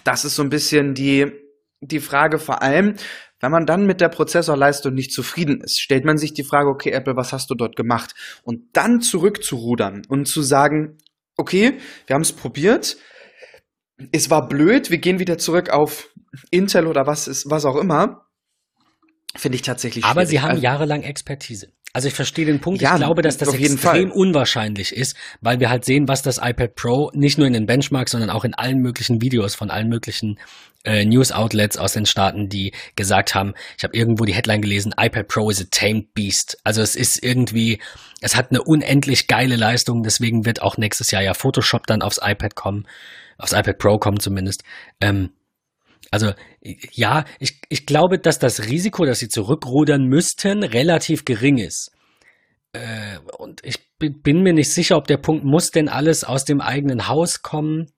Das 0.03 0.25
ist 0.25 0.35
so 0.35 0.43
ein 0.43 0.51
bisschen 0.51 0.93
die, 0.93 1.33
die 1.81 2.01
Frage 2.01 2.39
vor 2.39 2.63
allem, 2.63 2.97
wenn 3.45 3.51
man 3.51 3.67
dann 3.67 3.85
mit 3.85 4.01
der 4.01 4.09
Prozessorleistung 4.09 4.95
nicht 4.95 5.13
zufrieden 5.13 5.61
ist, 5.61 5.79
stellt 5.79 6.07
man 6.07 6.17
sich 6.17 6.33
die 6.33 6.45
Frage, 6.45 6.71
okay, 6.71 6.91
Apple, 6.93 7.15
was 7.15 7.35
hast 7.35 7.51
du 7.51 7.55
dort 7.55 7.77
gemacht? 7.77 8.15
Und 8.43 8.63
dann 8.73 9.03
zurückzurudern 9.03 10.03
und 10.09 10.27
zu 10.27 10.41
sagen, 10.41 10.97
okay, 11.37 11.75
wir 12.07 12.15
haben 12.15 12.23
es 12.23 12.33
probiert, 12.33 12.97
es 14.13 14.31
war 14.31 14.49
blöd, 14.49 14.91
wir 14.91 14.97
gehen 14.97 15.19
wieder 15.19 15.37
zurück 15.37 15.69
auf 15.69 16.09
Intel 16.51 16.87
oder 16.87 17.07
was 17.07 17.29
ist, 17.29 17.51
was 17.51 17.67
auch 17.67 17.77
immer, 17.77 18.23
finde 19.37 19.57
ich 19.57 19.63
tatsächlich 19.63 20.07
Aber 20.07 20.25
sie 20.25 20.41
haben 20.41 20.53
also, 20.53 20.63
jahrelang 20.63 21.03
Expertise. 21.03 21.69
Also 21.93 22.09
ich 22.09 22.15
verstehe 22.15 22.47
den 22.47 22.61
Punkt. 22.61 22.81
Ja, 22.81 22.95
ich 22.95 22.97
glaube, 22.97 23.21
dass 23.21 23.37
das 23.37 23.53
extrem 23.53 23.79
Fall. 23.79 24.11
unwahrscheinlich 24.11 24.97
ist, 24.97 25.17
weil 25.43 25.61
wir 25.61 25.69
halt 25.69 25.85
sehen, 25.85 26.09
was 26.09 26.23
das 26.23 26.39
iPad 26.39 26.75
Pro 26.75 27.11
nicht 27.13 27.37
nur 27.37 27.47
in 27.47 27.53
den 27.53 27.67
Benchmarks, 27.67 28.13
sondern 28.13 28.31
auch 28.31 28.45
in 28.45 28.55
allen 28.55 28.79
möglichen 28.79 29.21
Videos 29.21 29.55
von 29.55 29.71
allen 29.71 29.91
möglichen 29.91 30.39
äh, 30.85 31.05
News-Outlets 31.05 31.77
aus 31.77 31.95
den 31.95 32.07
Staaten, 32.07 32.49
die 32.49 32.73
gesagt 32.95 33.35
haben, 33.35 33.55
ich 33.77 33.85
habe 33.85 33.97
irgendwo 33.97 34.25
die 34.25 34.35
Headline 34.35 34.63
gelesen, 34.63 34.95
iPad 34.99 35.29
Pro 35.29 35.51
is 35.51 35.61
a 35.61 35.65
tamed 35.71 36.15
beast. 36.15 36.59
Also 36.63 36.83
es 36.83 36.95
ist 36.95 37.23
irgendwie, 37.23 37.81
es 38.21 38.37
hat 38.37 38.51
eine 38.51 38.63
unendlich 38.63 39.27
geile 39.27 39.57
Leistung, 39.57 40.03
deswegen 40.03 40.45
wird 40.45 40.63
auch 40.63 40.77
nächstes 40.77 41.11
Jahr 41.11 41.23
ja 41.23 41.35
Photoshop 41.35 41.87
dann 41.87 42.03
aufs 42.03 42.21
iPad 42.23 42.55
kommen, 42.55 42.87
aufs 43.39 43.53
iPad 43.53 43.79
Pro 43.79 43.99
kommen 43.99 44.21
zumindest. 44.21 44.63
Ähm, 45.01 45.31
also 46.11 46.33
ja, 46.63 47.25
ich, 47.41 47.61
ich 47.69 47.87
glaube, 47.87 48.19
dass 48.19 48.39
das 48.39 48.67
Risiko, 48.67 49.05
dass 49.05 49.19
sie 49.19 49.29
zurückrudern 49.29 50.05
müssten, 50.05 50.63
relativ 50.63 51.25
gering 51.25 51.59
ist. 51.59 51.91
Äh, 52.73 53.19
und 53.39 53.61
ich 53.65 53.79
bin 53.99 54.43
mir 54.43 54.53
nicht 54.53 54.73
sicher, 54.73 54.97
ob 54.97 55.07
der 55.07 55.17
Punkt, 55.17 55.45
muss 55.45 55.71
denn 55.71 55.89
alles 55.89 56.25
aus 56.25 56.45
dem 56.45 56.61
eigenen 56.61 57.09
Haus 57.09 57.43
kommen, 57.43 57.91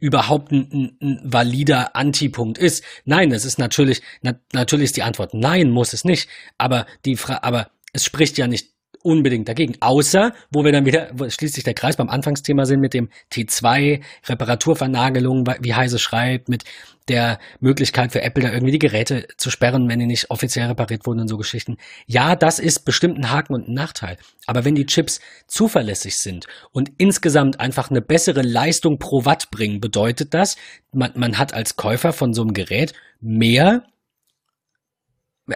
überhaupt 0.00 0.50
ein, 0.50 0.96
ein, 1.00 1.20
valider 1.22 1.94
Antipunkt 1.94 2.58
ist. 2.58 2.82
Nein, 3.04 3.30
es 3.32 3.44
ist 3.44 3.58
natürlich, 3.58 4.02
na, 4.22 4.34
natürlich 4.52 4.86
ist 4.86 4.96
die 4.96 5.02
Antwort 5.02 5.34
nein, 5.34 5.70
muss 5.70 5.92
es 5.92 6.04
nicht. 6.04 6.28
Aber 6.58 6.86
die 7.04 7.16
Fra 7.16 7.40
aber 7.42 7.70
es 7.92 8.04
spricht 8.04 8.38
ja 8.38 8.46
nicht 8.46 8.70
unbedingt 9.02 9.48
dagegen. 9.48 9.76
Außer, 9.80 10.32
wo 10.50 10.64
wir 10.64 10.72
dann 10.72 10.84
wieder, 10.84 11.10
wo 11.12 11.28
schließt 11.28 11.54
sich 11.54 11.64
der 11.64 11.74
Kreis 11.74 11.96
beim 11.96 12.08
Anfangsthema 12.08 12.66
sind 12.66 12.80
mit 12.80 12.94
dem 12.94 13.08
T2, 13.32 14.00
Reparaturvernagelung, 14.28 15.46
wie 15.60 15.74
Heise 15.74 15.98
schreibt, 15.98 16.48
mit 16.48 16.64
der 17.08 17.38
Möglichkeit 17.58 18.12
für 18.12 18.22
Apple 18.22 18.44
da 18.44 18.52
irgendwie 18.52 18.72
die 18.72 18.78
Geräte 18.78 19.26
zu 19.36 19.50
sperren, 19.50 19.88
wenn 19.88 19.98
die 19.98 20.06
nicht 20.06 20.30
offiziell 20.30 20.68
repariert 20.68 21.06
wurden 21.06 21.20
und 21.20 21.28
so 21.28 21.38
Geschichten. 21.38 21.76
Ja, 22.06 22.36
das 22.36 22.58
ist 22.58 22.84
bestimmt 22.84 23.18
ein 23.18 23.30
Haken 23.30 23.54
und 23.54 23.68
ein 23.68 23.74
Nachteil. 23.74 24.16
Aber 24.46 24.64
wenn 24.64 24.76
die 24.76 24.86
Chips 24.86 25.20
zuverlässig 25.48 26.16
sind 26.18 26.46
und 26.70 26.92
insgesamt 26.98 27.58
einfach 27.58 27.90
eine 27.90 28.00
bessere 28.00 28.42
Leistung 28.42 28.98
pro 28.98 29.24
Watt 29.24 29.50
bringen, 29.50 29.80
bedeutet 29.80 30.34
das, 30.34 30.56
man, 30.92 31.10
man 31.16 31.38
hat 31.38 31.52
als 31.52 31.76
Käufer 31.76 32.12
von 32.12 32.32
so 32.32 32.42
einem 32.42 32.54
Gerät 32.54 32.92
mehr 33.20 33.82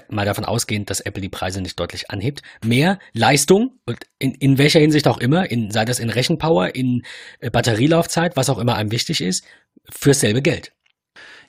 mal 0.08 0.24
davon 0.24 0.44
ausgehend, 0.44 0.90
dass 0.90 1.00
Apple 1.00 1.22
die 1.22 1.28
Preise 1.28 1.60
nicht 1.60 1.78
deutlich 1.78 2.10
anhebt, 2.10 2.42
mehr 2.64 2.98
Leistung, 3.12 3.78
in, 4.18 4.34
in 4.34 4.58
welcher 4.58 4.80
Hinsicht 4.80 5.06
auch 5.06 5.18
immer, 5.18 5.50
in, 5.50 5.70
sei 5.70 5.84
das 5.84 5.98
in 5.98 6.10
Rechenpower, 6.10 6.74
in 6.74 7.02
äh, 7.40 7.50
Batterielaufzeit, 7.50 8.36
was 8.36 8.50
auch 8.50 8.58
immer 8.58 8.76
einem 8.76 8.90
wichtig 8.90 9.20
ist, 9.20 9.44
fürs 9.90 10.20
selbe 10.20 10.42
Geld. 10.42 10.72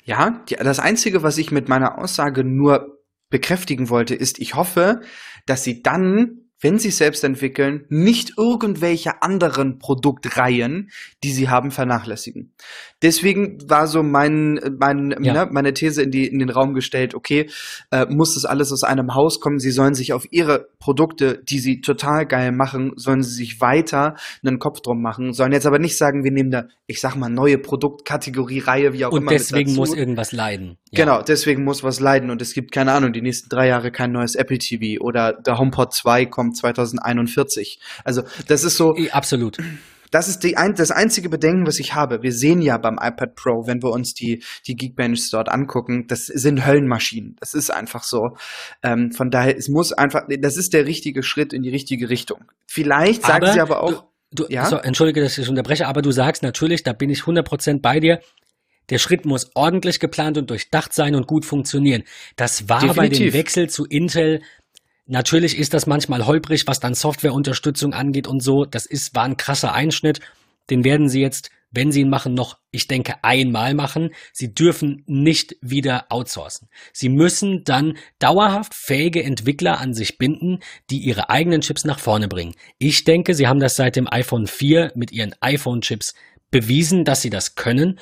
Ja, 0.03 0.43
das 0.59 0.79
Einzige, 0.79 1.23
was 1.23 1.37
ich 1.37 1.51
mit 1.51 1.67
meiner 1.67 1.97
Aussage 1.97 2.43
nur 2.43 2.99
bekräftigen 3.29 3.89
wollte, 3.89 4.13
ist, 4.13 4.39
ich 4.39 4.53
hoffe, 4.53 5.01
dass 5.45 5.63
sie 5.63 5.81
dann 5.81 6.45
wenn 6.61 6.79
sie 6.79 6.87
es 6.87 6.97
selbst 6.97 7.23
entwickeln, 7.23 7.85
nicht 7.89 8.37
irgendwelche 8.37 9.21
anderen 9.21 9.77
Produktreihen, 9.77 10.89
die 11.23 11.31
sie 11.31 11.49
haben, 11.49 11.69
vernachlässigen. 11.69 12.53
Deswegen 13.05 13.69
war 13.69 13.85
so 13.85 14.01
mein, 14.01 14.59
mein 14.79 15.15
ja. 15.21 15.45
ne, 15.45 15.49
meine 15.51 15.75
These 15.75 16.01
in, 16.01 16.09
die, 16.09 16.25
in 16.25 16.39
den 16.39 16.49
Raum 16.49 16.73
gestellt, 16.73 17.13
okay, 17.13 17.47
äh, 17.91 18.07
muss 18.07 18.33
das 18.33 18.45
alles 18.45 18.71
aus 18.71 18.83
einem 18.83 19.13
Haus 19.13 19.39
kommen? 19.39 19.59
Sie 19.59 19.69
sollen 19.69 19.93
sich 19.93 20.11
auf 20.11 20.25
ihre 20.31 20.69
Produkte, 20.79 21.39
die 21.47 21.59
sie 21.59 21.81
total 21.81 22.25
geil 22.25 22.51
machen, 22.51 22.93
sollen 22.95 23.21
sie 23.21 23.29
sich 23.29 23.61
weiter 23.61 24.15
einen 24.43 24.57
Kopf 24.57 24.81
drum 24.81 25.03
machen, 25.03 25.33
sollen 25.33 25.51
jetzt 25.51 25.67
aber 25.67 25.77
nicht 25.77 25.99
sagen, 25.99 26.23
wir 26.23 26.31
nehmen 26.31 26.49
da, 26.49 26.65
ich 26.87 26.99
sag 26.99 27.15
mal, 27.15 27.29
neue 27.29 27.59
Produktkategorie, 27.59 28.57
Reihe, 28.57 28.93
wie 28.93 29.05
auch 29.05 29.11
und 29.11 29.21
immer. 29.21 29.31
Und 29.31 29.39
deswegen 29.39 29.75
muss 29.75 29.93
irgendwas 29.93 30.31
leiden. 30.31 30.79
Ja. 30.89 31.05
Genau, 31.05 31.21
deswegen 31.21 31.63
muss 31.63 31.83
was 31.83 31.99
leiden 31.99 32.31
und 32.31 32.41
es 32.41 32.55
gibt, 32.55 32.71
keine 32.71 32.93
Ahnung, 32.93 33.13
die 33.13 33.21
nächsten 33.21 33.49
drei 33.49 33.67
Jahre 33.67 33.91
kein 33.91 34.13
neues 34.13 34.33
Apple 34.33 34.57
TV 34.57 34.99
oder 34.99 35.31
der 35.31 35.59
HomePod 35.59 35.93
2 35.93 36.25
kommt 36.25 36.57
2041. 36.57 37.79
Also 38.03 38.23
das 38.47 38.63
ist 38.63 38.77
so. 38.77 38.95
Absolut. 39.11 39.59
Das 40.15 40.29
ist 40.29 40.45
die 40.45 40.55
ein, 40.55 40.73
das 40.75 40.91
einzige 40.91 41.27
Bedenken, 41.27 41.67
was 41.67 41.77
ich 41.77 41.93
habe. 41.93 42.23
Wir 42.23 42.31
sehen 42.31 42.61
ja 42.61 42.77
beim 42.77 42.97
iPad 43.01 43.35
Pro, 43.35 43.67
wenn 43.67 43.83
wir 43.83 43.89
uns 43.89 44.13
die, 44.13 44.41
die 44.65 44.77
Geekbench 44.77 45.29
dort 45.29 45.49
angucken, 45.49 46.07
das 46.07 46.27
sind 46.27 46.65
Höllenmaschinen. 46.65 47.35
Das 47.41 47.53
ist 47.53 47.69
einfach 47.69 48.01
so. 48.01 48.37
Ähm, 48.81 49.11
von 49.11 49.29
daher, 49.29 49.57
es 49.57 49.67
muss 49.67 49.91
einfach, 49.91 50.21
das 50.39 50.55
ist 50.55 50.71
der 50.71 50.85
richtige 50.85 51.21
Schritt 51.21 51.51
in 51.51 51.63
die 51.63 51.69
richtige 51.69 52.09
Richtung. 52.09 52.45
Vielleicht 52.65 53.23
sagen 53.23 53.51
sie 53.51 53.59
aber 53.59 53.83
auch. 53.83 54.05
Du, 54.31 54.45
du, 54.45 54.53
ja? 54.53 54.63
so, 54.67 54.77
entschuldige, 54.77 55.19
dass 55.19 55.37
ich 55.37 55.49
unterbreche, 55.49 55.85
aber 55.85 56.01
du 56.01 56.11
sagst 56.11 56.43
natürlich, 56.43 56.83
da 56.83 56.93
bin 56.93 57.09
ich 57.09 57.23
100% 57.23 57.81
bei 57.81 57.99
dir. 57.99 58.21
Der 58.89 58.99
Schritt 58.99 59.25
muss 59.25 59.51
ordentlich 59.53 59.99
geplant 59.99 60.37
und 60.37 60.49
durchdacht 60.49 60.93
sein 60.93 61.15
und 61.15 61.27
gut 61.27 61.43
funktionieren. 61.43 62.03
Das 62.37 62.69
war 62.69 62.79
Definitiv. 62.79 62.95
bei 62.95 63.25
dem 63.25 63.33
Wechsel 63.33 63.69
zu 63.69 63.83
Intel 63.83 64.41
Natürlich 65.07 65.57
ist 65.57 65.73
das 65.73 65.85
manchmal 65.85 66.25
holprig, 66.25 66.65
was 66.67 66.79
dann 66.79 66.95
Softwareunterstützung 66.95 67.93
angeht 67.93 68.27
und 68.27 68.41
so. 68.41 68.65
Das 68.65 68.85
ist, 68.85 69.13
war 69.13 69.23
ein 69.23 69.37
krasser 69.37 69.73
Einschnitt. 69.73 70.19
Den 70.71 70.83
werden 70.83 71.09
sie 71.09 71.21
jetzt, 71.21 71.51
wenn 71.69 71.91
sie 71.91 72.01
ihn 72.01 72.09
machen, 72.09 72.33
noch, 72.33 72.57
ich 72.71 72.87
denke, 72.87 73.23
einmal 73.23 73.75
machen. 73.75 74.09
Sie 74.33 74.55
dürfen 74.55 75.03
nicht 75.05 75.57
wieder 75.61 76.05
outsourcen. 76.09 76.69
Sie 76.91 77.09
müssen 77.09 77.63
dann 77.63 77.97
dauerhaft 78.17 78.73
fähige 78.73 79.23
Entwickler 79.23 79.79
an 79.79 79.93
sich 79.93 80.17
binden, 80.17 80.59
die 80.89 80.97
ihre 80.97 81.29
eigenen 81.29 81.61
Chips 81.61 81.85
nach 81.85 81.99
vorne 81.99 82.27
bringen. 82.27 82.55
Ich 82.79 83.03
denke, 83.03 83.35
sie 83.35 83.47
haben 83.47 83.59
das 83.59 83.75
seit 83.75 83.95
dem 83.97 84.11
iPhone 84.11 84.47
4 84.47 84.93
mit 84.95 85.11
ihren 85.11 85.35
iPhone-Chips 85.39 86.15
bewiesen, 86.49 87.03
dass 87.03 87.21
sie 87.21 87.29
das 87.29 87.53
können. 87.53 87.99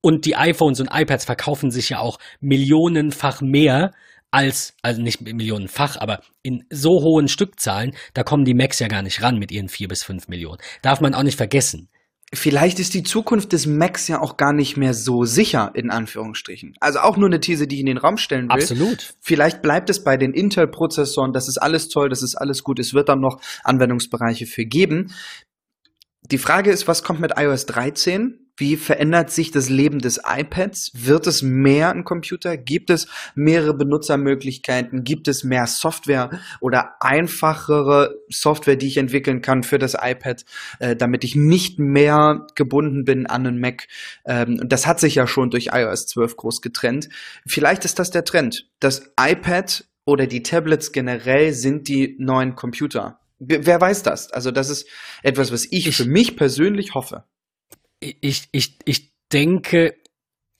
Und 0.00 0.24
die 0.24 0.34
iPhones 0.34 0.80
und 0.80 0.88
iPads 0.92 1.26
verkaufen 1.26 1.70
sich 1.70 1.90
ja 1.90 2.00
auch 2.00 2.18
millionenfach 2.40 3.42
mehr 3.42 3.92
als, 4.30 4.74
also 4.82 5.02
nicht 5.02 5.20
millionenfach, 5.20 5.96
aber 5.96 6.20
in 6.42 6.64
so 6.70 6.90
hohen 7.02 7.28
Stückzahlen, 7.28 7.94
da 8.14 8.22
kommen 8.22 8.44
die 8.44 8.54
Macs 8.54 8.78
ja 8.78 8.88
gar 8.88 9.02
nicht 9.02 9.22
ran 9.22 9.38
mit 9.38 9.50
ihren 9.52 9.68
vier 9.68 9.88
bis 9.88 10.02
fünf 10.02 10.28
Millionen. 10.28 10.58
Darf 10.82 11.00
man 11.00 11.14
auch 11.14 11.22
nicht 11.22 11.36
vergessen. 11.36 11.88
Vielleicht 12.32 12.78
ist 12.78 12.94
die 12.94 13.02
Zukunft 13.02 13.52
des 13.52 13.66
Macs 13.66 14.06
ja 14.06 14.20
auch 14.20 14.36
gar 14.36 14.52
nicht 14.52 14.76
mehr 14.76 14.94
so 14.94 15.24
sicher, 15.24 15.72
in 15.74 15.90
Anführungsstrichen. 15.90 16.74
Also 16.78 17.00
auch 17.00 17.16
nur 17.16 17.28
eine 17.28 17.40
These, 17.40 17.66
die 17.66 17.74
ich 17.74 17.80
in 17.80 17.86
den 17.86 17.98
Raum 17.98 18.18
stellen 18.18 18.48
will. 18.48 18.62
Absolut. 18.62 19.14
Vielleicht 19.18 19.62
bleibt 19.62 19.90
es 19.90 20.04
bei 20.04 20.16
den 20.16 20.32
Intel-Prozessoren, 20.32 21.32
das 21.32 21.48
ist 21.48 21.58
alles 21.58 21.88
toll, 21.88 22.08
das 22.08 22.22
ist 22.22 22.36
alles 22.36 22.62
gut, 22.62 22.78
es 22.78 22.94
wird 22.94 23.08
dann 23.08 23.18
noch 23.18 23.40
Anwendungsbereiche 23.64 24.46
für 24.46 24.64
geben. 24.64 25.12
Die 26.30 26.38
Frage 26.38 26.70
ist, 26.70 26.86
was 26.86 27.02
kommt 27.02 27.18
mit 27.18 27.32
iOS 27.36 27.66
13? 27.66 28.38
Wie 28.56 28.76
verändert 28.76 29.30
sich 29.30 29.50
das 29.50 29.68
Leben 29.68 29.98
des 29.98 30.20
iPads? 30.24 30.92
Wird 30.94 31.26
es 31.26 31.42
mehr 31.42 31.90
ein 31.90 32.04
Computer? 32.04 32.56
Gibt 32.56 32.90
es 32.90 33.08
mehrere 33.34 33.74
Benutzermöglichkeiten? 33.74 35.02
Gibt 35.02 35.26
es 35.26 35.42
mehr 35.42 35.66
Software 35.66 36.30
oder 36.60 36.92
einfachere 37.00 38.14
Software, 38.28 38.76
die 38.76 38.86
ich 38.86 38.98
entwickeln 38.98 39.42
kann 39.42 39.64
für 39.64 39.78
das 39.78 39.94
iPad, 40.00 40.44
äh, 40.78 40.94
damit 40.94 41.24
ich 41.24 41.34
nicht 41.34 41.80
mehr 41.80 42.46
gebunden 42.54 43.04
bin 43.04 43.26
an 43.26 43.46
einen 43.46 43.58
Mac? 43.58 43.88
Ähm, 44.24 44.60
das 44.68 44.86
hat 44.86 45.00
sich 45.00 45.16
ja 45.16 45.26
schon 45.26 45.50
durch 45.50 45.70
iOS 45.72 46.06
12 46.06 46.36
groß 46.36 46.62
getrennt. 46.62 47.08
Vielleicht 47.44 47.84
ist 47.84 47.98
das 47.98 48.12
der 48.12 48.24
Trend. 48.24 48.68
Das 48.78 49.10
iPad 49.18 49.84
oder 50.04 50.28
die 50.28 50.44
Tablets 50.44 50.92
generell 50.92 51.54
sind 51.54 51.88
die 51.88 52.14
neuen 52.20 52.54
Computer. 52.54 53.19
Wer 53.40 53.80
weiß 53.80 54.02
das? 54.02 54.30
Also 54.30 54.50
das 54.50 54.70
ist 54.70 54.86
etwas, 55.22 55.50
was 55.50 55.64
ich, 55.64 55.86
ich 55.86 55.96
für 55.96 56.04
mich 56.04 56.36
persönlich 56.36 56.94
hoffe 56.94 57.24
ich, 58.00 58.48
ich, 58.52 58.78
ich 58.84 59.12
denke, 59.32 59.94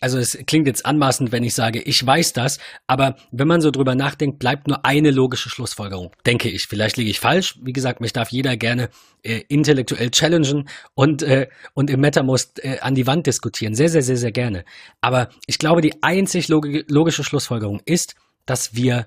also 0.03 0.19
es 0.19 0.39
klingt 0.47 0.67
jetzt 0.67 0.87
anmaßend, 0.87 1.31
wenn 1.31 1.45
ich 1.45 1.55
sage, 1.55 1.83
ich 1.83 2.05
weiß 2.05 2.33
das, 2.33 2.59
aber 2.87 3.17
wenn 3.33 3.49
man 3.49 3.61
so 3.61 3.71
drüber 3.71 3.95
nachdenkt, 3.95 4.39
bleibt 4.39 4.67
nur 4.67 4.85
eine 4.87 5.11
logische 5.11 5.51
Schlussfolgerung, 5.51 6.13
denke 6.25 6.49
ich. 6.49 6.67
Vielleicht 6.67 6.97
liege 6.97 7.11
ich 7.11 7.21
falsch. 7.21 7.59
Wie 7.63 7.75
gesagt, 7.75 8.01
mich 8.01 8.15
darf 8.15 8.31
jeder 8.31 8.57
gerne 8.57 8.89
äh, 9.23 9.43
intellektuell 9.49 10.11
challengen 10.11 10.69
und, 10.95 11.23
äh, 11.23 11.49
und 11.75 11.91
im 11.91 12.01
MetaMost 12.01 12.65
äh, 12.65 12.79
an 12.81 12.95
die 12.95 13.07
Wand 13.07 13.27
diskutieren. 13.27 13.75
Sehr, 13.75 13.91
sehr, 13.91 14.03
sehr, 14.03 14.17
sehr 14.17 14.33
gerne. 14.33 14.65
Aber 15.03 15.29
ich 15.47 15.59
glaube, 15.59 15.83
die 15.83 16.03
einzig 16.03 16.49
logische 16.49 17.25
Schlussfolgerung 17.25 17.83
ist, 17.85 18.15
dass 18.47 18.75
wir 18.75 19.07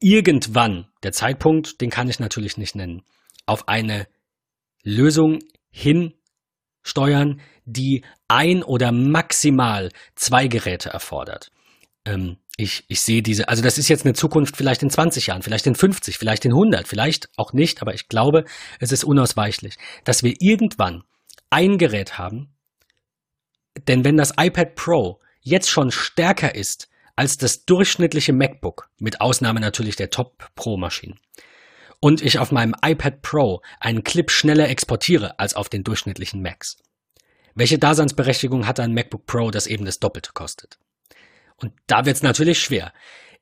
irgendwann, 0.00 0.88
der 1.02 1.12
Zeitpunkt, 1.12 1.80
den 1.80 1.90
kann 1.90 2.08
ich 2.08 2.18
natürlich 2.18 2.56
nicht 2.56 2.74
nennen, 2.74 3.02
auf 3.46 3.68
eine 3.68 4.06
Lösung 4.82 5.40
hin 5.70 6.14
steuern, 6.82 7.40
die 7.64 8.04
ein 8.28 8.62
oder 8.62 8.90
maximal 8.90 9.90
zwei 10.14 10.48
Geräte 10.48 10.88
erfordert. 10.88 11.50
Ähm, 12.04 12.38
ich, 12.56 12.84
ich 12.88 13.00
sehe 13.00 13.22
diese, 13.22 13.48
also 13.48 13.62
das 13.62 13.78
ist 13.78 13.88
jetzt 13.88 14.04
eine 14.04 14.14
Zukunft 14.14 14.56
vielleicht 14.56 14.82
in 14.82 14.90
20 14.90 15.28
Jahren, 15.28 15.42
vielleicht 15.42 15.66
in 15.66 15.74
50, 15.74 16.18
vielleicht 16.18 16.44
in 16.44 16.52
100, 16.52 16.88
vielleicht 16.88 17.28
auch 17.36 17.52
nicht, 17.52 17.82
aber 17.82 17.94
ich 17.94 18.08
glaube, 18.08 18.44
es 18.80 18.92
ist 18.92 19.04
unausweichlich, 19.04 19.76
dass 20.04 20.22
wir 20.22 20.34
irgendwann 20.40 21.04
ein 21.50 21.78
Gerät 21.78 22.18
haben, 22.18 22.54
denn 23.88 24.04
wenn 24.04 24.16
das 24.16 24.32
iPad 24.38 24.74
Pro 24.74 25.20
jetzt 25.40 25.70
schon 25.70 25.90
stärker 25.90 26.54
ist 26.54 26.88
als 27.20 27.36
das 27.36 27.66
durchschnittliche 27.66 28.32
MacBook, 28.32 28.88
mit 28.98 29.20
Ausnahme 29.20 29.60
natürlich 29.60 29.94
der 29.94 30.08
Top 30.08 30.42
Pro 30.54 30.78
Maschinen, 30.78 31.20
und 32.00 32.22
ich 32.22 32.38
auf 32.38 32.50
meinem 32.50 32.74
iPad 32.82 33.20
Pro 33.20 33.60
einen 33.78 34.04
Clip 34.04 34.30
schneller 34.30 34.70
exportiere 34.70 35.38
als 35.38 35.52
auf 35.52 35.68
den 35.68 35.84
durchschnittlichen 35.84 36.40
Macs. 36.40 36.78
Welche 37.54 37.78
Daseinsberechtigung 37.78 38.66
hat 38.66 38.80
ein 38.80 38.94
MacBook 38.94 39.26
Pro, 39.26 39.50
das 39.50 39.66
eben 39.66 39.84
das 39.84 39.98
Doppelte 39.98 40.30
kostet? 40.32 40.78
Und 41.58 41.74
da 41.86 42.06
wird 42.06 42.16
es 42.16 42.22
natürlich 42.22 42.58
schwer. 42.58 42.90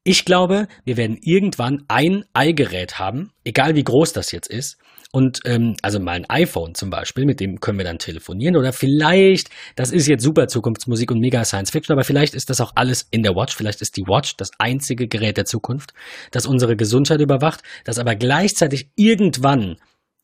Ich 0.03 0.25
glaube, 0.25 0.67
wir 0.85 0.97
werden 0.97 1.17
irgendwann 1.21 1.85
ein 1.87 2.25
i-Gerät 2.37 2.99
haben, 2.99 3.31
egal 3.45 3.77
wie 3.77 3.85
groß 3.85 4.13
das 4.13 4.33
jetzt 4.33 4.49
ist, 4.49 4.79
und 5.11 5.41
ähm, 5.47 5.75
also 5.83 6.01
mal 6.01 6.13
ein 6.13 6.29
iPhone 6.29 6.75
zum 6.75 6.91
Beispiel, 6.91 7.25
mit 7.25 7.41
dem 7.41 7.61
können 7.61 7.79
wir 7.79 7.85
dann 7.85 7.99
telefonieren. 7.99 8.57
Oder 8.57 8.75
vielleicht, 8.75 9.49
das 9.75 9.91
ist 9.91 10.07
jetzt 10.07 10.23
super 10.23 10.49
Zukunftsmusik 10.49 11.11
und 11.11 11.21
mega 11.21 11.45
Science 11.45 11.71
Fiction, 11.71 11.95
aber 11.95 12.05
vielleicht 12.05 12.35
ist 12.35 12.51
das 12.51 12.61
auch 12.61 12.73
alles 12.75 13.07
in 13.11 13.23
der 13.23 13.35
Watch. 13.35 13.57
Vielleicht 13.57 13.81
ist 13.81 13.97
die 13.97 14.07
Watch 14.07 14.37
das 14.37 14.51
einzige 14.59 15.09
Gerät 15.09 15.39
der 15.39 15.47
Zukunft, 15.47 15.95
das 16.31 16.45
unsere 16.45 16.77
Gesundheit 16.77 17.21
überwacht, 17.21 17.63
das 17.85 17.99
aber 17.99 18.17
gleichzeitig 18.17 18.91
irgendwann 18.97 19.77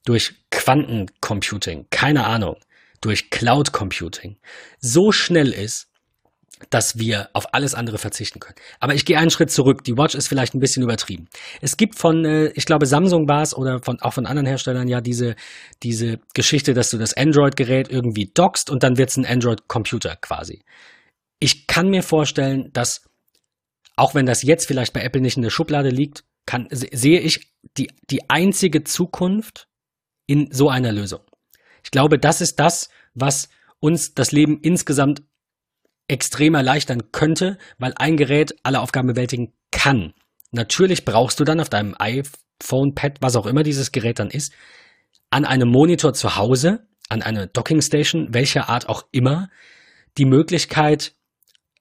durch 0.05 0.35
Quantencomputing, 0.51 1.87
keine 1.91 2.27
Ahnung, 2.27 2.57
durch 3.01 3.31
Cloud 3.31 3.73
Computing 3.73 4.37
so 4.81 5.13
schnell 5.13 5.51
ist, 5.51 5.89
dass 6.71 6.99
wir 6.99 7.29
auf 7.33 7.53
alles 7.55 7.75
andere 7.75 7.99
verzichten 7.99 8.41
können. 8.41 8.57
Aber 8.81 8.95
ich 8.95 9.05
gehe 9.05 9.19
einen 9.19 9.31
Schritt 9.31 9.51
zurück. 9.51 9.85
Die 9.85 9.97
Watch 9.97 10.15
ist 10.15 10.29
vielleicht 10.29 10.55
ein 10.55 10.61
bisschen 10.61 10.83
übertrieben. 10.83 11.29
Es 11.61 11.77
gibt 11.77 11.97
von, 11.97 12.25
äh, 12.25 12.47
ich 12.55 12.67
glaube, 12.67 12.87
Samsung 12.87 13.29
war 13.29 13.43
es 13.43 13.55
oder 13.57 13.81
von, 13.83 14.01
auch 14.01 14.13
von 14.13 14.27
anderen 14.27 14.47
Herstellern 14.47 14.89
ja 14.89 15.01
diese, 15.01 15.37
diese 15.83 16.21
Geschichte, 16.35 16.75
dass 16.75 16.91
du 16.91 16.99
das 16.99 17.15
Android-Gerät 17.15 17.91
irgendwie 17.91 18.31
dockst 18.33 18.71
und 18.71 18.83
dann 18.83 18.99
wird 18.99 19.11
es 19.11 19.17
ein 19.17 19.27
Android-Computer 19.27 20.17
quasi. 20.17 20.65
Ich 21.41 21.67
kann 21.67 21.91
mir 21.91 22.03
vorstellen, 22.03 22.71
dass, 22.73 23.03
auch 23.97 24.15
wenn 24.15 24.27
das 24.27 24.43
jetzt 24.43 24.67
vielleicht 24.67 24.93
bei 24.93 25.03
Apple 25.03 25.21
nicht 25.21 25.37
in 25.37 25.43
der 25.43 25.51
Schublade 25.51 25.91
liegt, 25.91 26.25
kann, 26.47 26.69
sehe 26.71 27.21
ich 27.21 27.53
die, 27.77 27.91
die 28.11 28.29
einzige 28.31 28.85
Zukunft 28.85 29.69
in 30.27 30.51
so 30.53 30.69
einer 30.69 30.93
Lösung. 30.93 31.21
Ich 31.83 31.91
glaube, 31.91 32.19
das 32.19 32.41
ist 32.41 32.59
das, 32.61 32.89
was 33.15 33.49
uns 33.81 34.15
das 34.15 34.33
Leben 34.33 34.61
insgesamt 34.63 35.23
extrem 36.09 36.55
erleichtern 36.55 37.13
könnte, 37.13 37.59
weil 37.79 37.93
ein 37.97 38.17
Gerät 38.17 38.55
alle 38.63 38.81
Aufgaben 38.81 39.09
bewältigen 39.09 39.53
kann. 39.71 40.15
Natürlich 40.51 41.05
brauchst 41.05 41.41
du 41.41 41.45
dann 41.45 41.61
auf 41.61 41.69
deinem 41.69 41.95
iPhone, 41.99 42.95
Pad, 42.95 43.19
was 43.21 43.37
auch 43.37 43.47
immer 43.47 43.63
dieses 43.63 43.93
Gerät 43.93 44.19
dann 44.19 44.31
ist, 44.31 44.53
an 45.31 45.45
einem 45.45 45.69
Monitor 45.69 46.15
zu 46.15 46.37
Hause, 46.37 46.87
an 47.09 47.23
einer 47.23 47.47
Dockingstation, 47.47 48.33
welcher 48.33 48.69
Art 48.69 48.89
auch 48.89 49.07
immer, 49.11 49.51
die 50.17 50.27
Möglichkeit, 50.27 51.15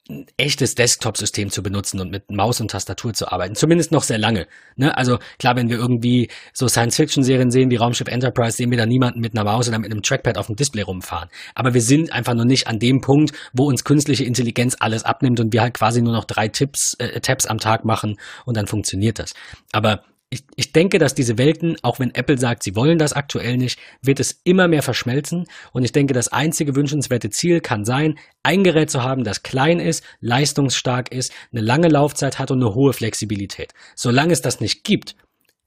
ein 0.09 0.25
echtes 0.35 0.75
Desktop-System 0.75 1.49
zu 1.49 1.63
benutzen 1.63 2.01
und 2.01 2.11
mit 2.11 2.29
Maus 2.29 2.59
und 2.59 2.71
Tastatur 2.71 3.13
zu 3.13 3.31
arbeiten. 3.31 3.55
Zumindest 3.55 3.93
noch 3.93 4.03
sehr 4.03 4.17
lange. 4.17 4.47
Ne? 4.75 4.95
Also 4.97 5.17
klar, 5.39 5.55
wenn 5.55 5.69
wir 5.69 5.77
irgendwie 5.77 6.29
so 6.53 6.67
Science-Fiction-Serien 6.67 7.51
sehen 7.51 7.71
wie 7.71 7.77
Raumschiff 7.77 8.09
Enterprise, 8.09 8.57
sehen 8.57 8.69
wir 8.69 8.77
da 8.77 8.85
niemanden 8.85 9.21
mit 9.21 9.33
einer 9.33 9.45
Maus 9.45 9.69
oder 9.69 9.79
mit 9.79 9.91
einem 9.91 10.01
Trackpad 10.01 10.37
auf 10.37 10.47
dem 10.47 10.57
Display 10.57 10.81
rumfahren. 10.81 11.29
Aber 11.55 11.73
wir 11.73 11.81
sind 11.81 12.11
einfach 12.11 12.33
noch 12.33 12.43
nicht 12.43 12.67
an 12.67 12.79
dem 12.79 12.99
Punkt, 12.99 13.31
wo 13.53 13.65
uns 13.65 13.85
künstliche 13.85 14.25
Intelligenz 14.25 14.75
alles 14.79 15.03
abnimmt 15.03 15.39
und 15.39 15.53
wir 15.53 15.61
halt 15.61 15.75
quasi 15.75 16.01
nur 16.01 16.13
noch 16.13 16.25
drei 16.25 16.49
Tipps, 16.49 16.95
äh, 16.99 17.21
Tabs 17.21 17.45
am 17.45 17.59
Tag 17.59 17.85
machen 17.85 18.17
und 18.45 18.57
dann 18.57 18.67
funktioniert 18.67 19.19
das. 19.19 19.33
Aber 19.71 20.03
ich, 20.33 20.43
ich 20.55 20.73
denke, 20.73 20.97
dass 20.97 21.13
diese 21.13 21.37
Welten, 21.37 21.77
auch 21.83 21.99
wenn 21.99 22.13
Apple 22.15 22.39
sagt, 22.39 22.63
sie 22.63 22.75
wollen 22.75 22.97
das 22.97 23.13
aktuell 23.13 23.55
nicht, 23.55 23.79
wird 24.01 24.19
es 24.19 24.41
immer 24.43 24.67
mehr 24.67 24.81
verschmelzen. 24.81 25.45
Und 25.73 25.83
ich 25.83 25.91
denke, 25.91 26.15
das 26.15 26.29
einzige 26.29 26.75
wünschenswerte 26.75 27.29
Ziel 27.29 27.61
kann 27.61 27.85
sein, 27.85 28.17
ein 28.41 28.63
Gerät 28.63 28.89
zu 28.89 29.03
haben, 29.03 29.23
das 29.23 29.43
klein 29.43 29.79
ist, 29.79 30.03
leistungsstark 30.21 31.11
ist, 31.11 31.31
eine 31.51 31.61
lange 31.61 31.87
Laufzeit 31.87 32.39
hat 32.39 32.49
und 32.49 32.63
eine 32.63 32.73
hohe 32.73 32.93
Flexibilität. 32.93 33.73
Solange 33.95 34.33
es 34.33 34.41
das 34.41 34.59
nicht 34.59 34.83
gibt, 34.83 35.15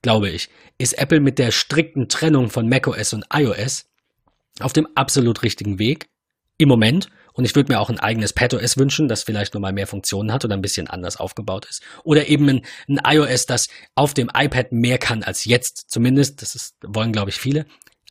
glaube 0.02 0.30
ich, 0.30 0.50
ist 0.78 0.98
Apple 0.98 1.20
mit 1.20 1.38
der 1.38 1.52
strikten 1.52 2.08
Trennung 2.08 2.50
von 2.50 2.68
macOS 2.68 3.12
und 3.12 3.24
iOS 3.32 3.86
auf 4.58 4.72
dem 4.72 4.88
absolut 4.96 5.44
richtigen 5.44 5.78
Weg. 5.78 6.08
Im 6.58 6.68
Moment 6.68 7.08
und 7.36 7.44
ich 7.44 7.54
würde 7.54 7.72
mir 7.72 7.80
auch 7.80 7.90
ein 7.90 8.00
eigenes 8.00 8.32
PadOS 8.32 8.78
wünschen, 8.78 9.08
das 9.08 9.22
vielleicht 9.22 9.54
nochmal 9.54 9.72
mehr 9.72 9.86
Funktionen 9.86 10.32
hat 10.32 10.44
oder 10.44 10.54
ein 10.54 10.62
bisschen 10.62 10.88
anders 10.88 11.18
aufgebaut 11.18 11.66
ist. 11.66 11.82
Oder 12.02 12.28
eben 12.28 12.48
ein, 12.48 12.62
ein 12.88 13.00
iOS, 13.04 13.46
das 13.46 13.68
auf 13.94 14.14
dem 14.14 14.30
iPad 14.34 14.72
mehr 14.72 14.98
kann 14.98 15.22
als 15.22 15.44
jetzt 15.44 15.90
zumindest. 15.90 16.40
Das 16.40 16.54
ist, 16.54 16.76
wollen, 16.82 17.12
glaube 17.12 17.30
ich, 17.30 17.36
viele. 17.36 17.66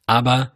Aber 0.06 0.54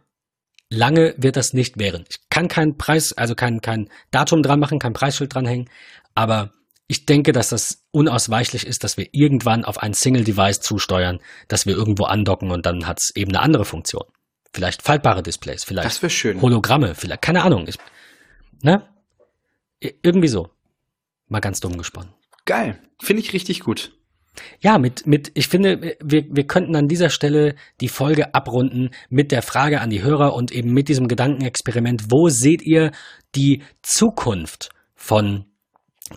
lange 0.70 1.14
wird 1.16 1.36
das 1.36 1.52
nicht 1.52 1.78
wären. 1.78 2.04
Ich 2.08 2.20
kann 2.30 2.46
keinen 2.46 2.78
Preis, 2.78 3.12
also 3.12 3.34
kein, 3.34 3.60
kein 3.60 3.88
Datum 4.12 4.42
dran 4.42 4.60
machen, 4.60 4.78
kein 4.78 4.92
Preisschild 4.92 5.34
dranhängen. 5.34 5.68
Aber 6.14 6.52
ich 6.86 7.06
denke, 7.06 7.32
dass 7.32 7.48
das 7.48 7.84
unausweichlich 7.90 8.66
ist, 8.66 8.84
dass 8.84 8.96
wir 8.96 9.08
irgendwann 9.12 9.64
auf 9.64 9.78
ein 9.78 9.94
Single-Device 9.94 10.60
zusteuern, 10.60 11.18
dass 11.48 11.66
wir 11.66 11.76
irgendwo 11.76 12.04
andocken 12.04 12.52
und 12.52 12.66
dann 12.66 12.86
hat 12.86 13.00
es 13.00 13.14
eben 13.16 13.30
eine 13.30 13.40
andere 13.40 13.64
Funktion. 13.64 14.04
Vielleicht 14.52 14.82
faltbare 14.82 15.22
Displays, 15.22 15.62
vielleicht 15.64 15.86
Hologramme, 16.40 16.94
vielleicht, 16.96 17.22
keine 17.22 17.42
Ahnung. 17.42 17.66
Ich, 17.68 17.78
Ne? 18.62 18.82
Irgendwie 19.80 20.28
so. 20.28 20.50
Mal 21.28 21.40
ganz 21.40 21.60
dumm 21.60 21.78
gesponnen. 21.78 22.12
Geil. 22.44 22.78
Finde 23.00 23.22
ich 23.22 23.32
richtig 23.32 23.60
gut. 23.60 23.92
Ja, 24.60 24.78
mit, 24.78 25.06
mit, 25.06 25.32
ich 25.34 25.48
finde, 25.48 25.96
wir, 26.02 26.24
wir 26.28 26.46
könnten 26.46 26.76
an 26.76 26.88
dieser 26.88 27.10
Stelle 27.10 27.54
die 27.80 27.88
Folge 27.88 28.34
abrunden 28.34 28.90
mit 29.08 29.32
der 29.32 29.42
Frage 29.42 29.80
an 29.80 29.90
die 29.90 30.02
Hörer 30.02 30.34
und 30.34 30.52
eben 30.52 30.72
mit 30.72 30.88
diesem 30.88 31.08
Gedankenexperiment. 31.08 32.10
Wo 32.10 32.28
seht 32.28 32.62
ihr 32.62 32.92
die 33.34 33.62
Zukunft 33.82 34.70
von 34.94 35.46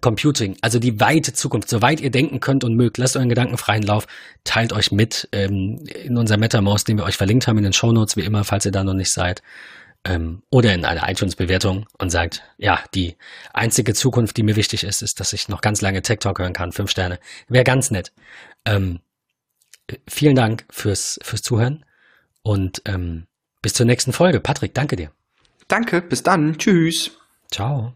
Computing, 0.02 0.58
also 0.62 0.80
die 0.80 1.00
weite 1.00 1.34
Zukunft, 1.34 1.70
soweit 1.70 2.02
ihr 2.02 2.10
denken 2.10 2.40
könnt 2.40 2.64
und 2.64 2.76
mögt, 2.76 2.98
lasst 2.98 3.16
euren 3.16 3.30
Gedanken 3.30 3.58
freien 3.58 3.84
Lauf, 3.84 4.08
teilt 4.44 4.74
euch 4.74 4.92
mit 4.92 5.30
ähm, 5.32 5.84
in 5.86 6.18
unser 6.18 6.38
MetaMouse, 6.38 6.84
den 6.84 6.98
wir 6.98 7.06
euch 7.06 7.18
verlinkt 7.18 7.48
haben 7.48 7.58
in 7.58 7.64
den 7.64 7.74
Shownotes, 7.74 8.18
wie 8.18 8.22
immer, 8.22 8.44
falls 8.44 8.66
ihr 8.66 8.72
da 8.72 8.84
noch 8.84 8.96
nicht 8.96 9.12
seid 9.12 9.44
ähm, 10.06 10.44
oder 10.50 10.74
in 10.74 10.86
eine 10.86 11.10
iTunes-Bewertung 11.10 11.88
und 11.98 12.10
sagt, 12.10 12.44
ja, 12.58 12.84
die 12.94 13.16
einzige 13.54 13.94
Zukunft, 13.94 14.38
die 14.38 14.44
mir 14.44 14.56
wichtig 14.56 14.84
ist, 14.84 15.02
ist, 15.02 15.20
dass 15.20 15.34
ich 15.34 15.50
noch 15.50 15.62
ganz 15.62 15.82
lange 15.82 16.02
Tech 16.02 16.20
Talk 16.20 16.40
hören 16.40 16.54
kann. 16.54 16.72
Fünf 16.72 16.92
Sterne. 16.92 17.20
Wäre 17.48 17.64
ganz 17.64 17.92
nett. 17.92 18.12
Ähm, 18.66 19.00
vielen 20.08 20.36
Dank 20.36 20.66
fürs, 20.70 21.20
fürs 21.24 21.42
Zuhören 21.42 21.86
und 22.42 22.82
ähm, 22.86 23.28
bis 23.62 23.74
zur 23.74 23.86
nächsten 23.86 24.14
Folge. 24.14 24.40
Patrick, 24.40 24.74
danke 24.74 24.96
dir. 24.96 25.12
Danke, 25.68 26.02
bis 26.02 26.24
dann. 26.24 26.58
Tschüss. 26.58 27.12
Ciao. 27.50 27.94